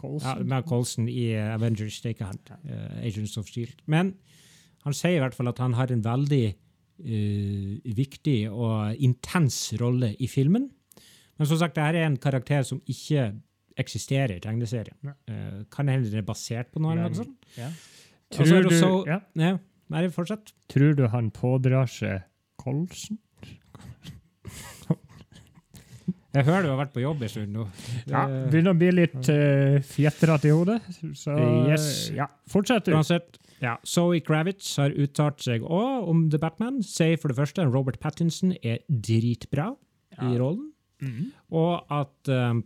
Colson. 0.00 0.48
med 0.48 0.64
Colson 0.66 1.06
i 1.08 1.28
eh, 1.36 1.52
Avengers, 1.54 2.00
det 2.00 2.08
er 2.10 2.14
ikke 2.16 2.24
han. 2.32 2.40
eh, 2.64 3.04
Agents 3.06 3.36
of 3.38 3.46
Shield. 3.46 3.76
Men 3.86 4.14
han 4.82 4.96
sier 4.98 5.20
i 5.20 5.22
hvert 5.22 5.34
fall 5.36 5.48
at 5.52 5.58
han 5.62 5.76
har 5.78 5.92
en 5.92 6.02
veldig 6.04 6.44
uh, 7.04 7.94
viktig 7.96 8.38
og 8.50 8.96
intens 8.98 9.74
rolle 9.80 10.14
i 10.18 10.26
filmen. 10.26 10.70
Men 11.40 11.48
som 11.48 11.56
sagt, 11.60 11.74
dette 11.78 11.96
er 11.96 12.04
en 12.04 12.18
karakter 12.20 12.62
som 12.68 12.82
ikke 12.90 13.30
eksisterer 13.80 14.36
i 14.36 14.42
tegneserien. 14.44 14.96
Ja. 15.06 15.14
Uh, 15.30 15.62
kan 15.72 15.88
hende 15.88 16.10
det 16.12 16.20
er 16.20 16.26
basert 16.28 16.68
på 16.74 16.82
noe 16.84 16.92
eller 16.92 17.08
noe 17.08 17.22
sånt. 17.22 17.48
Ja. 17.56 17.70
Er 17.72 18.36
Tror, 18.36 18.50
det 18.60 18.68
du, 18.68 18.76
så- 18.76 19.06
ja. 19.08 19.16
Ja, 19.40 19.54
nei, 19.90 20.02
fortsett. 20.12 20.52
Tror 20.70 20.92
du 20.98 21.06
han 21.08 21.30
pådrar 21.34 21.88
seg 21.90 22.26
kolsen? 22.60 23.18
Jeg 26.30 26.44
hører 26.46 26.62
du 26.62 26.68
har 26.70 26.78
vært 26.78 26.92
på 26.94 27.02
jobb 27.02 27.22
en 27.26 27.30
stund 27.32 27.56
nå. 27.56 27.64
Ja, 28.06 28.20
begynner 28.52 28.70
å 28.70 28.78
bli 28.78 28.90
litt 28.94 29.30
uh, 29.32 29.80
fjetrete 29.82 30.46
i 30.46 30.52
hodet. 30.54 30.76
Så 31.18 31.34
Yes. 31.66 31.88
ja, 32.14 32.28
fortsett 32.52 32.86
du. 32.86 32.92
Uansett, 32.94 33.40
ja, 33.58 33.72
Zoe 33.82 34.20
Kravitz 34.22 34.76
har 34.78 34.94
uttalt 34.94 35.42
seg 35.42 35.64
òg 35.66 36.06
om 36.12 36.28
The 36.30 36.38
Batman. 36.38 36.78
Sier 36.86 37.18
for 37.18 37.32
det 37.32 37.38
første 37.40 37.64
at 37.64 37.72
Robert 37.74 37.98
Pattinson 38.02 38.54
er 38.62 38.78
dritbra 38.86 39.72
i 40.22 40.36
rollen. 40.38 40.68
Mhm. 41.00 41.30
Og 41.50 41.86
at 41.90 42.28
uh, 42.28 42.60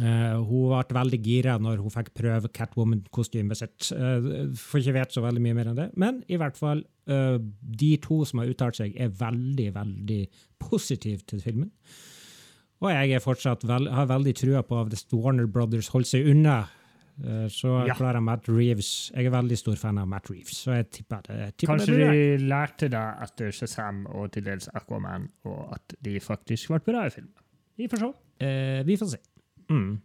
eh, 0.00 0.36
hun 0.38 0.72
ble 0.72 0.96
veldig 1.00 1.20
gira 1.22 1.58
når 1.58 1.82
hun 1.84 1.90
fikk 1.94 2.14
prøve 2.14 2.50
Catwoman-kostymet 2.52 3.56
sitt. 3.60 3.92
Uh, 3.92 4.50
får 4.58 4.80
ikke 4.82 4.96
vite 4.98 5.14
så 5.18 5.22
veldig 5.24 5.42
mye 5.44 5.54
mer 5.54 5.70
enn 5.72 5.78
det. 5.78 5.90
Men 5.96 6.22
i 6.28 6.36
hvert 6.40 6.56
fall, 6.58 6.82
uh, 7.10 7.38
de 7.62 7.96
to 8.02 8.24
som 8.24 8.42
har 8.42 8.50
uttalt 8.50 8.80
seg, 8.80 8.96
er 8.96 9.08
veldig, 9.08 9.70
veldig 9.74 10.22
positive 10.58 11.22
til 11.30 11.40
filmen. 11.44 11.70
Og 12.84 12.90
jeg 12.92 13.14
er 13.16 13.22
fortsatt 13.22 13.62
vel, 13.68 13.86
har 13.88 14.08
veldig 14.10 14.34
trua 14.36 14.62
på 14.66 14.80
at 14.82 14.90
hvis 14.92 15.06
Warner 15.14 15.46
Brothers 15.48 15.88
holder 15.94 16.10
seg 16.10 16.26
unna, 16.34 16.56
eh, 17.22 17.46
så 17.48 17.86
Ja. 17.86 17.94
klarer 17.94 18.20
Matt 18.20 18.48
Reeves 18.48 19.10
Jeg 19.14 19.26
er 19.26 19.30
veldig 19.30 19.56
stor 19.56 19.76
fan 19.76 19.98
av 19.98 20.08
Matt 20.08 20.28
Reeves, 20.28 20.64
så 20.66 20.74
jeg 20.76 20.90
tipper 20.90 21.22
det. 21.22 21.36
Jeg 21.38 21.56
tipper 21.56 21.78
Kanskje 21.78 21.96
det. 21.96 22.10
de 22.10 22.44
lærte 22.44 22.90
det 22.90 23.06
etter 23.22 23.50
Shazam 23.52 24.06
og 24.06 24.32
til 24.32 24.42
dels 24.42 24.68
Aquaman, 24.74 25.30
og 25.46 25.72
at 25.72 25.94
de 26.02 26.18
faktisk 26.20 26.68
ble 26.68 26.80
bra 26.80 27.06
i 27.06 27.10
filmen. 27.10 27.32
Vi 27.76 27.88
får 27.90 28.02
se. 28.04 28.10
Eh, 28.46 28.80
vi 28.86 28.96
får 28.96 29.12
se. 29.14 29.20
Mm. 29.70 30.00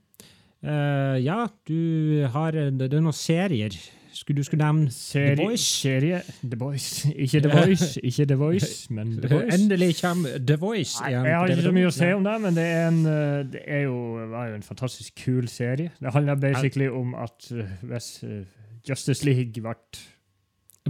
Eh, 0.63 1.17
ja, 1.23 1.47
du 1.67 2.27
har 2.33 2.51
Det 2.51 2.93
er 2.93 3.01
noen 3.01 3.15
serier. 3.15 3.75
Skulle 4.19 4.41
du 4.41 4.43
skulle 4.43 4.65
nevne 4.65 4.91
Serie, 4.91 5.35
The 5.35 5.43
Voice. 5.43 5.63
Serie 5.63 6.21
The 6.41 6.57
Voice. 6.59 7.11
Ikke 7.15 7.41
The 7.41 7.51
Voice, 7.59 8.01
ikke 8.03 8.25
The 8.25 8.35
Voice, 8.35 8.93
men 8.93 9.13
The 9.21 9.29
Voice. 9.29 9.55
Endelig 9.55 9.95
kommer 10.01 10.37
The 10.47 10.57
Voice 10.59 10.97
Nei, 11.01 11.11
igjen. 11.13 11.25
jeg 11.25 11.37
har 11.37 11.53
ikke 11.53 11.67
så 11.67 11.73
mye 11.77 11.89
å 11.89 11.93
si 11.95 12.09
om 12.17 12.25
det, 12.25 12.35
men 12.41 12.57
det, 12.57 12.65
er 12.65 12.87
en, 12.89 12.99
eh, 13.05 13.39
det 13.53 13.63
er 13.65 13.83
jo, 13.85 13.95
var 14.33 14.49
jo 14.49 14.59
en 14.59 14.65
fantastisk 14.65 15.23
kul 15.23 15.47
serie. 15.47 15.93
Det 16.01 16.13
handler 16.15 16.41
basically 16.41 16.89
om 16.91 17.13
at 17.15 17.51
eh, 17.53 17.75
hvis 17.91 18.09
eh, 18.27 18.41
Justice 18.89 19.25
League 19.27 19.53
ble 19.61 19.77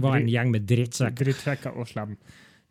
var 0.00 0.16
en 0.16 0.30
gjeng 0.30 0.50
med 0.54 0.64
drittsekker. 0.66 1.26
drittsekker 1.28 1.76
og 1.76 1.88
slem. 1.90 2.16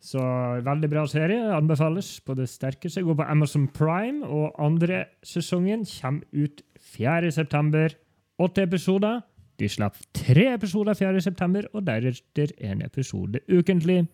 Så 0.00 0.20
veldig 0.64 0.88
bra 0.88 1.02
serie. 1.10 1.42
Anbefales 1.52 2.20
på 2.24 2.34
det 2.38 2.46
sterkeste. 2.48 3.02
Gå 3.04 3.14
på 3.18 3.26
Amazon 3.28 3.66
Prime, 3.68 4.24
og 4.26 4.54
andre 4.64 5.04
sesongen 5.26 5.82
kommer 5.84 6.24
ut 6.32 6.62
4. 6.96 7.30
september. 7.36 7.92
Åtte 8.40 8.64
episoder. 8.64 9.20
De 9.60 9.68
slapp 9.68 9.98
tre 10.16 10.46
episoder 10.54 10.96
4. 10.96 11.20
september, 11.20 11.66
og 11.76 11.84
deretter 11.84 12.54
en 12.64 12.80
episode 12.86 13.42
ukentlig. 13.52 14.06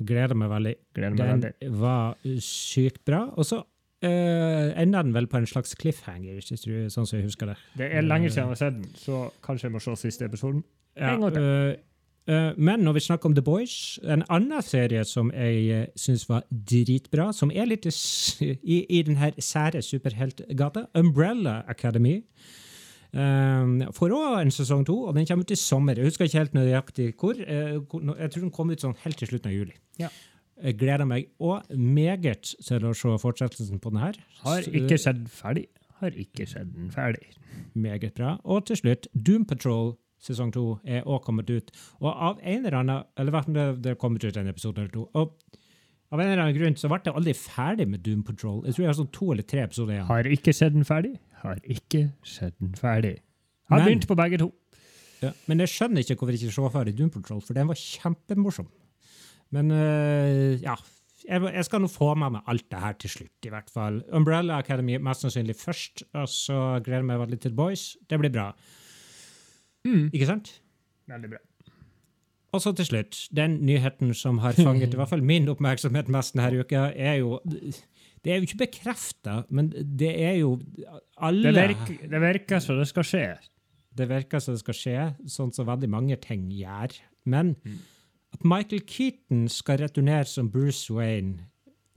Gleder 0.00 0.34
meg 0.38 0.48
veldig. 0.54 0.74
Gleder 0.96 1.10
meg 1.18 1.18
Den 1.28 1.42
veldig. 1.42 1.72
var 1.82 2.16
sykt 2.40 3.02
bra. 3.04 3.26
Og 3.36 3.44
så 3.44 3.58
uh, 3.60 4.80
ender 4.80 5.02
den 5.02 5.12
vel 5.12 5.26
på 5.28 5.36
en 5.42 5.46
slags 5.50 5.74
cliffhanger, 5.76 6.38
hvis 6.38 6.64
du, 6.64 6.72
sånn 6.88 7.04
som 7.04 7.18
jeg 7.18 7.26
husker 7.28 7.52
det. 7.52 7.58
Det 7.76 7.90
er 7.98 8.06
lenge 8.06 8.30
siden 8.30 8.46
jeg 8.46 8.54
har 8.54 8.60
sett 8.62 8.78
den, 8.80 8.88
så 8.96 9.26
kanskje 9.44 9.68
jeg 9.68 9.74
må 9.76 9.82
se 9.84 9.96
siste 10.06 10.24
episoden. 10.30 10.64
Ja, 10.96 11.12
En 11.14 11.20
gang 11.26 11.34
til. 11.36 11.42
øh, 11.42 11.74
men 12.28 12.82
når 12.84 12.98
vi 12.98 13.00
snakker 13.06 13.30
om 13.30 13.34
The 13.36 13.44
Boys, 13.44 13.98
en 14.04 14.24
annen 14.28 14.62
serie 14.64 15.00
som 15.08 15.30
jeg 15.32 15.60
uh, 15.72 15.84
syns 15.96 16.26
var 16.28 16.44
dritbra, 16.50 17.30
som 17.32 17.52
er 17.54 17.70
litt 17.70 17.88
i, 17.88 18.82
i, 18.84 19.02
den 19.06 19.16
her 19.16 19.36
sære 19.40 19.80
superheltgata, 19.82 20.86
Umbrella 20.98 21.62
Academy. 21.68 22.18
Um, 23.08 23.80
får 23.96 24.12
òg 24.12 24.34
en 24.42 24.52
sesong 24.52 24.82
to, 24.84 24.98
og 25.08 25.16
den 25.16 25.24
kommer 25.28 25.46
ut 25.46 25.54
i 25.54 25.56
sommer. 25.56 25.96
Jeg 25.96 26.10
husker 26.10 26.28
ikke 26.28 26.42
helt 26.42 26.56
nøyaktig 26.56 27.06
hvor. 27.16 27.38
eh, 27.40 27.78
jeg 27.78 28.30
tror 28.34 28.42
den 28.42 28.52
kom 28.52 28.74
ut 28.74 28.84
sånn 28.84 28.98
helt 29.04 29.16
til 29.16 29.30
slutten 29.30 29.48
av 29.48 29.56
juli. 29.56 29.78
Ja. 30.02 30.10
Jeg 30.58 30.76
gleder 30.80 31.06
meg 31.08 31.30
òg 31.40 31.70
meget 31.72 32.52
til 32.66 32.84
å 32.84 32.92
se 32.92 33.14
fortsettelsen 33.22 33.80
på 33.80 33.94
den 33.94 34.02
her. 34.02 34.18
Har 34.42 34.66
ikke 34.68 34.98
sett 35.00 35.22
ferdig. 35.32 35.68
Har 36.02 36.12
ikke 36.12 36.46
sett 36.50 36.68
den 36.74 36.92
ferdig. 36.92 37.32
Meget 37.78 38.12
bra. 38.18 38.36
Og 38.44 38.66
til 38.68 38.76
slutt, 38.82 39.08
Doom 39.14 39.46
Patrol 39.48 39.94
sesong 40.22 40.50
to 40.54 40.64
er 40.84 41.04
også 41.06 41.24
kommet 41.28 41.50
ut. 41.50 41.70
Og 42.02 42.08
av 42.10 42.40
en 42.42 42.64
eller 42.66 42.76
annen 42.80 43.04
Eller 43.16 43.34
hvert 43.34 43.46
fall 43.48 43.58
det, 43.82 43.92
er 43.92 43.98
kommet 44.00 44.24
ut 44.24 44.36
en 44.36 44.48
episode 44.50 44.78
eller 44.82 44.92
to. 44.94 45.06
Og 45.14 45.36
Av 46.10 46.20
en 46.22 46.24
eller 46.30 46.40
annen 46.40 46.56
grunn 46.56 46.76
så 46.80 46.88
ble 46.88 47.02
jeg 47.04 47.12
aldri 47.20 47.34
ferdig 47.36 47.84
med 47.92 48.00
Doom 48.00 48.22
Patrol. 48.24 48.62
Jeg 48.64 48.74
tror 48.74 48.82
jeg 48.86 48.88
har 48.88 48.96
sånn 48.96 49.10
to 49.12 49.26
eller 49.34 49.44
tre 49.44 49.60
episoder 49.66 49.92
igjen. 49.92 50.06
Har 50.08 50.24
ikke 50.38 50.54
sett 50.56 50.72
den 50.72 50.86
ferdig. 50.88 51.10
Har 51.42 51.58
ikke 51.68 52.00
sett 52.24 52.54
den 52.62 52.70
ferdig. 52.78 53.18
Har 53.68 53.78
Men- 53.82 53.86
begynt 53.90 54.06
på 54.08 54.16
begge 54.16 54.38
to. 54.40 54.52
Ja, 55.20 55.32
men 55.50 55.58
jeg 55.60 55.68
skjønner 55.68 56.00
ikke 56.00 56.16
hvorfor 56.16 56.32
jeg 56.32 56.46
ikke 56.48 56.54
så 56.56 56.70
ferdig 56.72 56.94
Doom 56.96 57.10
Patrol, 57.10 57.42
for 57.44 57.52
den 57.52 57.68
var 57.68 57.74
kjempemorsom. 57.76 58.68
Men 59.52 59.70
øh, 59.70 60.56
ja, 60.62 60.76
jeg, 61.28 61.42
jeg 61.42 61.64
skal 61.68 61.80
nå 61.84 61.88
få 61.92 62.14
med 62.16 62.32
meg 62.38 62.42
alt 62.48 62.64
det 62.72 62.80
her 62.80 62.96
til 63.02 63.10
slutt, 63.10 63.44
i 63.44 63.52
hvert 63.52 63.68
fall. 63.72 64.00
Umbrella 64.16 64.58
Academy 64.62 64.96
mest 65.02 65.26
sannsynlig 65.26 65.56
først, 65.60 66.04
og 66.14 66.28
så 66.32 66.58
gleder 66.84 67.02
jeg 67.02 67.08
meg 67.10 67.20
veldig 67.20 67.40
til 67.44 67.56
Boys. 67.58 67.96
Det 68.08 68.18
blir 68.22 68.32
bra. 68.32 68.48
Ikke 70.12 70.28
sant? 70.28 70.50
Veldig 71.08 71.30
bra. 71.34 71.42
Og 72.56 72.62
så 72.64 72.72
til 72.72 72.86
slutt, 72.88 73.18
den 73.36 73.58
nyheten 73.68 74.14
som 74.16 74.38
har 74.40 74.56
fanget 74.56 74.94
i 74.94 74.96
hvert 74.96 75.10
fall 75.10 75.24
min 75.24 75.48
oppmerksomhet 75.52 76.08
mest 76.12 76.34
denne 76.36 76.62
uka, 76.62 76.88
er 76.96 77.20
jo 77.20 77.40
Det 78.24 78.32
er 78.32 78.40
jo 78.40 78.48
ikke 78.48 78.64
bekrefta, 78.64 79.42
men 79.50 79.68
det 79.70 80.10
er 80.22 80.40
jo 80.40 80.58
alle 81.16 81.52
Det 81.52 81.68
virker, 81.68 82.08
det 82.10 82.20
virker 82.20 82.58
som 82.58 82.78
det 82.80 82.88
skal 82.88 83.04
skje. 83.06 83.26
Det 83.98 84.08
virker 84.08 84.42
som 84.42 84.54
det 84.56 84.62
skal 84.62 84.74
skje, 84.74 85.04
sånn 85.26 85.52
som 85.54 85.68
veldig 85.68 85.90
mange 85.90 86.16
ting 86.16 86.48
gjør. 86.50 86.96
Men 87.24 87.54
at 88.32 88.44
Michael 88.44 88.82
Keaton 88.86 89.46
skal 89.48 89.78
returnere 89.82 90.26
som 90.28 90.50
Bruce 90.50 90.92
Wayne, 90.92 91.48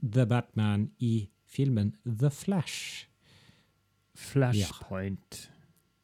The 0.02 0.26
Batman, 0.26 0.90
i 1.00 1.28
filmen 1.48 1.94
The 2.04 2.30
Flash. 2.30 3.06
Flashpoint. 4.14 5.48
Ja, 5.48 5.51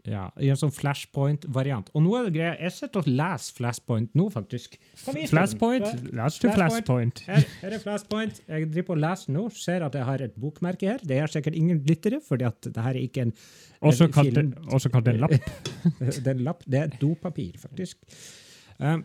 I 0.09 0.49
en 0.53 0.59
sånn 0.59 0.73
Flashpoint-variant. 0.75 1.91
Og 1.97 2.05
nå 2.05 2.15
er 2.19 2.29
det 2.29 2.33
greia, 2.37 2.53
jeg 2.63 2.75
sitter 2.77 3.03
og 3.03 3.11
leser 3.21 3.57
Flashpoint 3.59 4.15
nå, 4.19 4.29
faktisk. 4.33 4.79
Flashpoint? 5.03 5.87
Let's 6.17 6.39
do 6.43 6.53
Flashpoint. 6.55 7.23
Her, 7.29 7.45
her 7.63 7.77
er 7.77 7.83
Flashpoint. 7.83 8.41
Jeg 8.49 8.71
driver 8.73 8.89
på 8.91 8.97
å 8.97 9.01
lese 9.05 9.35
nå. 9.35 9.45
Ser 9.55 9.85
at 9.87 9.99
jeg 9.99 10.09
har 10.09 10.25
et 10.25 10.35
bokmerke 10.41 10.91
her. 10.93 11.05
Det 11.05 11.21
er 11.21 11.33
sikkert 11.33 11.59
ingen 11.59 11.83
lyttere, 11.89 12.23
fordi 12.25 12.49
at 12.49 12.71
det 12.71 12.87
her 12.89 12.97
er 12.97 13.05
ikke 13.05 13.29
en 13.29 13.35
Også 13.81 14.09
en 14.09 14.17
kalt, 14.17 14.35
film. 14.35 14.55
også 14.75 14.91
kalt 14.95 15.13
en 15.13 15.23
lapp. 15.23 15.37
det 16.01 16.25
er 16.25 16.35
en 16.35 16.45
lapp. 16.49 16.65
Det 16.67 16.83
er 16.83 16.99
dopapir, 17.01 17.61
faktisk. 17.63 18.01
Um, 18.79 19.05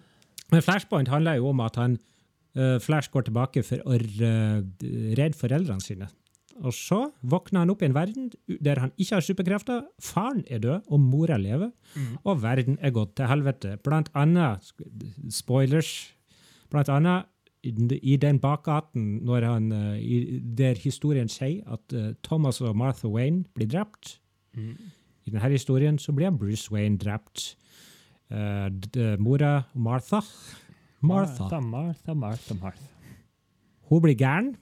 men 0.53 0.65
Flashpoint 0.65 1.09
handler 1.09 1.39
jo 1.41 1.51
om 1.51 1.61
at 1.65 1.77
han 1.81 1.99
uh, 2.57 2.79
Flash 2.81 3.11
går 3.13 3.27
tilbake 3.29 3.63
for 3.65 3.81
å 3.85 3.97
redde 3.99 5.37
foreldrene 5.37 5.83
sine. 5.83 6.09
Og 6.61 6.73
så 6.73 6.99
våkner 7.25 7.63
han 7.63 7.69
opp 7.73 7.81
i 7.81 7.85
en 7.89 7.95
verden 7.95 8.29
der 8.61 8.79
han 8.79 8.91
ikke 8.97 9.15
har 9.15 9.21
superkrefter. 9.25 9.83
Faren 10.01 10.43
er 10.47 10.59
død, 10.59 10.81
og 10.87 10.99
mora 10.99 11.37
lever. 11.37 11.71
Og 12.23 12.41
verden 12.43 12.77
er 12.81 12.91
gått 12.93 13.15
til 13.17 13.25
helvete. 13.27 13.77
Blant 13.83 14.09
annet, 14.13 14.61
spoilers, 15.33 16.13
blant 16.69 16.89
annet 16.89 17.25
i 17.63 18.17
den 18.19 18.39
bakgaten 18.43 19.21
når 19.23 19.45
han, 19.47 19.71
uh, 19.71 19.95
i, 19.97 20.39
der 20.43 20.75
historien 20.75 21.29
sier 21.31 21.63
at 21.71 21.93
uh, 21.95 22.09
Thomas 22.23 22.59
og 22.61 22.75
Martha 22.75 23.07
Wayne 23.07 23.45
blir 23.55 23.69
drept. 23.71 24.17
I 24.57 25.31
denne 25.31 25.49
historien 25.53 25.97
så 25.97 26.11
blir 26.13 26.31
Bruce 26.35 26.69
Wayne 26.71 26.97
drept. 26.99 27.55
Eh, 28.29 28.67
d- 28.69 29.15
mora 29.19 29.63
Martha 29.73 30.19
Martha. 31.01 31.47
Martha, 31.47 31.59
Martha, 31.59 32.13
Martha, 32.13 32.53
Martha. 32.59 32.89
Hun 33.89 34.01
blir 34.01 34.15
gæren 34.19 34.53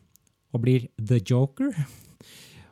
og 0.51 0.63
blir 0.65 0.87
The 0.99 1.19
Joker. 1.21 1.71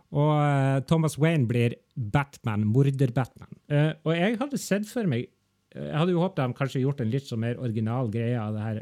Og 0.10 0.32
uh, 0.34 0.80
Thomas 0.90 1.20
Wayne 1.22 1.48
blir 1.48 1.76
Batman, 1.96 2.64
morder-Batman. 2.66 3.52
Uh, 3.70 3.92
og 4.04 4.16
jeg 4.18 4.40
hadde 4.40 4.58
sett 4.58 4.88
for 4.90 5.06
meg 5.10 5.28
eh, 5.76 5.86
Jeg 5.86 5.98
hadde 6.00 6.16
jo 6.16 6.24
håpet 6.24 6.40
de 6.42 6.58
kanskje 6.58 6.82
gjort 6.82 7.02
en 7.04 7.12
litt 7.14 7.28
så 7.30 7.38
mer 7.38 7.60
original 7.62 8.10
greie 8.10 8.38
av 8.40 8.56
det 8.56 8.64
her, 8.66 8.80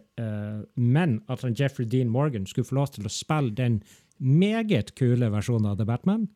men 0.75 1.17
at 1.27 1.43
han 1.43 1.55
Jeffrey 1.57 1.87
Dean 1.89 2.07
Morgan 2.09 2.45
skulle 2.47 2.67
få 2.69 2.77
lov 2.77 2.93
til 2.95 3.09
å 3.09 3.11
spille 3.11 3.51
den 3.57 3.81
meget 4.17 4.93
kule 4.95 5.27
versjonen 5.33 5.67
av 5.73 5.81
The 5.81 5.85
Batman. 5.85 6.29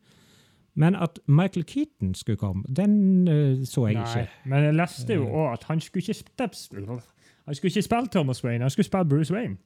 Men 0.76 0.94
at 0.96 1.18
Michael 1.26 1.64
Keaton 1.68 2.12
skulle 2.16 2.40
komme, 2.40 2.62
den 2.68 3.64
så 3.68 3.88
jeg 3.90 3.96
Nei, 3.98 4.04
ikke. 4.04 4.36
men 4.48 4.64
jeg 4.68 4.76
leste 4.76 5.16
jo 5.18 5.26
òg 5.28 5.48
at 5.54 5.66
han 5.68 5.80
skulle 5.84 6.04
ikke 6.04 6.20
spille 6.20 7.00
Han 7.48 7.56
skulle 7.56 7.72
ikke 7.72 7.88
spille 7.88 8.12
Thomas 8.12 8.44
Wayne, 8.44 8.64
han 8.64 8.72
skulle 8.72 8.88
spille 8.88 9.08
Bruce 9.08 9.34
Wayne. 9.34 9.56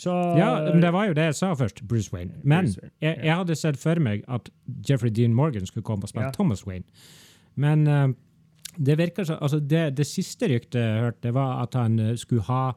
Så 0.00 0.12
Ja, 0.38 0.54
men 0.70 0.80
det 0.80 0.92
var 0.96 1.10
jo 1.10 1.16
det 1.16 1.26
jeg 1.28 1.36
sa 1.36 1.52
først, 1.58 1.82
Bruce 1.88 2.12
Wayne. 2.14 2.38
Men 2.42 2.64
Bruce 2.64 2.80
Wayne, 2.80 2.94
jeg, 3.04 3.18
jeg 3.28 3.36
hadde 3.42 3.56
sett 3.60 3.80
for 3.80 4.00
meg 4.00 4.24
at 4.32 4.48
Jeffrey 4.88 5.12
Dean 5.12 5.34
Morgan 5.36 5.68
skulle 5.68 5.84
komme 5.84 6.08
og 6.08 6.12
spille 6.12 6.30
Ja. 6.30 6.36
Thomas 6.36 6.64
Wayne. 6.66 6.88
Men 7.60 7.84
uh, 7.88 8.08
det 8.78 8.96
virker 8.98 9.26
så, 9.28 9.36
altså 9.42 9.60
det, 9.60 9.96
det 9.98 10.06
siste 10.08 10.48
ryktet 10.48 10.80
jeg 10.80 11.02
hørte, 11.04 11.26
det 11.26 11.34
var 11.36 11.60
at 11.64 11.74
han 11.76 11.98
eh, 11.98 12.16
skulle 12.16 12.46
ha 12.48 12.72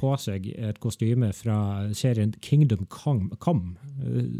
på 0.00 0.14
seg 0.20 0.46
et 0.56 0.78
kostyme 0.80 1.28
fra 1.36 1.56
serien 1.96 2.32
Kingdom 2.44 2.86
Come, 2.90 3.76
eh, 4.02 4.30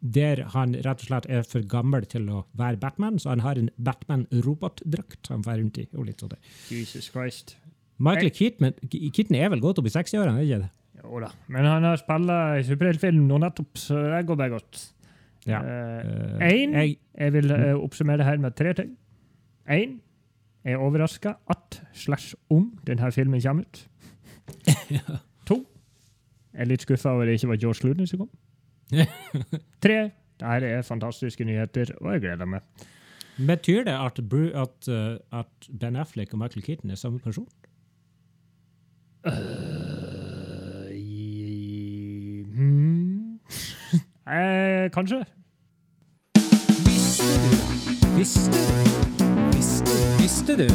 der 0.00 0.44
han 0.54 0.76
rett 0.84 1.02
og 1.02 1.08
slett 1.08 1.28
er 1.30 1.46
for 1.48 1.64
gammel 1.68 2.06
til 2.10 2.28
å 2.30 2.44
være 2.58 2.80
Batman, 2.82 3.18
så 3.18 3.32
han 3.34 3.44
har 3.44 3.60
en 3.60 3.70
Batman-robotdrakt 3.76 5.30
han 5.32 5.44
får 5.44 5.60
rundt 5.62 5.78
i. 5.82 5.86
og. 5.94 6.34
Jesus 6.70 7.10
Christ. 7.10 7.56
Michael 7.98 8.30
Keaton, 8.34 8.74
Keaton 8.90 9.36
er 9.38 9.52
vel 9.52 9.62
godt 9.62 9.78
opp 9.78 9.86
i 9.86 9.94
60-årene, 9.94 10.40
er 10.40 10.48
ikke 10.48 10.64
det? 10.64 10.72
Jo 11.04 11.20
da. 11.20 11.28
Men 11.52 11.66
han 11.68 11.84
har 11.84 11.98
spilt 12.00 12.30
i 12.32 12.64
superheltfilm 12.66 13.26
nå 13.28 13.38
nettopp, 13.42 13.76
så 13.78 13.98
det 14.08 14.22
går 14.28 14.38
bare 14.40 14.54
godt. 14.56 14.80
Ja. 15.46 15.58
Eh, 15.60 16.38
Eh, 16.40 16.52
en, 16.62 16.72
jeg- 16.74 17.32
vil 17.32 17.50
uh, 17.52 17.74
oppsummere 17.84 18.24
her 18.24 18.38
med 18.40 18.54
tre 18.56 18.72
ting. 18.74 18.94
Én, 19.70 19.98
er 20.64 20.76
overraska 20.80 21.34
at 21.50 21.82
slash 21.92 22.34
om 22.50 22.70
denne 22.86 23.10
filmen 23.12 23.40
kommer 23.40 23.62
ut. 23.68 23.88
To, 25.48 25.58
jeg 26.54 26.60
er 26.64 26.68
litt 26.70 26.80
skuffa 26.86 27.12
over 27.12 27.26
det 27.28 27.34
ikke 27.38 27.48
var 27.52 27.56
George 27.60 27.80
Clooney 27.82 28.06
som 28.08 28.18
kom. 28.24 28.30
Tre, 29.84 29.98
dette 30.40 30.70
er 30.72 30.82
fantastiske 30.82 31.44
nyheter, 31.44 31.92
og 32.00 32.12
jeg 32.14 32.20
gleder 32.24 32.48
meg. 32.48 32.64
Betyr 33.36 33.84
det 33.84 33.92
at, 33.98 34.18
at, 34.64 34.88
uh, 34.88 35.40
at 35.40 35.68
Ben 35.80 35.96
Affleck 36.00 36.32
og 36.32 36.38
Michael 36.40 36.62
Keaton 36.64 36.90
er 36.90 36.96
samme 37.00 37.18
person? 37.20 37.48
Øh, 39.26 39.73
hmm. 42.56 43.38
eh, 44.26 44.90
kanskje. 44.90 45.24
Visste 46.84 47.26
du? 47.44 47.54
Visste 48.16 49.90
du? 49.90 50.02
Visste 50.20 50.56
du? 50.56 50.58
Visste 50.58 50.58
du? 50.58 50.68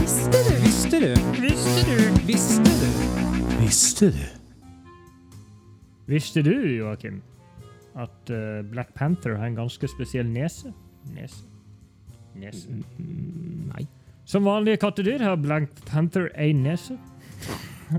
Visste 0.00 0.38
du? 0.38 0.54
Visste 0.62 1.00
du? 1.00 1.14
Visste 1.46 1.84
du? 1.84 2.26
Visste 2.26 2.70
du? 2.80 3.60
Visste 3.60 4.10
du? 4.10 4.24
Visste 6.06 6.42
du, 6.42 6.76
Joakim, 6.76 7.22
at 7.94 8.30
eh, 8.30 8.62
Black 8.62 8.94
Panther 8.94 9.38
har 9.38 9.46
en 9.46 9.56
ganske 9.56 9.88
spesiell 9.88 10.26
nese? 10.28 10.72
Nese. 11.14 11.44
Nese. 12.34 12.68
Nei. 12.98 13.86
Som 14.24 14.44
vanlige 14.44 14.82
kattedyr 14.82 15.22
har 15.22 15.36
Black 15.36 15.70
Panther 15.86 16.28
én 16.36 16.64
nese. 16.66 16.98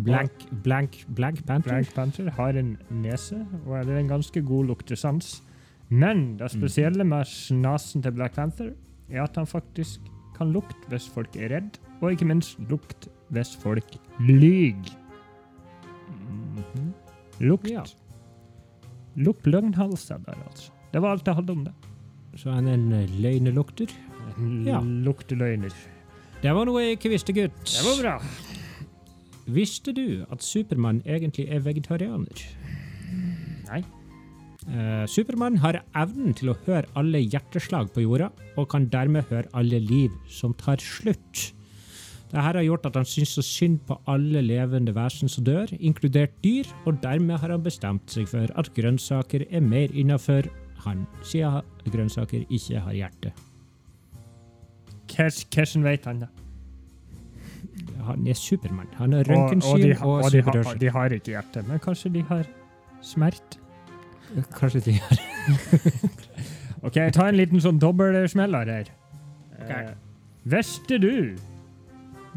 Blank, 0.06 0.46
blank, 0.64 1.06
blank 1.16 1.46
Panther? 1.46 1.72
Blank 1.72 1.94
Panther 1.96 2.30
har 2.38 2.58
en 2.60 2.78
nese, 2.90 3.40
og 3.66 3.86
det 3.86 3.96
er 3.96 4.00
en 4.04 4.12
ganske 4.16 4.42
god 4.46 4.72
luktesans. 4.72 5.42
Men 5.90 6.38
det 6.40 6.50
spesielle 6.52 7.06
med 7.06 7.28
snasen 7.30 8.02
til 8.04 8.12
Black 8.16 8.36
Panther 8.36 8.72
er 9.10 9.24
at 9.24 9.36
han 9.38 9.48
faktisk 9.48 10.00
kan 10.38 10.52
lukte 10.52 10.90
hvis 10.90 11.08
folk 11.14 11.36
er 11.36 11.54
redd, 11.56 11.78
og 12.02 12.12
ikke 12.12 12.28
minst 12.28 12.60
lukte 12.70 13.12
hvis 13.34 13.56
folk 13.62 13.98
lyver. 14.20 14.96
Lukt. 17.40 17.70
Ja. 17.70 17.84
Lukt 19.16 19.48
løgnhalser 19.48 20.18
der, 20.26 20.40
altså. 20.48 20.72
Det 20.94 21.02
var 21.04 21.16
alt 21.16 21.28
jeg 21.28 21.36
hadde 21.36 21.52
om 21.52 21.66
det. 21.66 21.74
Så 22.36 22.52
han 22.52 22.68
er 22.68 22.74
en 22.74 22.90
løgnelukter? 23.22 23.92
løgnelukter? 24.38 24.72
Ja. 24.72 24.80
Lukteløgner. 24.82 25.76
Det 26.42 26.52
var 26.56 26.68
noe 26.68 26.84
jeg 26.84 26.98
ikke 26.98 27.14
visste, 27.16 27.34
gutt. 27.36 27.64
Det 27.72 27.84
var 27.86 28.02
bra. 28.02 28.16
Visste 29.46 29.94
du 29.94 30.26
at 30.34 30.44
Supermann 30.44 31.04
egentlig 31.06 31.46
er 31.54 31.62
vegetarianer? 31.66 32.46
Nei. 33.68 33.84
Uh, 34.66 35.06
Supermann 35.06 35.60
har 35.62 35.84
evnen 35.94 36.34
til 36.34 36.50
å 36.50 36.58
høre 36.66 36.90
alle 36.98 37.22
hjerteslag 37.22 37.92
på 37.94 38.02
jorda, 38.02 38.32
og 38.58 38.72
kan 38.72 38.88
dermed 38.90 39.30
høre 39.30 39.52
alle 39.54 39.78
liv 39.84 40.14
som 40.32 40.56
tar 40.58 40.82
slutt. 40.82 41.52
Dette 42.32 42.42
har 42.42 42.58
gjort 42.66 42.88
at 42.90 42.98
han 42.98 43.06
syns 43.06 43.36
så 43.38 43.44
synd 43.46 43.84
på 43.86 44.00
alle 44.10 44.42
levende 44.42 44.96
vesen 44.96 45.30
som 45.30 45.46
dør, 45.46 45.70
inkludert 45.78 46.34
dyr, 46.44 46.66
og 46.90 46.98
dermed 47.04 47.38
har 47.38 47.54
han 47.54 47.64
bestemt 47.64 48.10
seg 48.10 48.26
for 48.32 48.50
at 48.58 48.72
grønnsaker 48.74 49.46
er 49.52 49.62
mer 49.62 49.94
innafor 49.94 50.50
han, 50.88 51.06
siden 51.24 51.62
grønnsaker 51.94 52.48
ikke 52.50 52.82
har 52.88 52.98
hjerte. 52.98 53.36
Hvordan 55.14 55.86
vet 55.86 56.10
han 56.10 56.26
det? 56.26 56.32
Han 58.10 58.28
er 58.28 58.38
Supermann. 58.40 58.90
Han 59.00 59.14
har 59.14 59.26
Og, 59.26 59.30
og, 59.30 59.36
røntgensyn 59.36 59.84
de, 59.84 59.92
og, 60.02 60.24
og 60.24 60.32
de, 60.32 60.42
har, 60.42 60.78
de 60.82 60.92
har 60.98 61.16
ikke 61.18 61.34
hjerte, 61.36 61.64
men 61.68 61.82
kanskje 61.84 62.14
de 62.14 62.24
har 62.30 62.46
smert? 63.06 63.60
Kanskje 64.60 64.80
de 64.86 65.00
har 65.00 65.20
Ok, 66.86 67.00
ta 67.14 67.28
en 67.30 67.38
liten 67.40 67.62
sånn 67.62 67.80
dobbeltsmeller 67.82 68.70
her. 68.70 68.90
Ok. 69.58 69.70
Eh, 69.74 69.94
visste 70.54 71.00
du 71.02 71.14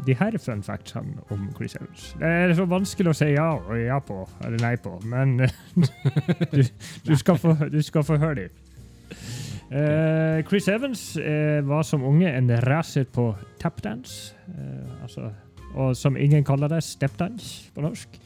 de 0.07 0.15
her 0.17 0.37
fun 0.41 0.63
factsene 0.63 1.21
om 1.33 1.49
Chris 1.57 1.75
Evans. 1.77 2.07
Det 2.19 2.31
er 2.45 2.53
så 2.57 2.65
vanskelig 2.69 3.11
å 3.11 3.17
si 3.17 3.29
ja 3.33 3.49
og 3.59 3.75
ja 3.77 3.99
på, 4.03 4.23
eller 4.45 4.63
nei 4.63 4.73
på, 4.81 4.95
men 5.09 5.37
du, 6.53 6.63
du, 7.05 7.13
skal 7.19 7.37
få, 7.37 7.55
du 7.69 7.81
skal 7.85 8.05
få 8.07 8.17
høre 8.21 8.47
dem. 8.47 8.57
Eh, 9.69 10.39
Chris 10.49 10.67
Evans 10.71 11.03
eh, 11.21 11.59
var 11.65 11.83
som 11.85 12.05
unge 12.07 12.31
en 12.33 12.49
racer 12.65 13.05
på 13.13 13.27
tapdance, 13.61 14.33
eh, 14.49 15.03
altså, 15.03 15.29
og 15.75 15.95
som 15.97 16.17
ingen 16.17 16.45
kaller 16.47 16.71
det, 16.71 16.83
steppdans 16.85 17.49
på 17.75 17.83
norsk. 17.85 18.19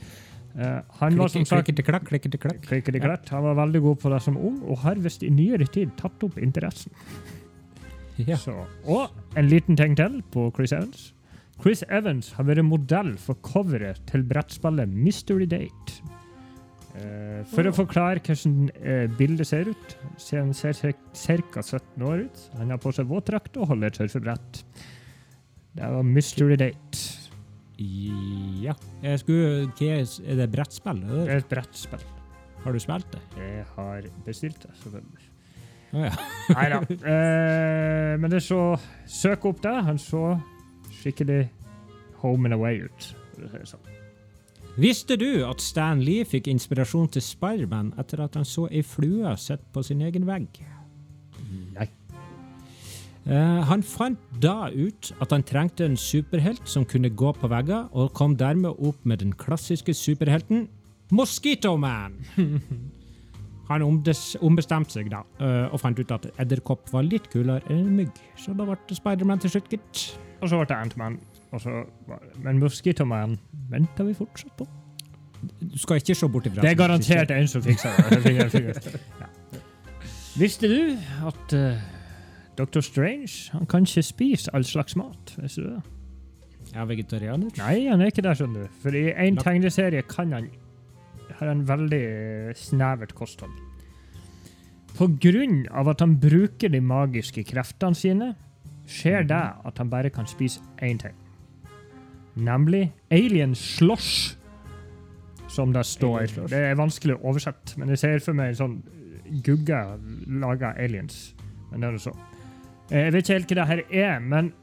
Uh, 0.53 0.79
han 0.99 1.17
var 1.17 1.31
som 1.33 1.45
sagt 1.49 1.65
Klikkete-klakk, 1.65 2.05
klikk, 2.11 2.27
klakk. 2.37 2.59
Klikkelig-klatt. 2.67 3.31
Han 3.33 3.47
var 3.47 3.57
veldig 3.63 3.81
god 3.87 4.01
på 4.03 4.11
det 4.13 4.21
som 4.21 4.37
ung, 4.37 4.59
og 4.69 4.83
har 4.85 5.01
visst 5.01 5.25
i 5.25 5.31
nyere 5.33 5.65
tid 5.65 5.95
tatt 5.97 6.25
opp 6.25 6.37
interessen. 6.37 6.93
Ja. 8.21 8.37
Så, 8.37 8.53
og 8.85 9.37
en 9.37 9.49
liten 9.49 9.77
ting 9.79 9.97
til 9.97 10.21
på 10.33 10.51
Chris 10.55 10.75
Evans. 10.75 11.09
Chris 11.63 11.81
Evans 11.89 12.31
har 12.37 12.45
vært 12.45 12.65
modell 12.67 13.15
for 13.21 13.39
coveret 13.45 14.01
til 14.09 14.25
brettspillet 14.29 14.89
Mystery 14.89 15.47
Date. 15.49 16.01
Uh, 16.93 17.41
for 17.49 17.65
å 17.65 17.73
forklare 17.73 18.21
hvordan 18.21 18.67
uh, 18.77 19.07
bildet 19.17 19.49
ser 19.49 19.71
ut, 19.73 19.95
ser 20.21 20.43
han 20.43 20.53
ser 20.53 20.77
ca. 20.77 21.63
17 21.63 22.05
år 22.05 22.27
ut. 22.27 22.43
Han 22.59 22.69
har 22.75 22.81
på 22.81 22.93
seg 22.93 23.09
våtdrakt 23.09 23.57
og 23.57 23.71
holder 23.73 23.89
et 23.89 24.01
surfebrett. 24.03 24.61
Det 25.73 25.89
var 25.95 26.05
Mystery 26.05 26.59
Date. 26.61 27.22
Ja. 27.77 28.75
Jeg 29.01 29.19
skulle, 29.23 29.67
hva 29.73 29.91
er 29.95 30.03
er 30.03 30.41
det 30.41 30.49
brettspill? 30.53 30.99
Det 31.09 31.23
er 31.27 31.41
et 31.41 31.49
brettspill. 31.49 32.03
Har 32.63 32.71
du 32.73 32.79
spilt 32.79 33.09
det? 33.11 33.21
Jeg 33.37 33.65
har 33.75 34.05
bestilt 34.25 34.61
det, 34.63 34.71
selvfølgelig. 34.83 35.29
Å 35.93 36.05
ja. 36.07 36.13
Nei 36.53 36.67
da. 36.71 36.79
Eh, 37.13 38.13
men 38.21 38.31
det 38.31 38.41
så 38.45 38.61
Søk 39.09 39.45
opp 39.45 39.61
det. 39.61 39.73
Han 39.89 39.99
så 40.01 40.37
skikkelig 41.01 41.47
home 42.21 42.47
and 42.47 42.55
away 42.57 42.85
ut. 42.85 43.09
sånn. 43.67 43.91
Visste 44.79 45.17
du 45.21 45.43
at 45.45 45.61
Stan 45.61 45.99
Lee 46.01 46.25
fikk 46.25 46.47
inspirasjon 46.49 47.11
til 47.13 47.21
Spiderman 47.21 47.91
etter 48.01 48.23
at 48.23 48.39
han 48.39 48.47
så 48.47 48.65
ei 48.71 48.81
flue 48.81 49.35
sitte 49.37 49.69
på 49.73 49.83
sin 49.85 50.01
egen 50.01 50.25
vegg? 50.25 50.63
Eh, 53.23 53.59
han 53.69 53.83
fant 53.87 54.19
da 54.43 54.67
ut 54.67 55.13
at 55.23 55.31
han 55.31 55.45
trengte 55.47 55.85
en 55.87 55.95
superhelt 55.99 56.65
som 56.67 56.83
kunne 56.85 57.09
gå 57.09 57.31
på 57.37 57.47
vegger, 57.51 57.87
og 57.95 58.11
kom 58.17 58.35
dermed 58.39 58.75
opp 58.83 59.05
med 59.07 59.23
den 59.23 59.31
klassiske 59.39 59.95
superhelten 59.95 60.67
Mosquito 61.13 61.77
Man. 61.77 62.19
Han 63.69 63.79
ombestemte 63.85 64.91
seg 64.91 65.07
da, 65.11 65.21
eh, 65.39 65.71
og 65.71 65.79
fant 65.79 65.97
ut 65.97 66.11
at 66.11 66.25
edderkopp 66.41 66.89
var 66.91 67.05
litt 67.07 67.29
kulere 67.31 67.63
enn 67.71 67.93
mygg. 67.95 68.11
Så 68.37 68.51
da 68.57 68.67
ble 68.67 68.75
det 68.89 68.97
Spiderman 68.97 69.39
til 69.39 69.53
slutt, 69.53 69.69
gitt. 69.71 70.01
Og 70.41 70.51
så 70.51 70.59
ble 70.59 70.67
det 70.67 70.75
Ant-Man. 70.75 71.15
og 71.53 71.61
så 71.61 71.85
Men 72.43 72.59
Mosquito 72.59 73.05
Man 73.05 73.37
venter 73.71 74.03
vi 74.03 74.13
fortsatt 74.13 74.51
på. 74.57 74.67
Du 75.61 75.77
skal 75.79 76.01
ikke 76.01 76.15
se 76.15 76.27
bort 76.27 76.45
ifra 76.47 76.61
Det 76.61 76.71
er 76.71 76.75
garantert 76.75 77.31
en 77.31 77.47
som 77.47 77.63
fikser 77.63 77.89
det. 78.11 78.83
Visste 80.39 80.67
du 80.67 80.97
at 81.27 81.53
uh, 81.53 81.79
Dr. 82.57 82.81
Strange 82.85 83.49
han 83.51 83.65
kan 83.65 83.87
ikke 83.87 84.03
spise 84.05 84.51
all 84.53 84.63
slags 84.67 84.95
mat? 84.99 85.33
Visste 85.41 85.61
du 85.63 85.69
det? 85.73 85.81
Er 86.73 86.85
vegetarianer? 86.89 87.49
Nei, 87.57 87.87
han 87.89 88.01
er 88.01 88.09
ikke 88.09 88.23
der, 88.25 88.37
skjønner 88.37 88.65
du. 88.67 88.75
For 88.81 88.95
i 88.97 89.07
én 89.11 89.35
Lak- 89.37 89.43
tegneserie 89.45 90.01
kan 90.09 90.31
han 90.33 90.47
har 91.33 91.47
han 91.49 91.63
veldig 91.67 91.99
eh, 92.03 92.53
snevert 92.57 93.13
kosthold. 93.17 93.51
På 94.97 95.07
grunn 95.21 95.63
av 95.73 95.89
at 95.89 96.03
han 96.05 96.15
bruker 96.21 96.69
de 96.69 96.81
magiske 96.81 97.41
kreftene 97.49 97.97
sine, 97.97 98.27
skjer 98.85 99.25
det 99.29 99.39
at 99.65 99.77
han 99.81 99.89
bare 99.89 100.11
kan 100.13 100.27
spise 100.29 100.61
én 100.85 100.99
ting. 101.01 101.15
Nemlig 102.35 102.91
alien 103.13 103.55
slosh, 103.57 104.35
som 105.49 105.73
det 105.73 105.85
står. 105.85 106.27
Slosh. 106.29 106.49
Det 106.53 106.61
er 106.71 106.77
vanskelig 106.77 107.17
å 107.17 107.23
oversette, 107.31 107.77
men 107.81 107.89
jeg 107.93 108.01
ser 108.01 108.23
for 108.25 108.37
meg 108.37 108.53
en 108.53 108.59
sånn 108.61 108.77
gugge 109.45 109.79
laga 110.41 110.73
aliens. 110.77 111.33
Men 111.71 111.81
det 111.81 111.89
er 111.89 111.97
det 111.97 112.03
så. 112.05 112.13
Eh, 112.91 113.05
Jeg 113.05 113.13
vet 113.13 113.23
ikke 113.29 113.33
helt 113.37 113.51
hva 113.51 113.55
det 113.55 113.67
her 113.67 113.83
er, 113.91 114.19
men 114.19 114.53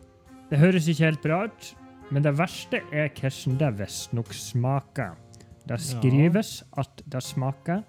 det 0.50 0.58
høres 0.58 0.88
ikke 0.88 1.04
helt 1.04 1.22
bra 1.22 1.44
ut. 1.46 1.74
Men 2.10 2.24
det 2.24 2.32
verste 2.38 2.80
er 2.92 3.08
hvordan 3.14 3.58
det 3.60 3.72
visstnok 3.78 4.32
smaker. 4.34 5.12
Det 5.68 5.78
skrives 5.80 6.64
at 6.80 7.02
det 7.06 7.22
smaker 7.22 7.82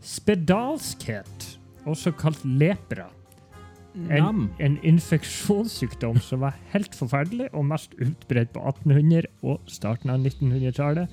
spedalskhet, 0.00 1.58
også 1.86 2.12
kalt 2.16 2.44
lepra. 2.44 3.08
En, 4.08 4.46
en 4.62 4.76
infeksjonssykdom 4.86 6.20
som 6.22 6.44
var 6.44 6.54
helt 6.70 6.94
forferdelig 6.94 7.48
og 7.52 7.64
mest 7.72 7.96
utbredt 7.98 8.52
på 8.54 8.62
1800- 8.62 9.26
og 9.42 9.60
starten 9.66 10.12
av 10.14 10.22
1900-tallet. 10.22 11.10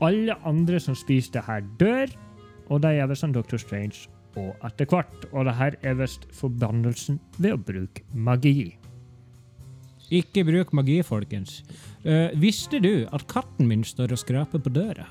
Alle 0.00 0.36
andre 0.46 0.78
som 0.80 0.94
spiser 0.94 1.32
det 1.40 1.42
her, 1.48 1.66
dør, 1.80 2.14
og 2.70 2.82
det 2.84 2.94
gjør 2.94 3.10
visst 3.10 3.24
som 3.26 3.34
Dr. 3.34 3.58
Strange 3.58 4.06
og 4.38 4.66
etter 4.66 4.88
hvert. 4.90 5.28
Og 5.32 5.48
det 5.48 5.56
her 5.58 5.78
er 5.82 5.98
visst 5.98 6.28
forbannelsen 6.36 7.20
ved 7.38 7.56
å 7.56 7.62
bruke 7.70 8.04
magi. 8.14 8.76
Ikke 10.14 10.44
bruk 10.48 10.72
magi, 10.72 11.00
folkens. 11.04 11.62
Uh, 12.06 12.30
visste 12.40 12.80
du 12.80 13.06
at 13.12 13.26
katten 13.28 13.68
min 13.68 13.84
står 13.84 14.14
og 14.14 14.22
skraper 14.22 14.62
på 14.62 14.72
døra? 14.72 15.08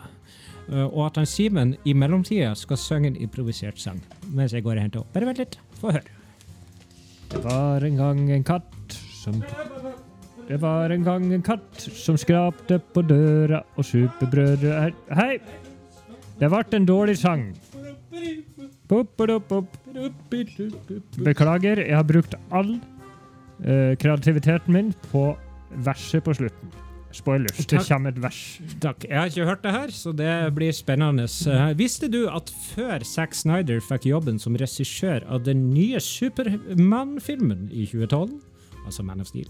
Uh, 0.68 0.88
og 0.88 1.04
at 1.12 1.20
han 1.22 1.30
Simen 1.30 1.76
i 1.86 1.94
mellomtida 1.94 2.56
skal 2.58 2.80
synge 2.82 3.14
en 3.14 3.20
improvisert 3.24 3.80
sang 3.80 4.02
mens 4.36 4.56
jeg 4.56 4.66
går 4.66 4.80
og 4.80 4.88
henter 4.88 5.04
opp. 5.04 5.12
Bare 5.14 5.30
vent 5.30 5.44
litt, 5.44 5.60
få 5.80 5.94
høre. 5.94 6.18
Det 7.28 7.44
var 7.44 7.84
en 7.84 8.00
gang 8.00 8.20
en 8.32 8.44
katt 8.48 8.98
som 9.20 9.42
Det 10.48 10.58
var 10.62 10.94
en 10.96 11.04
gang 11.04 11.26
en 11.36 11.44
katt 11.44 11.82
som 11.92 12.18
skrapte 12.18 12.80
på 12.80 13.04
døra, 13.04 13.62
og 13.76 13.86
superbrødre 13.86 14.76
er 14.80 14.94
Hei! 15.12 15.40
Det 16.40 16.50
ble 16.54 16.78
en 16.78 16.86
dårlig 16.88 17.18
sang. 17.20 17.50
Beklager, 21.28 21.82
jeg 21.84 21.96
har 21.96 22.08
brukt 22.08 22.36
all 22.56 22.78
uh, 22.78 23.94
kreativiteten 24.00 24.74
min 24.74 24.94
på 25.12 25.30
verset 25.84 26.24
på 26.24 26.36
slutten. 26.38 26.76
Spoilers. 27.18 27.66
Det 27.66 27.80
kommer 27.88 28.12
et 28.14 28.20
vers. 28.22 28.40
Takk. 28.84 29.06
Jeg 29.08 29.18
har 29.18 29.32
ikke 29.32 29.48
hørt 29.48 29.64
det 29.64 29.72
her, 29.74 29.92
så 29.96 30.12
det 30.16 30.32
blir 30.56 30.76
spennende. 30.76 31.26
Uh, 31.48 31.72
visste 31.80 32.10
du 32.12 32.28
at 32.30 32.52
før 32.74 33.04
Zack 33.08 33.36
Snyder 33.36 33.82
fikk 33.84 34.06
jobben 34.12 34.40
som 34.40 34.58
regissør 34.60 35.26
av 35.26 35.44
den 35.48 35.70
nye 35.74 36.00
Supermann-filmen 36.04 37.70
i 37.72 37.88
2012, 37.90 38.38
altså 38.86 39.08
Man 39.08 39.24
of 39.24 39.32
Steel, 39.32 39.50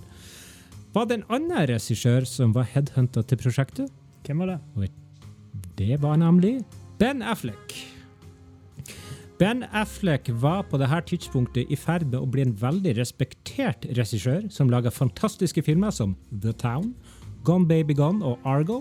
var 0.96 1.10
det 1.10 1.20
en 1.20 1.28
annen 1.30 1.68
regissør 1.70 2.26
som 2.30 2.56
var 2.56 2.70
headhunta 2.72 3.22
til 3.28 3.42
prosjektet? 3.42 3.92
Hvem 4.26 4.42
var 4.42 4.56
det? 4.56 4.90
Det 5.78 6.02
var 6.02 6.18
nemlig 6.18 6.62
Ben 6.98 7.22
Affleck. 7.22 7.97
Ben 9.38 9.64
Affleck 9.70 10.30
var 10.42 10.64
på 10.66 10.80
dette 10.82 10.98
tidspunktet 11.12 11.70
i 11.70 11.78
ferd 11.78 12.08
med 12.10 12.18
å 12.24 12.30
bli 12.30 12.42
en 12.42 12.56
veldig 12.58 12.96
respektert 12.98 13.86
regissør 13.98 14.48
som 14.54 14.72
laga 14.74 14.90
fantastiske 14.94 15.62
filmer 15.66 15.94
som 15.94 16.16
The 16.32 16.56
Town, 16.58 16.96
Gone 17.46 17.70
Baby 17.70 17.94
Gone 17.98 18.26
og 18.26 18.42
Argo, 18.50 18.80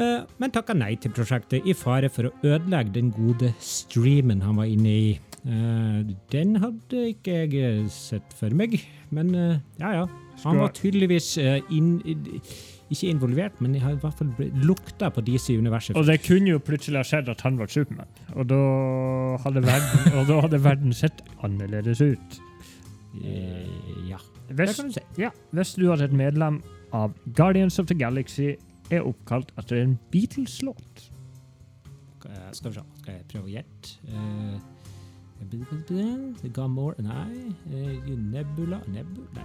eh, 0.00 0.24
men 0.40 0.54
takka 0.54 0.72
nei 0.76 0.94
til 0.96 1.12
prosjektet 1.12 1.68
i 1.68 1.76
fare 1.76 2.08
for 2.08 2.30
å 2.30 2.34
ødelegge 2.40 2.96
den 2.96 3.12
gode 3.12 3.52
streamen 3.60 4.40
han 4.46 4.56
var 4.62 4.70
inne 4.72 4.96
i. 4.96 5.12
Eh, 5.44 6.00
Den 6.32 6.56
hadde 6.64 7.04
ikke 7.12 7.36
jeg 7.44 7.60
eh, 7.60 7.88
sett 7.92 8.32
for 8.38 8.48
meg, 8.56 8.78
men 9.12 9.34
ja 9.36 9.92
ja. 10.00 10.06
Han 10.42 10.58
var 10.58 10.72
tydeligvis 10.74 11.36
inn, 11.70 12.00
ikke 12.92 13.08
involvert, 13.10 13.60
men 13.64 13.74
jeg 13.74 13.82
har 13.82 13.94
i 13.96 14.00
hvert 14.02 14.18
fall 14.18 14.50
lukta 14.64 15.08
på 15.14 15.22
DC-universet. 15.24 15.96
Og 15.96 16.06
det 16.06 16.18
kunne 16.26 16.52
jo 16.52 16.58
plutselig 16.62 17.00
ha 17.00 17.06
skjedd 17.08 17.30
at 17.32 17.40
han 17.46 17.56
var 17.58 17.70
Supermann. 17.72 18.10
Og 18.34 18.48
da 18.50 18.58
hadde 19.44 19.62
verden, 19.64 20.04
og 20.18 20.28
da 20.28 20.40
hadde 20.44 20.60
verden 20.64 20.92
sett 20.96 21.24
annerledes 21.46 22.02
ut. 22.04 22.38
Eh, 23.22 23.64
ja, 24.10 24.18
det 24.50 24.58
Hvis, 24.58 24.76
kan 24.76 24.90
du 24.90 24.98
si. 24.98 25.04
ja, 25.22 25.30
hvis 25.54 25.74
du 25.78 25.88
hadde 25.90 26.10
et 26.10 26.16
medlem 26.16 26.60
av 26.92 27.14
Guardians 27.38 27.78
of 27.78 27.86
the 27.86 27.96
Galaxy 27.98 28.52
er 28.92 29.06
oppkalt 29.06 29.50
etter 29.58 29.80
en 29.82 29.98
Beatles-låt 30.12 31.10
Eh, 32.24 32.52
Skal 32.56 32.70
vi 32.70 32.78
se, 32.78 32.82
skal 33.02 33.18
jeg 33.18 33.24
prøve 33.28 33.44
å 33.44 33.52
gjette? 33.52 33.90
Eh, 34.08 34.56
det 36.40 36.52
Gamore 36.56 37.02
Nei. 37.04 37.50
Nebula 38.16 38.78
Nebula 38.88 39.44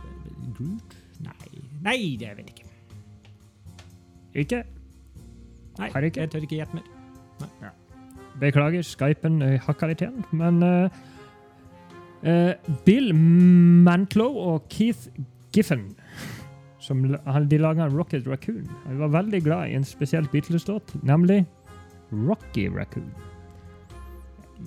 Groot? 0.55 0.95
Nei. 1.25 1.63
Nei, 1.83 1.97
det 2.21 2.31
vet 2.37 2.47
jeg 2.47 2.55
ikke. 2.55 2.68
Ikke? 4.39 4.63
Nei, 5.79 5.91
Har 5.93 6.07
ikke? 6.07 6.23
Jeg 6.23 6.31
tør 6.33 6.47
ikke 6.47 6.59
gjette 6.59 6.79
mer. 6.79 7.75
Beklager, 8.39 8.83
Skypen 8.87 9.41
hakka 9.65 9.89
litt 9.89 10.03
igjen, 10.03 10.23
men 10.35 10.61
uh, 10.63 10.99
uh, 12.23 12.75
Bill 12.85 13.11
Mantlow 13.15 14.37
og 14.39 14.69
Keith 14.71 15.09
Giffen 15.55 15.89
som, 16.89 17.03
De 17.49 17.57
laga 17.57 17.87
Rocket 17.91 18.27
Raccoon. 18.27 18.67
Jeg 18.87 18.99
var 18.99 19.11
veldig 19.13 19.41
glad 19.45 19.69
i 19.69 19.75
en 19.77 19.85
spesiell 19.85 20.27
Beatles-låt, 20.31 20.95
nemlig 21.03 21.43
Rocky 22.11 22.69
Raccoon. 22.73 23.11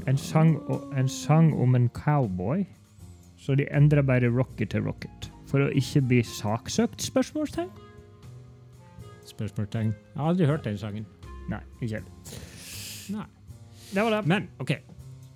En 0.09 0.17
sang, 0.17 0.57
en 0.97 1.09
sang 1.09 1.53
om 1.61 1.75
en 1.75 1.89
cowboy, 1.89 2.65
så 3.37 3.57
de 3.59 3.67
endra 3.75 4.03
bare 4.03 4.31
Rocky 4.31 4.65
til 4.65 4.85
Rocket. 4.87 5.31
for 5.53 5.61
å 5.61 5.73
ikke 5.77 6.01
bli 6.09 6.23
saksøkt? 6.25 7.03
spørsmålstegn? 7.05 7.69
Spørsmålstegn. 9.33 9.93
Jeg 9.93 10.21
har 10.21 10.33
aldri 10.33 10.49
hørt 10.49 10.65
den 10.69 10.79
sangen. 10.81 11.07
Nei, 11.51 11.61
ikke 11.81 12.01
heller. 12.01 12.41
Nei. 13.13 13.29
Det 13.93 14.05
var 14.07 14.17
det. 14.17 14.23
Men 14.29 14.49
OK. 14.63 14.77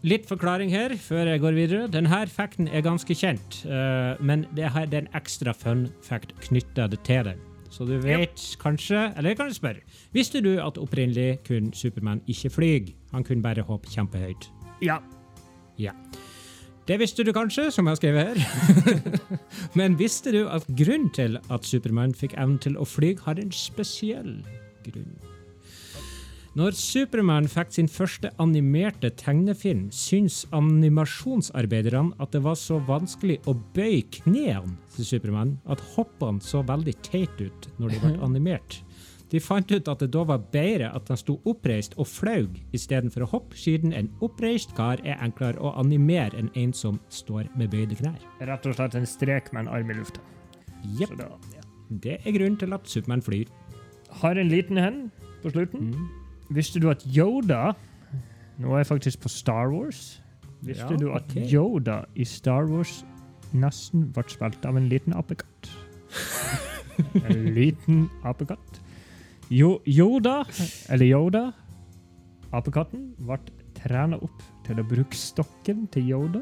Litt 0.06 0.28
forklaring 0.28 0.70
her 0.70 0.94
før 1.00 1.32
jeg 1.32 1.42
går 1.42 1.56
videre. 1.56 1.88
Denne 1.90 2.20
facten 2.30 2.68
er 2.68 2.84
ganske 2.84 3.16
kjent, 3.16 3.62
uh, 3.66 4.14
men 4.22 4.44
det 4.54 4.68
er 4.68 4.86
det 4.86 5.00
er 5.00 5.06
en 5.06 5.14
ekstra 5.18 5.54
fun 5.56 5.88
fact 6.04 6.36
knytta 6.46 6.86
til 6.94 7.24
den. 7.32 7.42
Så 7.70 7.84
du 7.84 7.98
vet 8.00 8.40
kanskje 8.62 9.12
Eller 9.18 9.34
kan 9.34 9.52
spørre. 9.52 9.82
Visste 10.12 10.40
du 10.40 10.54
at 10.62 10.78
opprinnelig 10.78 11.42
kunne 11.44 11.74
Supermann 11.74 12.22
ikke 12.26 12.50
fly? 12.50 12.70
Han 13.12 13.24
kunne 13.24 13.42
bare 13.42 13.62
hoppe 13.66 13.90
kjempehøyt. 13.90 14.48
Ja. 14.80 15.00
Ja. 15.76 15.92
Det 16.86 17.00
visste 17.02 17.24
du 17.26 17.32
kanskje, 17.34 17.70
som 17.74 17.88
jeg 17.88 17.96
har 17.96 17.98
skrevet 17.98 18.28
her. 18.28 19.16
Men 19.78 19.96
visste 19.98 20.30
du 20.30 20.44
at 20.46 20.66
grunnen 20.78 21.10
til 21.10 21.40
at 21.50 21.66
Supermann 21.66 22.14
fikk 22.14 22.36
evnen 22.38 22.60
til 22.62 22.78
å 22.78 22.86
fly, 22.86 23.16
har 23.26 23.40
en 23.42 23.50
spesiell 23.50 24.36
grunn? 24.86 25.16
Når 26.56 26.72
Supermann 26.78 27.50
fikk 27.52 27.74
sin 27.74 27.90
første 27.90 28.30
animerte 28.40 29.10
tegnefilm, 29.18 29.90
syntes 29.92 30.46
animasjonsarbeiderne 30.56 32.14
at 32.22 32.32
det 32.32 32.40
var 32.46 32.56
så 32.56 32.78
vanskelig 32.86 33.42
å 33.50 33.52
bøye 33.76 34.06
knærne 34.22 34.78
til 34.94 35.10
Supermann 35.10 35.58
at 35.68 35.82
hoppene 35.96 36.40
så 36.40 36.62
veldig 36.64 36.94
teite 37.04 37.50
ut 37.50 37.68
når 37.76 37.92
de 37.92 38.02
ble 38.06 38.14
animert. 38.24 38.78
De 39.32 39.40
fant 39.42 39.72
ut 39.72 39.88
at 39.90 40.02
det 40.02 40.12
da 40.14 40.22
var 40.28 40.44
bedre 40.52 40.92
at 40.94 41.08
han 41.10 41.18
sto 41.18 41.40
oppreist 41.50 41.96
og 41.98 42.06
flaug 42.06 42.60
istedenfor 42.76 43.24
å 43.26 43.30
hoppe, 43.32 43.58
siden 43.58 43.94
en 43.96 44.10
oppreist 44.22 44.74
kar 44.78 45.02
er 45.02 45.18
enklere 45.24 45.58
å 45.58 45.72
animere 45.80 46.38
enn 46.38 46.50
en 46.54 46.74
som 46.76 47.00
står 47.10 47.48
med 47.58 47.72
bøyde 47.74 47.98
knær. 47.98 48.20
Rett 48.46 48.68
og 48.70 48.76
slett 48.78 48.94
en 48.94 49.08
strek 49.08 49.50
med 49.52 49.66
en 49.66 49.72
arm 49.74 49.90
i 49.90 49.98
lufta. 49.98 50.22
Jepp. 51.00 51.16
Ja. 51.18 51.64
Det 51.90 52.20
er 52.22 52.36
grunnen 52.36 52.58
til 52.60 52.74
at 52.76 52.86
Supermann 52.90 53.24
flyr. 53.24 53.50
Har 54.22 54.38
en 54.38 54.48
liten 54.52 54.78
hen 54.78 55.02
på 55.42 55.50
slutten. 55.50 55.90
Mm. 55.90 56.06
Visste 56.54 56.80
du 56.82 56.88
at 56.92 57.02
Yoda 57.10 57.74
Nå 58.56 58.70
er 58.72 58.80
jeg 58.80 58.88
faktisk 58.88 59.20
på 59.20 59.28
Star 59.28 59.68
Wars. 59.68 60.22
Visste 60.64 60.94
Ja, 60.94 60.96
du 60.96 61.10
at 61.12 61.26
okay. 61.28 61.44
Yoda 61.50 61.98
i 62.16 62.24
Star 62.24 62.64
Wars 62.70 63.02
nesten 63.52 64.06
ble 64.14 64.24
spilt 64.32 64.64
av 64.64 64.78
en 64.78 64.88
liten 64.88 65.12
apekatt? 65.12 65.68
en 67.28 67.50
liten 67.52 68.06
apekatt. 68.24 68.80
Jo, 69.48 69.80
Yoda, 69.86 70.40
eller 70.90 71.06
Yoda, 71.06 71.42
apekatten, 72.56 73.12
ble 73.22 73.38
trena 73.78 74.18
opp 74.18 74.42
til 74.66 74.80
å 74.82 74.84
bruke 74.86 75.14
stokken 75.14 75.84
til 75.94 76.08
Yoda, 76.10 76.40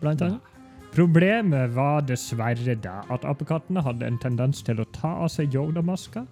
blant 0.00 0.22
annet. 0.24 0.52
Problemet 0.96 1.74
var 1.76 2.06
dessverre 2.08 2.76
da 2.80 3.02
at 3.12 3.26
apekattene 3.28 3.82
hadde 3.84 4.08
en 4.08 4.16
tendens 4.22 4.62
til 4.64 4.80
å 4.80 4.86
ta 4.96 5.10
av 5.26 5.28
seg 5.34 5.52
Yoda-maska, 5.52 6.24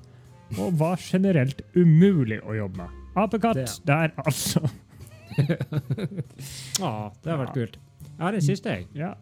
og 0.56 0.78
var 0.80 0.96
generelt 1.00 1.60
umulig 1.76 2.38
å 2.44 2.56
jobbe 2.56 2.84
med. 2.86 3.02
Apekatt 3.20 3.60
Det. 3.60 3.68
der, 3.84 4.14
altså. 4.24 4.62
ah, 6.80 7.10
det 7.20 7.30
har 7.30 7.42
vært 7.42 7.54
kult. 7.58 7.76
Har 8.18 8.32
en 8.32 8.44
siste, 8.44 8.70
jeg. 8.70 8.88
Ja. 8.96 9.12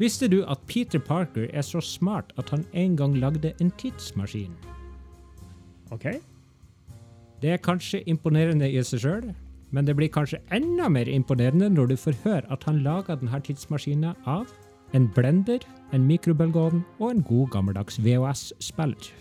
Visste 0.00 0.28
du 0.28 0.42
at 0.50 0.60
Peter 0.68 1.00
Parker 1.00 1.48
er 1.48 1.64
så 1.64 1.80
smart 1.80 2.32
at 2.36 2.52
han 2.52 2.66
en 2.72 2.96
gang 3.00 3.16
lagde 3.16 3.54
en 3.60 3.72
tidsmaskin? 3.80 4.52
OK. 5.92 6.04
Det 7.42 7.50
er 7.50 7.60
kanskje 7.60 8.00
imponerende 8.08 8.68
i 8.70 8.80
seg 8.86 9.02
sjøl, 9.02 9.26
men 9.72 9.84
det 9.84 9.96
blir 9.98 10.08
kanskje 10.12 10.40
enda 10.54 10.88
mer 10.88 11.08
imponerende 11.10 11.68
når 11.72 11.92
du 11.92 11.96
får 12.00 12.16
høre 12.24 12.48
at 12.54 12.64
han 12.64 12.80
laga 12.86 13.18
denne 13.20 13.40
tidsmaskinen 13.44 14.16
av 14.24 14.48
en 14.96 15.08
blender, 15.12 15.60
en 15.92 16.04
mikrobølgeovn 16.08 16.82
og 16.98 17.10
en 17.10 17.22
god 17.28 17.52
gammeldags 17.52 18.00
VHS-spiller. 18.00 19.12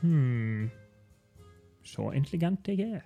Hmm. 0.00 0.70
Så 1.84 2.10
intelligent 2.16 2.68
jeg 2.68 2.80
er. 2.80 3.04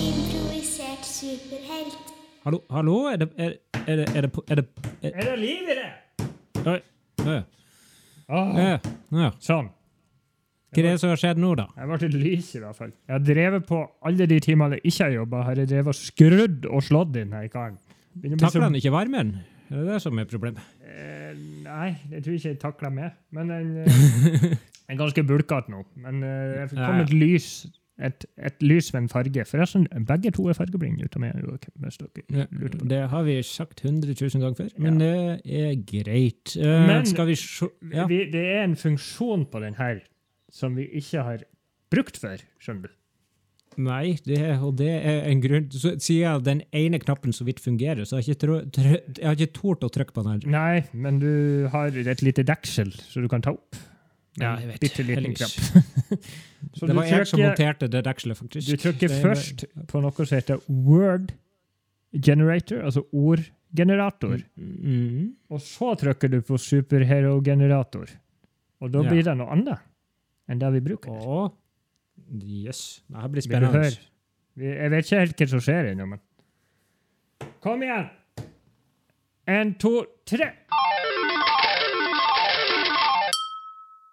Improvisert 0.00 1.04
superhelt. 1.04 2.14
Hallo, 2.44 2.62
hallo? 2.70 2.96
Er 3.12 3.16
det 3.16 3.28
Er, 3.36 3.52
er 3.90 4.00
det, 4.00 4.06
er 4.16 4.26
det, 4.26 4.30
er 4.50 4.60
det 4.60 4.64
er, 5.02 5.10
Er 5.10 5.28
det 5.30 5.36
liv 5.40 5.68
i 5.74 5.76
det? 5.78 5.90
Oi. 6.66 6.78
Oi. 7.26 7.40
Åh, 8.30 8.56
Eh, 8.62 8.90
ja. 9.18 9.30
Sånn. 9.42 9.68
Hva 10.70 10.78
er 10.78 10.86
det 10.86 10.98
som 11.02 11.10
har 11.10 11.18
skjedd 11.18 11.40
nå, 11.42 11.48
da? 11.58 11.64
Jeg 11.74 11.88
ble 11.90 11.96
litt 12.04 12.18
lys, 12.22 12.50
i 12.54 12.60
hvert 12.62 12.76
fall. 12.78 12.92
Jeg 13.08 13.14
har 13.16 13.22
drevet 13.26 13.64
på 13.66 13.80
alle 14.06 14.26
de 14.30 14.36
timene 14.44 14.76
jeg 14.78 14.92
ikke 14.92 15.06
har 15.08 15.14
jobba, 15.16 15.40
har 15.48 15.58
jeg 15.58 15.70
drevet 15.72 15.90
og 15.90 15.98
skrudd 15.98 16.68
og 16.70 16.84
slått 16.86 17.16
inn 17.18 17.32
her 17.34 17.48
karen. 17.50 17.78
Takler 18.38 18.68
han 18.68 18.78
ikke 18.78 18.92
varmen? 18.94 19.32
Er 19.70 19.80
det 19.80 19.88
det 19.96 19.98
som 20.04 20.18
er 20.22 20.28
problemet? 20.30 20.62
Eh, 20.86 21.32
nei, 21.66 21.88
det 22.10 22.22
tror 22.22 22.36
jeg 22.36 22.40
ikke 22.42 22.52
jeg 22.54 22.60
takler 22.62 22.94
med. 22.94 23.18
Men 23.34 23.50
den 23.54 23.66
er 24.90 24.98
ganske 24.98 25.24
bulkete 25.26 25.74
nå. 25.74 25.82
Men 26.06 26.22
eh, 26.22 26.68
det 26.70 26.78
Ja, 26.78 26.86
kom 26.86 27.00
ja. 27.02 27.04
et 27.08 27.14
lys 27.18 27.50
et, 28.00 28.26
et 28.38 28.62
lys 28.64 28.92
med 28.94 29.02
en 29.02 29.08
farge. 29.12 29.44
Forresten, 29.48 29.86
begge 30.08 30.32
to 30.36 30.46
er 30.48 30.56
fargeblinde 30.58 31.04
ute 31.04 31.20
med 31.22 31.36
Joakim, 31.42 31.74
hvis 31.84 31.98
dere 32.00 32.24
Ja, 32.32 32.46
det. 32.92 33.00
har 33.10 33.26
vi 33.26 33.42
sagt 33.46 33.84
100 33.84 34.14
000 34.14 34.42
ganger 34.42 34.56
før, 34.62 34.70
men 34.78 35.00
det 35.00 35.12
er 35.44 35.74
greit. 35.88 36.56
Uh, 36.56 36.86
Men- 36.86 37.26
vi 37.30 37.36
ja. 37.94 38.06
Vi, 38.06 38.24
det 38.32 38.46
er 38.56 38.64
en 38.64 38.76
funksjon 38.76 39.46
på 39.50 39.60
den 39.60 39.74
her 39.74 40.00
som 40.50 40.76
vi 40.76 40.88
ikke 40.98 41.22
har 41.22 41.44
brukt 41.90 42.18
før, 42.18 42.42
skjønner 42.60 42.88
du. 42.88 42.96
Nei, 43.80 44.16
det, 44.26 44.40
og 44.58 44.74
det 44.80 44.90
er 44.90 45.28
en 45.30 45.40
grunn 45.40 45.68
så 45.70 45.92
Siden 46.02 46.42
den 46.42 46.62
ene 46.76 46.98
knappen 46.98 47.32
så 47.32 47.46
vidt 47.46 47.60
fungerer, 47.62 48.02
så 48.04 48.16
har 48.16 48.24
jeg 48.24 48.34
ikke, 48.34 48.40
tro, 48.42 48.56
jeg 49.22 49.52
tort 49.54 49.84
å 49.86 49.90
trykke 49.94 50.16
på 50.16 50.24
den. 50.26 50.40
her. 50.42 50.50
Nei, 50.50 50.82
men 50.92 51.20
du 51.22 51.68
har 51.72 51.94
et 51.94 52.24
lite 52.26 52.42
deksel 52.46 52.90
så 52.98 53.22
du 53.22 53.28
kan 53.30 53.44
ta 53.46 53.54
opp. 53.54 53.78
Ja, 54.40 54.54
jeg 54.60 54.68
vet. 54.68 54.80
Bitte 54.80 55.04
liten 55.06 55.34
knapp. 55.34 55.54
Så 56.76 56.86
det 56.86 56.94
var 56.96 57.04
jeg 57.08 57.26
som 57.26 57.40
monterte 57.40 57.88
det 57.90 58.02
dekselet, 58.06 58.36
faktisk. 58.38 58.68
Du 58.68 58.76
trykker 58.76 59.08
Det 59.08 59.16
var- 59.16 59.34
først 59.34 59.64
på 59.88 60.00
noe 60.04 60.26
som 60.26 60.36
heter 60.36 60.60
word 60.68 61.32
generator, 62.12 62.82
altså 62.84 63.04
ordgenerator. 63.12 64.40
Mm. 64.56 65.32
Og 65.50 65.60
så 65.64 65.94
trykker 66.00 66.28
du 66.30 66.40
på 66.42 66.58
superhero-generator. 66.58 68.06
Og 68.80 68.90
da 68.92 69.02
Ja. 69.02 69.10
blir 69.10 69.22
det 69.24 69.36
noe 69.36 69.50
annet 69.52 69.78
enn 70.48 70.58
det 70.58 70.72
vi 70.72 70.80
bruker. 70.80 71.10
Åh. 71.10 71.50
yes. 72.42 73.02
Det 73.08 73.16
her 73.20 73.28
blir 73.28 73.42
spennende. 73.42 73.98
Jeg 74.56 74.90
vet 74.90 75.04
ikke 75.06 75.18
helt 75.20 75.36
hva 75.38 75.48
som 75.48 75.60
skjer 75.60 75.92
ennå, 75.92 76.06
men 76.08 76.20
Kom 77.60 77.82
igjen! 77.82 78.08
En, 79.46 79.74
to, 79.74 80.04
tre! 80.26 80.52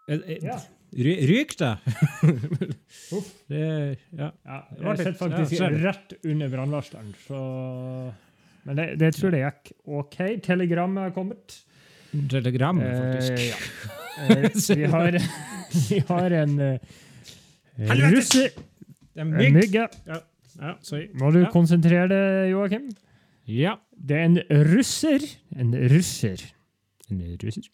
Ja. 0.07 0.57
Ryk 0.97 1.57
da! 1.59 1.73
Det 3.51 3.59
ja. 4.15 4.29
Ja, 4.47 4.59
jeg 4.79 4.97
sitter 5.01 5.17
faktisk 5.19 5.57
ja, 5.59 5.67
rett 5.83 6.13
under 6.23 6.49
brannvarsleren, 6.51 7.09
så 7.25 7.39
Men 8.67 8.79
det, 8.79 8.85
det 8.99 9.09
tror 9.17 9.35
jeg 9.35 9.43
gikk 9.51 9.73
OK. 9.99 10.17
Telegrammet 10.45 11.07
har 11.09 11.13
kommet. 11.15 11.57
Telegram, 12.31 12.79
Eh, 12.79 12.95
faktisk. 13.03 13.43
ja. 13.51 13.59
Eh, 14.27 14.77
vi, 14.79 14.87
har, 14.91 15.17
vi 15.89 15.99
har 16.07 16.35
en 16.41 16.55
uh, 16.59 16.77
russer. 18.07 18.49
Er 19.15 19.21
En 19.25 19.35
mygg. 19.35 19.73
ja. 19.75 19.87
Ja. 20.57 20.73
Må 21.19 21.31
du 21.35 21.41
Ja. 21.43 21.51
konsentrere 21.53 22.07
deg, 22.09 22.51
Joakim? 22.55 22.87
Ja. 23.47 23.75
Det 23.91 24.17
er 24.17 24.25
en 24.25 24.39
russer. 24.71 25.23
En 25.55 25.75
russer. 25.91 26.41
En 27.11 27.21
russer. 27.43 27.67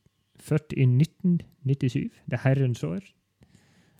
Født 0.44 0.74
i 0.76 0.86
1997. 0.88 2.10
Det 2.28 2.38
er 2.40 2.44
herrens 2.44 2.84
år. 2.84 3.04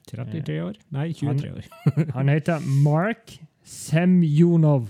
33 0.10 0.58
år? 0.64 0.80
Nei, 0.92 1.08
23 1.16 1.52
år. 1.56 1.68
Han 2.18 2.32
heter 2.32 2.64
Mark 2.84 3.38
Semjonov. 3.64 4.90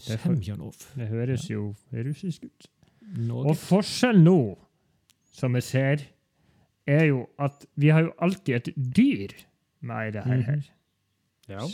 Det 0.00 0.18
Semjonov. 0.20 0.76
Det 0.96 1.08
høres 1.08 1.46
jo 1.50 1.70
russisk 1.92 2.44
ut. 2.48 2.68
Noe. 3.20 3.46
Og 3.50 3.56
forskjellen 3.58 4.22
nå, 4.28 4.36
som 5.34 5.56
jeg 5.58 5.66
ser, 5.66 6.04
er 6.90 7.06
jo 7.08 7.24
at 7.40 7.64
vi 7.80 7.90
har 7.94 8.04
jo 8.06 8.12
alltid 8.22 8.54
et 8.60 8.70
dyr 8.76 9.34
med 9.86 10.10
i 10.10 10.14
det 10.18 10.24
her. 10.26 10.42
her. 10.50 10.66
Ja. 11.50 11.64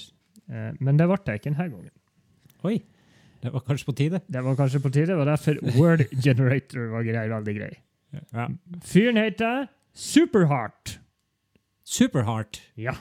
Eh, 0.46 0.70
Men 0.80 0.98
det 1.00 1.08
ble 1.10 1.18
det 1.26 1.38
ikke 1.40 1.50
denne 1.50 1.66
gangen. 1.72 1.94
Oi. 2.66 2.76
Det 3.42 3.52
var 3.52 3.62
kanskje 3.66 3.86
på 3.90 3.94
tide? 3.98 4.20
Det 4.32 4.42
var 4.42 4.56
kanskje 4.58 4.80
på 4.82 4.90
tide, 4.94 5.14
og 5.18 5.26
derfor 5.28 5.58
Word 5.76 6.06
Generator 6.24 6.88
var 6.94 7.04
grei, 7.06 7.26
veldig 7.30 7.54
grei. 7.58 7.72
Ja. 8.12 8.48
Fyren 8.84 9.16
heter 9.20 9.66
Superheart. 9.94 10.98
Superheart. 11.84 12.62
Ja. 12.76 12.96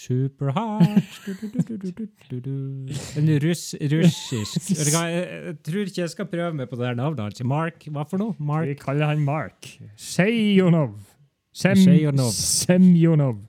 Superheart. 0.00 1.20
En 3.16 3.28
russ, 3.42 3.74
russisk 3.92 4.70
jeg, 4.70 5.56
tror 5.66 5.80
ikke 5.84 6.00
jeg 6.00 6.12
skal 6.14 6.28
prøve 6.30 6.54
meg 6.56 6.70
på 6.70 6.78
det 6.80 6.86
her 6.88 6.96
navnet. 6.96 7.20
hans. 7.20 7.42
Mark, 7.44 7.84
hva 7.92 8.06
for 8.08 8.22
noe? 8.22 8.34
Vi 8.64 8.76
kaller 8.80 9.12
han 9.12 9.20
Mark. 9.24 9.68
Sejonov. 10.00 10.96
Sem 11.52 11.76
Sejonov. 11.76 12.32
Semjonov. 12.32 13.42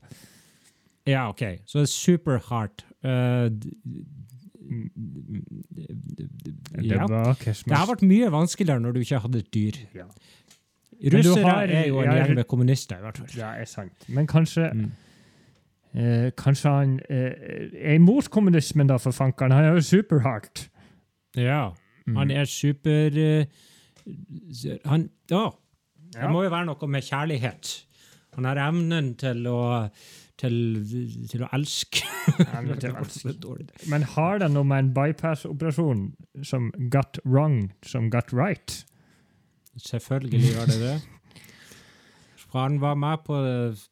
Ja, 1.08 1.30
OK. 1.30 1.44
Så 1.66 1.86
Superheart. 1.86 2.86
Uh, 3.06 3.48
ja. 6.84 7.08
Det 7.08 7.76
har 7.76 7.88
vært 7.90 8.04
mye 8.06 8.30
vanskeligere 8.34 8.84
når 8.84 8.96
du 8.96 9.02
ikke 9.06 9.24
hadde 9.24 9.42
et 9.46 9.54
dyr. 9.56 9.80
Ja. 9.96 10.08
Russere 11.04 11.44
har- 11.50 11.64
er 11.68 11.88
jo 11.88 12.00
en 12.00 12.06
ja, 12.06 12.18
gjeng 12.26 12.36
med 12.36 12.48
kommunister, 12.48 12.98
i 12.98 13.02
hvert 13.02 13.18
fall. 13.18 13.28
Det 13.28 13.44
er 13.62 13.66
sant. 13.66 14.06
Men 14.08 14.28
kanskje 14.28 14.72
Mm. 14.74 14.92
eh, 15.96 16.32
Kanskje 16.38 16.70
han 16.70 17.00
eh, 17.10 17.34
er 17.74 17.96
imot 17.96 18.30
kommunismen, 18.30 18.88
da, 18.88 18.98
for 18.98 19.12
fankeren. 19.12 19.52
Han 19.52 19.66
er 19.66 19.74
jo 19.74 19.82
superhardt. 19.82 20.70
Ja. 21.36 21.72
Mm. 22.08 22.16
Han 22.16 22.32
er 22.32 22.46
super 22.46 23.10
eh, 23.18 23.46
Han 24.86 25.10
Å! 25.32 25.56
Det 26.12 26.20
Ja. 26.22 26.28
må 26.32 26.44
jo 26.44 26.50
være 26.50 26.66
noe 26.66 26.88
med 26.88 27.04
kjærlighet. 27.04 27.86
Han 28.36 28.44
har 28.46 28.56
evnen 28.68 29.14
til 29.18 29.46
å 29.48 29.90
til, 30.38 30.84
til 31.30 31.44
å 31.46 31.50
elske. 31.54 32.02
Til 32.82 32.92
å 32.92 32.98
elske. 33.04 33.34
Det. 33.40 33.90
Men 33.90 34.02
har 34.02 34.40
det 34.40 34.52
noe 34.52 34.64
med 34.66 34.80
en 34.80 34.94
bypass-operasjon 34.94 36.02
som 36.44 36.72
got 36.90 37.20
wrong, 37.24 37.72
som 37.86 38.10
got 38.10 38.34
right? 38.34 38.84
Selvfølgelig 39.82 40.54
var 40.58 40.70
det 40.72 40.80
det. 40.82 40.96
For 42.52 42.60
Han 42.66 42.82
var 42.82 42.96
med 43.00 43.22
på 43.26 43.38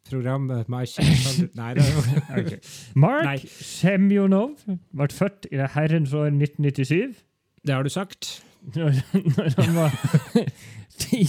programmet 0.10 0.68
My 0.70 0.84
Nei, 1.56 1.70
det 1.78 1.86
var 1.96 2.10
Ok. 2.42 2.52
Mark 3.00 3.26
Nei. 3.30 3.38
Semjonov 3.48 4.58
ble 4.68 5.08
født 5.16 5.48
i 5.52 5.56
det 5.62 5.70
herrens 5.78 6.14
år 6.14 6.28
1997. 6.34 7.16
Det 7.66 7.76
har 7.76 7.84
du 7.88 7.90
sagt. 7.94 8.44
Når, 8.76 9.00
når, 9.38 9.54
han 9.62 9.76
var 9.78 9.96
ti, 11.00 11.22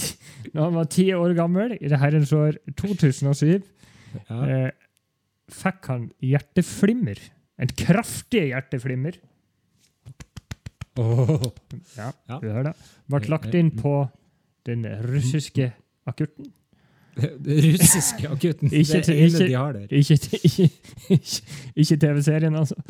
når 0.53 0.65
han 0.65 0.75
var 0.81 0.89
ti 0.91 1.07
år 1.15 1.35
gammel, 1.39 1.77
i 1.79 1.89
det 1.93 2.01
herrens 2.03 2.33
år 2.35 2.59
2007, 2.77 3.61
Ja. 4.27 4.41
eh, 4.43 4.71
fikk 5.55 5.87
han 5.87 6.09
hjerteflimmer. 6.27 7.21
En 7.63 7.71
kraftig 7.79 8.49
hjerteflimmer. 8.51 9.21
Oh. 10.99 11.39
Ja, 11.97 12.11
Ja. 12.29 12.39
du 12.43 12.49
hører 12.51 12.73
det. 12.73 12.75
Ble 13.11 13.21
lagt 13.31 13.55
inn 13.55 13.71
på 13.79 13.93
den 14.67 14.87
russiske 14.87 15.73
akutten. 16.07 16.53
Den 17.21 17.59
russiske 17.73 18.29
akutten. 18.29 18.71
Ikke 18.73 19.01
det 19.03 19.09
ikke- 19.09 19.47
de 19.47 19.55
har 19.55 19.73
der. 19.73 19.87
Ikke, 19.91 20.15
ikke, 20.45 20.71
ikke, 21.11 21.43
ikke 21.77 21.97
TV-serien, 21.97 22.55
altså. 22.57 22.75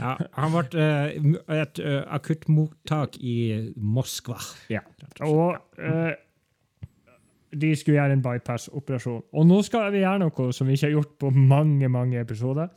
Ja, 0.00 0.14
han 0.32 0.54
ble 0.54 0.80
uh, 0.80 1.56
et 1.60 1.80
uh, 1.84 1.98
akuttmottak 2.14 3.18
i 3.20 3.34
Moskva. 3.76 4.38
Ja. 4.72 4.80
Og 5.26 5.58
uh, 5.76 6.12
de 7.52 7.72
skulle 7.76 7.98
gjøre 7.98 8.16
en 8.16 8.22
bypass-operasjon. 8.24 9.22
Og 9.32 9.46
nå 9.46 9.60
skal 9.66 9.90
vi 9.92 10.04
gjøre 10.04 10.22
noe 10.22 10.52
som 10.56 10.70
vi 10.70 10.78
ikke 10.78 10.86
har 10.86 10.96
gjort 10.96 11.12
på 11.20 11.30
mange 11.34 11.88
mange 11.92 12.20
episoder, 12.20 12.70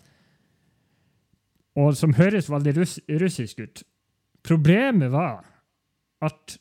og 1.80 1.96
som 1.98 2.14
høres 2.18 2.52
veldig 2.52 2.76
russ 2.82 3.00
russisk 3.22 3.64
ut. 3.64 3.84
Problemet 4.44 5.12
var 5.14 5.46
at 6.24 6.58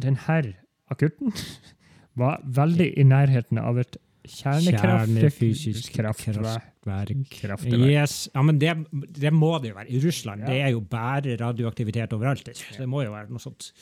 denne 0.00 0.42
akutten 0.90 1.34
var 2.20 2.40
veldig 2.44 2.92
i 2.98 3.06
nærheten 3.06 3.60
av 3.62 3.80
et 3.82 4.00
Kjernefysisk 4.30 5.94
kraftverk. 5.96 7.26
Kraftverk. 7.32 7.88
Yes. 7.88 8.28
Ja, 8.34 8.42
men 8.44 8.58
det, 8.60 8.74
det 9.16 9.32
må 9.32 9.54
det 9.62 9.72
jo 9.72 9.78
være. 9.78 9.90
I 9.90 10.00
Russland 10.04 10.44
Ja. 10.44 10.50
det 10.52 10.60
er 10.60 10.70
jo 10.74 10.80
bare 10.84 11.36
radioaktivitet 11.40 12.12
overalt. 12.12 12.44
Det, 12.44 12.56
det 12.76 12.88
må 12.88 13.02
jo 13.04 13.14
være 13.14 13.32
noe 13.32 13.42
sånt. 13.42 13.72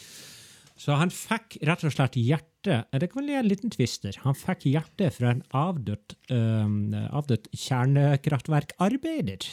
Så 0.79 0.95
han 0.95 1.11
fikk 1.11 1.59
rett 1.67 1.83
og 1.83 1.91
slett 1.91 2.15
hjerte 2.15 2.85
Det 2.95 3.09
kan 3.11 3.27
være 3.27 3.43
en 3.43 3.51
liten 3.51 3.71
twister. 3.75 4.15
Han 4.23 4.37
fikk 4.39 4.69
hjerte 4.71 5.11
fra 5.15 5.33
en 5.35 5.43
avdødt, 5.51 6.15
um, 6.31 6.95
avdødt 6.95 7.51
kjernekraftverkarbeider. 7.51 9.47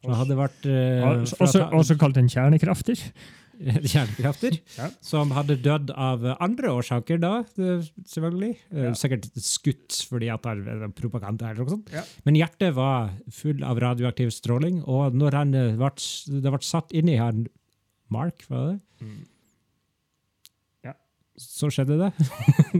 Som 0.00 0.16
hadde 0.16 0.36
vært 0.38 0.68
uh, 0.68 1.24
Også, 1.44 1.68
også 1.68 1.98
kalt 2.00 2.16
en 2.20 2.32
kjernekrafter. 2.32 3.00
kjernekrafter. 3.92 4.56
Ja. 4.78 4.88
Som 5.04 5.30
hadde 5.36 5.56
dødd 5.62 5.90
av 5.94 6.24
andre 6.42 6.72
årsaker, 6.74 7.18
da, 7.22 7.32
eh, 7.58 7.84
selvfølgelig. 8.10 8.52
Eh, 8.72 8.82
Ja. 8.88 8.94
Sikkert 8.98 9.28
skutt 9.40 9.98
fordi 10.10 10.28
at 10.32 10.42
det 10.46 10.72
er 10.74 10.88
propaganda 10.96 11.50
eller 11.50 11.64
noe 11.64 11.74
sånt. 11.76 11.92
Ja. 11.94 12.02
Men 12.26 12.38
hjertet 12.38 12.74
var 12.76 13.12
full 13.32 13.62
av 13.66 13.80
radioaktiv 13.82 14.32
stråling, 14.34 14.82
og 14.86 15.14
når 15.16 15.38
han 15.40 15.54
eh, 15.54 15.76
ble, 15.80 15.92
det 16.42 16.54
ble 16.56 16.62
satt 16.64 16.92
inn 16.96 17.08
i 17.12 17.16
han 17.20 17.46
Mark, 18.12 18.44
var 18.50 18.74
det? 18.74 18.80
Mm. 19.04 19.22
Ja. 20.84 20.92
Så 21.40 21.70
skjedde 21.72 21.96
det. 22.04 22.12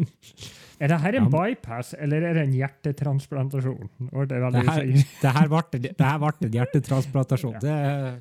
Er 0.80 0.88
det 0.88 1.00
her 1.00 1.14
en 1.14 1.28
Ja. 1.30 1.30
bypass, 1.30 1.94
eller 1.94 2.22
er 2.22 2.34
det 2.34 2.42
en 2.48 2.52
hjertetransplantasjon? 2.52 3.88
Det 4.00 4.28
Det 4.28 4.40
her, 4.42 4.84
det 5.22 5.32
her 5.32 5.48
ble, 5.48 5.78
det 5.80 6.00
her 6.00 6.18
ble 6.18 6.32
en 6.48 6.52
hjertetransplantasjon. 6.58 7.54
Ja. 7.62 8.18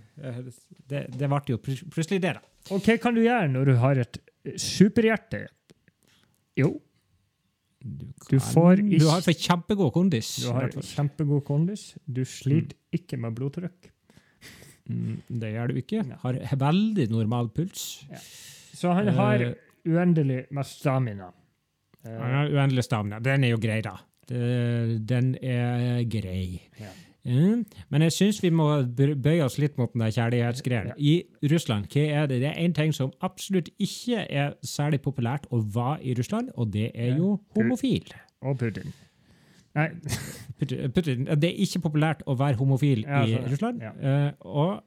Det, 0.87 1.27
ble 1.29 1.39
jo 1.49 1.57
plutselig 1.57 2.21
det, 2.21 2.33
da. 2.37 2.41
Og 2.71 2.81
hva 2.85 2.97
kan 3.01 3.15
du 3.15 3.21
gjøre 3.23 3.49
når 3.51 3.65
du 3.65 3.75
har 3.81 3.97
et 3.97 4.17
superhjerte? 4.59 5.47
Jo, 6.57 6.79
Du 7.83 8.05
kan, 8.39 8.75
Du 8.77 8.83
ikke- 8.95 9.09
har 9.11 9.21
for 9.21 9.33
kjempegod 9.33 9.91
kondis. 9.91 10.27
du 10.45 10.51
har 10.53 10.69
kjempegod 10.69 11.43
kondis. 11.43 11.97
Du 12.07 12.21
sliter 12.23 12.75
ikke 12.93 13.17
med 13.19 13.35
blodtrykk. 13.35 13.89
Mm, 14.89 15.17
Det 15.29 15.49
gjør 15.53 15.67
du 15.67 15.73
ikke. 15.81 16.17
Har 16.21 16.33
veldig 16.33 17.09
normal 17.11 17.49
puls. 17.49 18.05
Så 18.73 18.93
han 18.93 19.07
har 19.09 19.35
Eh, 19.41 19.53
uendelig 19.85 20.45
med 20.51 20.63
stamina. 20.65 21.31
Eh, 22.05 22.17
Han 22.19 22.33
har 22.37 22.49
uendelig 22.51 22.83
stamina. 22.87 23.19
Den 23.23 23.43
er 23.43 23.53
jo 23.55 23.57
grei, 23.63 23.81
da. 23.85 23.97
Den 24.29 25.35
er 25.41 26.03
grei. 26.09 26.61
Ja. 26.79 26.91
Mm. 27.25 27.61
Men 27.89 28.01
jeg 28.03 28.11
syns 28.11 28.41
vi 28.43 28.49
må 28.51 28.65
bøye 28.95 29.45
oss 29.45 29.55
litt 29.61 29.77
mot 29.79 29.93
den 29.93 30.01
der 30.03 30.11
kjærlighetsgreia. 30.11 30.95
I 30.99 31.23
Russland, 31.51 31.85
hva 31.93 32.03
er 32.21 32.25
det? 32.27 32.41
Det 32.43 32.49
er 32.49 32.59
én 32.65 32.73
ting 32.75 32.91
som 32.95 33.13
absolutt 33.23 33.69
ikke 33.79 34.25
er 34.29 34.53
særlig 34.67 34.99
populært 35.05 35.45
å 35.51 35.61
være 35.63 36.01
i 36.03 36.15
Russland, 36.19 36.51
og 36.59 36.73
det 36.73 36.89
er 36.93 37.15
jo 37.17 37.37
homofil. 37.55 38.11
Og 38.43 38.57
Putin. 38.59 38.91
Nei, 39.75 39.87
Putin- 40.59 41.25
Det 41.39 41.47
er 41.49 41.61
ikke 41.63 41.79
populært 41.87 42.25
å 42.27 42.35
være 42.37 42.59
homofil 42.59 43.05
Ja, 43.07 43.23
i 43.23 43.37
sånn. 43.37 43.47
Russland. 43.53 43.81
Ja. 43.81 43.93
Eh, 44.03 44.31
og 44.41 44.83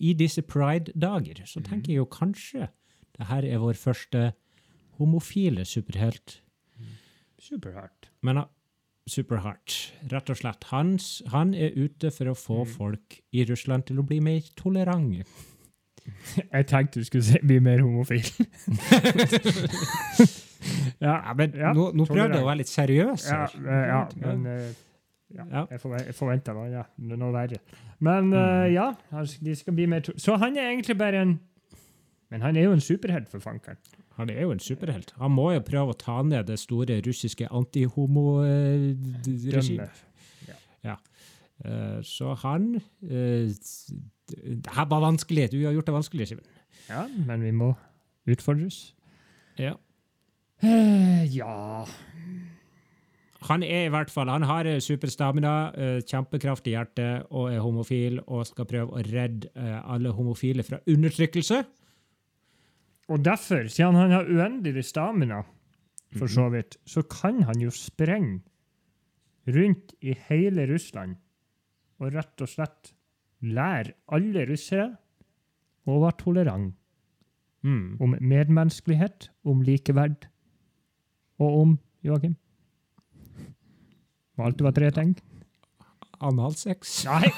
i 0.00 0.14
disse 0.16 0.40
pride-dager 0.42 1.44
så 1.44 1.60
tenker 1.60 1.92
jeg 1.92 2.00
jo 2.00 2.06
kanskje 2.08 2.70
det 3.18 3.26
her 3.28 3.44
er 3.44 3.58
vår 3.60 3.76
første 3.76 4.30
homofile 4.98 5.64
superhelt. 5.64 6.40
superhardt. 7.38 8.10
Men 8.22 8.42
superhardt, 9.08 9.94
rett 10.12 10.30
og 10.30 10.36
slett. 10.36 10.64
Hans, 10.72 11.22
han 11.32 11.54
er 11.54 11.70
ute 11.76 12.10
for 12.10 12.24
å 12.28 12.34
få 12.36 12.64
Mm. 12.64 12.72
folk 12.76 13.20
i 13.32 13.44
Russland 13.48 13.86
til 13.86 13.98
å 13.98 14.02
bli 14.06 14.18
mer 14.20 14.40
tolerante. 14.56 15.24
Jeg 16.52 16.66
tenkte 16.66 17.00
du 17.00 17.04
skulle 17.04 17.22
si, 17.24 17.38
bli 17.38 17.58
mer 17.60 17.78
homofil. 17.80 18.24
ja, 21.00 21.14
Ja, 21.26 21.34
men 21.34 21.52
Ja, 21.54 21.72
nå, 21.72 21.90
nå 21.94 22.04
prøvde 22.08 22.34
jeg 22.34 22.42
å 22.42 22.48
være 22.48 22.58
litt 22.62 22.70
seriøs. 22.72 23.26
ja, 23.30 23.46
her. 23.46 23.50
eh, 23.64 23.88
ja, 23.88 24.00
men 24.26 24.46
eh, 24.46 24.72
ja, 25.36 25.44
Ja. 25.52 25.66
jeg, 25.70 25.80
forve- 25.80 26.12
forventa 26.16 26.52
noe, 26.56 26.70
ja, 26.72 26.82
noe 26.98 27.32
verre. 27.32 27.58
Men 28.00 28.30
Mm. 28.30 28.72
ja, 28.72 28.94
de 29.42 29.54
skal 29.54 29.74
bli 29.74 29.86
mer 29.86 30.00
Så 30.16 30.36
han 30.38 30.56
er 30.56 30.70
egentlig 30.72 30.98
bare 30.98 31.22
en 31.22 31.40
Men 32.30 32.40
han 32.42 32.56
er 32.56 32.64
jo 32.64 32.72
en 32.72 32.80
superhelt, 32.80 33.28
for 33.28 33.38
fankeren. 33.40 33.78
Han 34.18 34.30
er 34.30 34.40
jo 34.42 34.50
en 34.52 34.58
superhelt. 34.62 35.12
Han 35.20 35.30
må 35.30 35.52
jo 35.54 35.60
prøve 35.62 35.90
å 35.94 35.98
ta 35.98 36.22
ned 36.26 36.46
det 36.50 36.58
store 36.58 36.96
russiske 37.06 37.46
antihomo-regimet. 37.54 39.90
ja. 40.84 40.96
Eh, 41.64 42.02
Så 42.02 42.34
han 42.42 42.74
eh, 43.02 43.48
Det 44.28 44.66
her 44.74 44.84
var 44.90 45.00
vanskelig. 45.00 45.50
Du 45.52 45.64
har 45.64 45.72
gjort 45.72 45.86
det 45.86 45.94
vanskelig, 45.94 46.28
Simen. 46.28 46.44
Ja, 46.88 47.06
men 47.26 47.42
vi 47.42 47.50
må 47.50 47.74
utfordres. 48.28 48.94
Ja. 49.58 49.72
Eh, 50.62 51.36
ja 51.36 51.84
Han 53.48 53.62
er 53.62 53.84
i 53.86 53.88
hvert 53.88 54.10
fall, 54.10 54.28
han 54.28 54.42
har 54.42 54.66
eh, 54.66 54.80
superstamina, 54.82 55.70
eh, 55.78 56.00
kjempekraftig 56.02 56.72
hjerte 56.74 57.22
og 57.30 57.52
er 57.52 57.60
homofil 57.62 58.18
og 58.26 58.46
skal 58.46 58.64
prøve 58.66 58.90
å 58.98 59.02
redde 59.06 59.46
eh, 59.54 59.80
alle 59.94 60.10
homofile 60.12 60.62
fra 60.66 60.78
undertrykkelse. 60.90 61.62
Og 63.08 63.22
derfor, 63.24 63.68
siden 63.72 63.94
han 63.96 64.10
har 64.12 64.24
uendelig 64.28 64.84
stamina, 64.84 65.42
for 66.12 66.26
Mhm. 66.26 66.34
så 66.34 66.48
vidt, 66.52 66.76
så 66.86 67.02
kan 67.08 67.42
han 67.42 67.60
jo 67.60 67.70
sprenge 67.70 68.40
rundt 69.48 69.94
i 70.02 70.12
hele 70.28 70.66
Russland 70.72 71.16
og 72.00 72.12
rett 72.14 72.40
og 72.40 72.48
slett 72.48 72.92
lære 73.42 73.92
alle 74.08 74.46
russere 74.48 74.96
å 75.86 76.00
være 76.00 76.16
tolerant 76.18 76.74
Mm. 77.64 77.96
om 78.00 78.14
medmenneskelighet, 78.20 79.28
om 79.44 79.62
likeverd 79.62 80.28
og 81.40 81.60
om 81.60 81.78
Joakim? 82.04 82.36
Alltid 84.38 84.62
være 84.62 84.74
tre 84.74 84.90
ting. 84.90 85.16
Analsex. 86.20 87.04
Nei! 87.04 87.30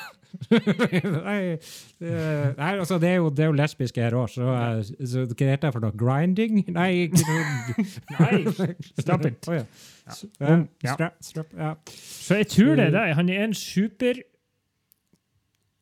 Nei, 0.51 1.59
det- 2.01 2.57
nei, 2.59 2.71
altså 2.79 2.99
det 3.03 3.09
er 3.11 3.17
jo, 3.21 3.29
det 3.31 3.45
er 3.45 3.51
jo 3.51 3.57
lesbiske 3.59 4.03
her 4.03 4.17
òg, 4.19 4.29
så, 4.33 4.47
eh, 4.55 4.83
så 5.07 5.25
hva 5.27 5.49
heter 5.51 5.67
det 5.69 5.73
for 5.77 5.81
noe? 5.85 5.93
Grinding? 6.01 6.61
Nei, 6.75 6.91
ikke 7.09 7.23
noe 7.27 7.85
Nei! 8.21 8.75
Stop 9.01 9.25
it. 9.31 9.49
Oh, 9.49 9.55
ja. 9.55 9.65
Ja. 9.65 10.13
S- 10.15 10.25
ja, 10.41 10.57
Ja. 10.85 10.95
Strap, 10.95 11.15
strap, 11.23 11.47
ja. 11.59 11.75
Så 11.95 12.37
jeg 12.41 12.49
tror 12.55 12.75
det 12.81 12.87
er 12.89 12.95
det. 12.97 13.07
Han 13.19 13.29
er 13.31 13.45
en 13.45 13.55
super 13.55 14.15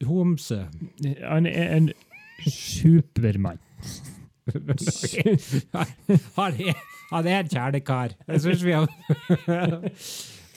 homse. 0.07 0.61
Han 1.25 1.47
er 1.47 1.77
en 1.77 1.91
supermann. 2.47 3.59
Han 6.39 6.55
er, 6.57 6.77
han 7.11 7.27
er 7.27 7.39
en 7.43 7.49
kjernekar. 7.53 8.15
Jeg 8.29 8.41
syns 8.41 8.63
vi 8.65 8.73
har 8.73 8.89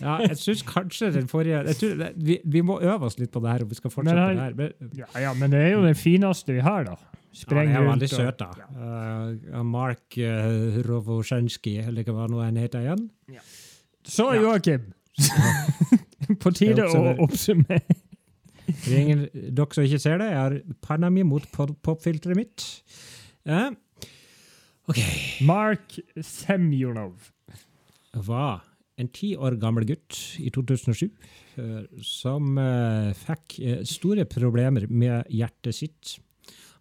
Ja, 0.02 0.18
jeg 0.26 0.38
syns 0.42 0.64
kanskje 0.66 1.12
den 1.14 1.28
forrige 1.30 1.62
jeg 1.68 1.76
tror, 1.78 2.04
vi, 2.18 2.40
vi 2.56 2.62
må 2.66 2.80
øve 2.82 3.06
oss 3.08 3.20
litt 3.20 3.32
på 3.32 3.42
det 3.44 3.52
her 3.54 3.64
om 3.66 3.70
vi 3.70 3.76
skal 3.78 3.92
fortsette 3.94 4.16
Men 4.18 4.24
han- 4.24 4.36
det 4.36 4.44
her. 4.44 4.54
Men, 4.58 4.94
Ja, 4.98 5.10
ja, 5.28 5.34
men 5.38 5.52
det 5.54 5.60
er 5.66 5.72
jo 5.76 5.82
det 5.86 5.96
fineste 6.00 6.54
vi 6.56 6.60
har, 6.66 6.84
da. 6.90 6.96
ja, 6.98 7.46
det 7.48 7.76
er 7.76 7.86
veldig 7.88 8.10
søt, 8.10 8.38
da. 8.42 8.50
Uh, 8.76 9.62
Mark 9.64 10.18
uh, 10.18 10.82
Rovosjenskij, 10.88 11.86
eller 11.88 12.04
hva 12.10 12.26
nå 12.28 12.42
han 12.44 12.58
heter 12.60 12.82
igjen. 12.88 13.06
Så, 14.04 14.32
Ja. 14.34 14.42
Joakim! 14.42 14.90
På 16.42 16.52
tide 16.56 16.86
å 16.88 16.92
oppsummere. 16.92 17.20
oppsummere. 17.28 18.00
For 18.72 18.94
ingen, 18.96 19.26
dere 19.34 19.74
som 19.76 19.84
ikke 19.84 20.00
ser 20.00 20.18
det, 20.22 20.28
jeg 20.32 20.40
har 20.40 20.54
panna 20.86 21.10
mi 21.12 21.24
mot 21.28 21.44
pop- 21.52 21.76
popfilteret 21.84 22.38
mitt. 22.40 22.66
Uh, 23.46 23.72
OK. 24.90 25.00
Mark 25.48 25.98
Semjonov. 26.24 27.32
var 28.28 28.62
en 29.00 29.12
ti 29.14 29.34
år 29.40 29.58
gammel 29.62 29.86
gutt 29.90 30.18
i 30.42 30.52
2007 30.54 31.06
eh, 31.08 31.80
som 32.06 32.58
eh, 32.62 33.12
fikk 33.18 33.58
eh, 33.62 33.80
store 33.88 34.28
problemer 34.30 34.88
med 34.90 35.30
hjertet 35.32 35.78
sitt. 35.78 36.18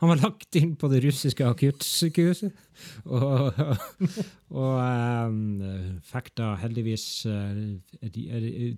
Han 0.01 0.15
var 0.15 0.23
lagt 0.23 0.57
inn 0.57 0.73
på 0.81 0.89
det 0.89 1.03
russiske 1.05 1.45
akuttsykehuset 1.45 2.55
og, 3.05 3.59
og 4.49 4.79
um, 4.81 5.99
fikk 6.09 6.31
da 6.41 6.55
heldigvis 6.63 7.05
et, 7.29 8.17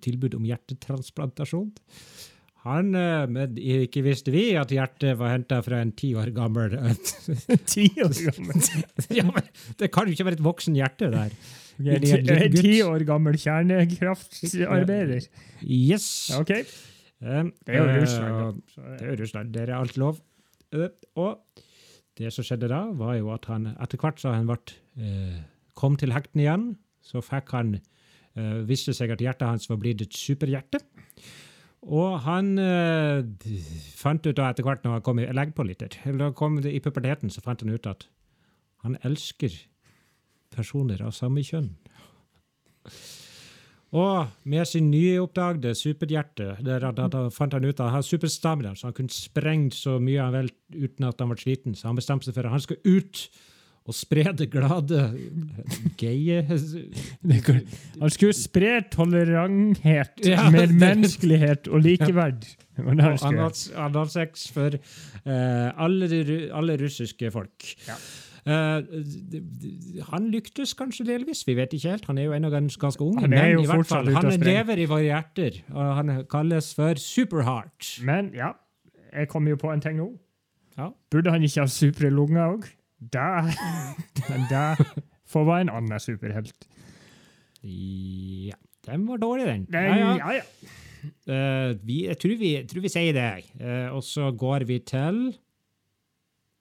tilbud 0.03 0.35
om 0.35 0.49
hjertetransplantasjon. 0.49 1.71
Han, 2.67 2.91
men 2.91 3.55
ikke 3.55 4.03
visste 4.03 4.35
vi 4.35 4.49
at 4.59 4.75
hjertet 4.75 5.15
var 5.19 5.37
henta 5.37 5.61
fra 5.63 5.79
en 5.83 5.95
ti 5.99 6.11
år 6.19 6.35
gammel 6.35 6.75
Ti 7.73 7.87
år 8.03 8.19
gammel. 8.19 8.69
ja, 9.19 9.27
men 9.31 9.47
Det 9.79 9.93
kan 9.95 10.11
jo 10.11 10.19
ikke 10.19 10.27
være 10.27 10.41
et 10.41 10.47
voksen 10.51 10.79
hjerte 10.79 11.11
der. 11.15 11.39
Ok, 11.81 11.87
En 11.89 12.53
ti- 12.57 12.83
år 12.85 13.05
gammel 13.09 13.39
kjernekraftarbeider. 13.41 15.27
Yes. 15.65 16.31
OK. 16.39 16.51
Eh, 16.51 16.65
Det 17.23 17.69
er 17.69 17.79
jo 17.79 17.85
eh, 17.89 18.01
Russland, 18.03 18.63
Det 18.77 19.03
er 19.07 19.11
jo 19.17 19.23
Russland. 19.23 19.53
Der 19.55 19.63
er 19.71 19.77
alt 19.79 19.97
lov. 19.97 20.21
Eh, 20.73 20.89
Og 21.17 21.39
det 22.19 22.33
som 22.33 22.45
skjedde 22.45 22.69
da, 22.69 22.83
var 22.93 23.15
jo 23.17 23.31
at 23.33 23.45
han 23.49 23.71
etter 23.81 23.99
hvert 23.99 24.21
så 24.21 24.33
han 24.35 24.47
ble, 24.47 24.59
eh, 25.01 25.41
kom 25.75 25.97
til 25.97 26.13
hekten 26.13 26.41
igjen, 26.45 26.67
så 27.03 27.23
fikk 27.25 27.51
han 27.57 27.75
eh, 28.37 28.61
viste 28.69 28.93
seg 28.95 29.11
at 29.15 29.21
hjertet 29.25 29.49
hans 29.49 29.69
var 29.71 29.77
blitt 29.81 30.01
et 30.05 30.13
superhjerte. 30.13 30.79
Og 31.83 32.21
han 32.23 32.53
uh, 32.63 33.25
fant 33.99 34.23
ut 34.29 34.37
da 34.39 34.53
etter 34.53 34.63
hvert, 34.63 34.85
når 34.85 34.93
han 34.93 35.03
kom 35.03 35.19
i 35.19 35.25
legg 35.35 35.51
på 35.57 35.65
litt, 35.67 35.83
eller 36.07 36.19
da 36.29 36.29
kom 36.31 36.61
i 36.63 36.79
puberteten, 36.79 37.27
så 37.35 37.43
fant 37.43 37.61
han 37.65 37.73
ut 37.75 37.89
at 37.91 38.07
han 38.85 38.95
elsker 39.03 39.51
personer 40.55 41.03
av 41.05 41.15
samme 41.17 41.45
kjønn. 41.47 41.71
Og 43.93 44.49
med 44.49 44.65
sin 44.65 44.89
nyoppdagede 44.89 45.75
superhjerte 45.77 46.55
der, 46.65 46.87
han, 46.89 46.97
da 46.97 47.27
fant 47.33 47.53
han 47.53 47.67
ut 47.67 47.77
at 47.77 47.85
han 47.85 47.99
hadde 47.99 48.09
superstamina, 48.09 48.73
så 48.75 48.89
han 48.89 48.97
kunne 48.97 49.13
sprengt 49.13 49.77
så 49.77 49.99
mye 50.01 50.23
han 50.25 50.37
vil 50.39 50.53
uten 50.87 51.09
at 51.11 51.21
han 51.21 51.33
ble 51.33 51.41
sliten. 51.43 51.77
Så 51.77 51.91
han 51.91 51.99
bestemte 51.99 52.29
seg 52.29 52.39
for 52.39 52.49
at 52.49 52.57
han 52.57 52.65
skal 52.65 52.81
ut 52.89 53.27
og 53.83 53.97
spre 53.99 54.31
det 54.39 54.47
glade, 54.53 55.01
gaye 55.99 56.45
Han 56.47 58.13
skulle 58.15 58.37
spre 58.39 58.77
toleranthet, 58.93 60.23
Ja, 60.25 60.47
medmenneskelighet 60.55 61.67
og 61.69 61.83
likeverd. 61.83 62.47
Ja. 62.79 62.85
var 62.87 63.19
han 63.19 63.97
Og 63.99 64.13
sex 64.15 64.47
for 64.55 64.79
uh, 64.79 65.69
alle, 65.77 66.09
alle 66.55 66.79
russiske 66.81 67.31
folk. 67.35 67.75
Ja. 67.89 67.99
Eh, 68.43 70.03
han 70.11 70.25
lyktes 70.33 70.73
kanskje 70.75 71.05
delvis, 71.07 71.45
vi 71.47 71.55
vet 71.55 71.73
ikke 71.77 71.93
helt. 71.95 72.09
Han 72.11 72.19
er 72.19 72.25
jo 72.27 72.33
ennå 72.35 72.51
gans- 72.51 72.77
ganske 72.81 73.05
ung. 73.07 73.21
Men 73.23 73.33
i 73.61 73.67
hvert 73.67 73.87
fall, 73.87 74.11
han 74.17 74.31
lever 74.43 74.83
i 74.83 74.87
våre 74.91 75.05
hjerter, 75.07 75.61
og 75.71 75.95
han 76.01 76.11
kalles 76.31 76.73
for 76.75 76.99
Superheart. 76.99 78.01
Men 78.03 78.33
ja, 78.35 78.53
jeg 79.13 79.29
kom 79.29 79.47
jo 79.49 79.57
på 79.57 79.71
en 79.73 79.81
ting 79.81 79.97
nå. 80.01 80.09
Ja. 80.79 80.89
Burde 81.13 81.31
han 81.31 81.43
ikke 81.47 81.61
ha 81.61 81.67
supre 81.71 82.11
lunger 82.11 82.57
òg? 82.57 82.67
Men 84.31 84.45
da 84.51 84.75
får 85.27 85.45
være 85.47 85.61
en 85.67 85.71
annen 85.75 86.01
superhelt. 86.01 86.67
Ja, 87.63 88.55
den 88.87 89.07
var 89.09 89.17
dårlig, 89.23 89.47
den. 89.47 89.67
Nei, 89.71 89.83
Ja, 89.99 90.15
ja. 90.19 90.33
ja. 90.41 90.43
Eh, 91.27 91.73
vi, 91.83 92.05
jeg 92.07 92.19
tror 92.23 92.37
vi, 92.39 92.53
jeg 92.55 92.69
tror 92.71 92.81
vi 92.85 92.91
sier 92.93 93.13
det. 93.17 93.45
Uh, 93.59 93.95
og 93.97 94.03
så 94.07 94.29
går 94.39 94.65
vi 94.69 94.79
til 94.87 95.33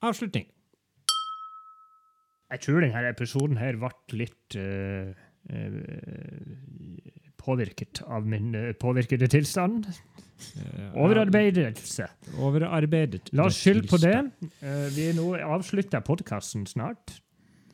avslutning. 0.01 0.47
Jeg 2.51 2.63
tror 2.65 2.83
denne 2.83 3.01
episoden 3.07 3.59
her 3.61 3.77
ble 3.79 3.91
litt 4.19 4.57
uh, 4.59 5.11
uh, 5.51 5.81
påvirket 7.41 8.03
av 8.03 8.27
min 8.27 8.51
uh, 8.55 8.71
påvirkede 8.79 9.29
tilstand. 9.31 9.87
Overarbeidelse. 10.97 12.07
Overarbeidet. 12.41 13.29
La 13.37 13.45
oss 13.47 13.59
skylde 13.61 13.85
på 13.87 13.99
det. 14.01 14.15
Vi 14.95 15.11
nå 15.13 15.27
avslutter 15.45 16.01
podkasten 16.03 16.65
snart. 16.65 17.19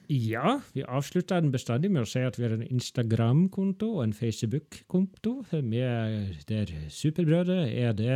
Ja, 0.09 0.61
vi 0.73 0.83
avslutter 0.87 1.41
den 1.41 1.51
bestandig 1.51 1.89
med 1.91 2.05
å 2.05 2.07
si 2.07 2.21
at 2.23 2.37
vi 2.39 2.45
har 2.45 2.53
en 2.55 2.63
Instagram-konto 2.63 3.89
og 3.97 4.05
en 4.05 4.13
Facebook-konto. 4.15 5.33
Der 5.51 6.71
Superbrødre 6.93 7.65
er 7.67 7.91
det, 7.97 8.13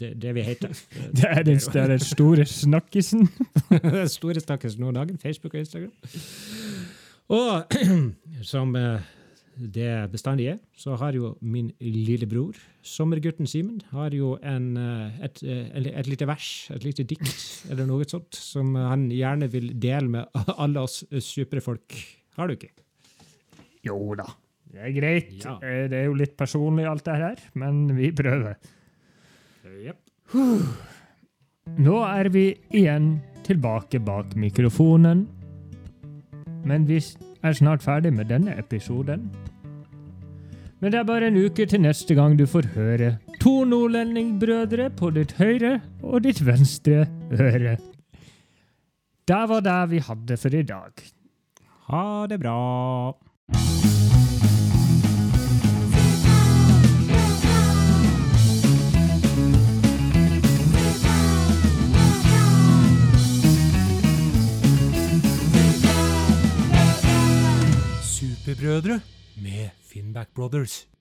det, 0.00 0.14
det 0.22 0.34
vi 0.38 0.44
heter. 0.46 0.72
Det 1.18 1.28
er 1.28 1.42
den, 1.44 1.60
den 1.60 2.00
store 2.00 2.46
snakkisen. 2.48 3.28
Den 3.84 4.08
store 4.08 4.40
snakkisen 4.40 4.80
nå 4.80 4.88
om 4.88 4.96
dagen. 4.96 5.18
Facebook 5.20 5.54
og 5.54 5.60
Instagram. 5.60 5.92
Og 7.28 7.76
som 8.52 8.76
eh, 8.76 9.04
det 9.56 10.10
bestandig 10.12 10.48
er, 10.50 10.58
så 10.76 10.96
har 10.98 11.14
jo 11.16 11.34
min 11.40 11.68
lillebror, 11.80 12.56
sommergutten 12.84 13.46
Simen, 13.48 13.80
har 13.92 14.14
jo 14.16 14.34
en, 14.42 14.72
et, 15.22 15.42
et, 15.42 15.42
eh, 15.46 15.90
et 16.00 16.08
lite 16.10 16.26
vers, 16.28 16.48
et 16.74 16.84
lite 16.86 17.06
dikt 17.06 17.34
eller 17.70 17.86
noe 17.86 18.06
sånt, 18.08 18.34
som 18.34 18.74
han 18.74 19.06
gjerne 19.14 19.48
vil 19.52 19.70
dele 19.80 20.10
med 20.16 20.40
alle 20.58 20.82
oss 20.82 21.04
supre 21.22 21.62
folk. 21.64 21.94
Har 22.38 22.50
du 22.50 22.56
ikke? 22.56 22.72
Jo 23.86 23.98
da, 24.18 24.26
det 24.72 24.80
er 24.88 24.96
greit. 24.96 25.36
Ja. 25.44 25.58
Eh, 25.62 25.84
Det 25.92 26.00
er 26.02 26.08
jo 26.08 26.16
litt 26.18 26.34
personlig 26.40 26.88
alt 26.90 27.04
det 27.06 27.20
her, 27.20 27.44
men 27.60 27.84
vi 27.94 28.10
prøver. 28.16 28.58
Yep. 29.64 30.00
Nå 31.84 32.00
er 32.04 32.28
vi 32.32 32.48
igjen 32.74 33.14
tilbake 33.46 34.00
bak 34.04 34.34
mikrofonen. 34.40 35.26
Men 36.64 36.86
vi 36.88 36.96
er 37.44 37.52
snart 37.56 37.84
ferdig 37.84 38.12
med 38.16 38.32
denne 38.32 38.56
episoden. 38.58 39.28
Men 40.80 40.92
det 40.92 41.00
er 41.00 41.08
bare 41.08 41.28
en 41.30 41.38
uke 41.38 41.66
til 41.68 41.80
neste 41.80 42.16
gang 42.16 42.38
du 42.38 42.46
får 42.48 42.72
høre 42.74 43.14
to 43.44 43.64
nordlendingbrødre 43.68 44.88
på 44.96 45.10
ditt 45.16 45.34
høyre 45.36 45.78
og 46.02 46.24
ditt 46.24 46.40
venstre 46.46 47.04
øre. 47.32 47.76
Det 49.28 49.42
var 49.48 49.64
det 49.64 49.80
vi 49.92 50.00
hadde 50.04 50.40
for 50.40 50.56
i 50.56 50.64
dag. 50.68 51.04
Ha 51.88 52.04
det 52.28 52.40
bra. 52.40 52.56
Superbrødre 68.44 69.00
med 69.36 69.68
Finnback 69.92 70.30
Brothers. 70.34 70.93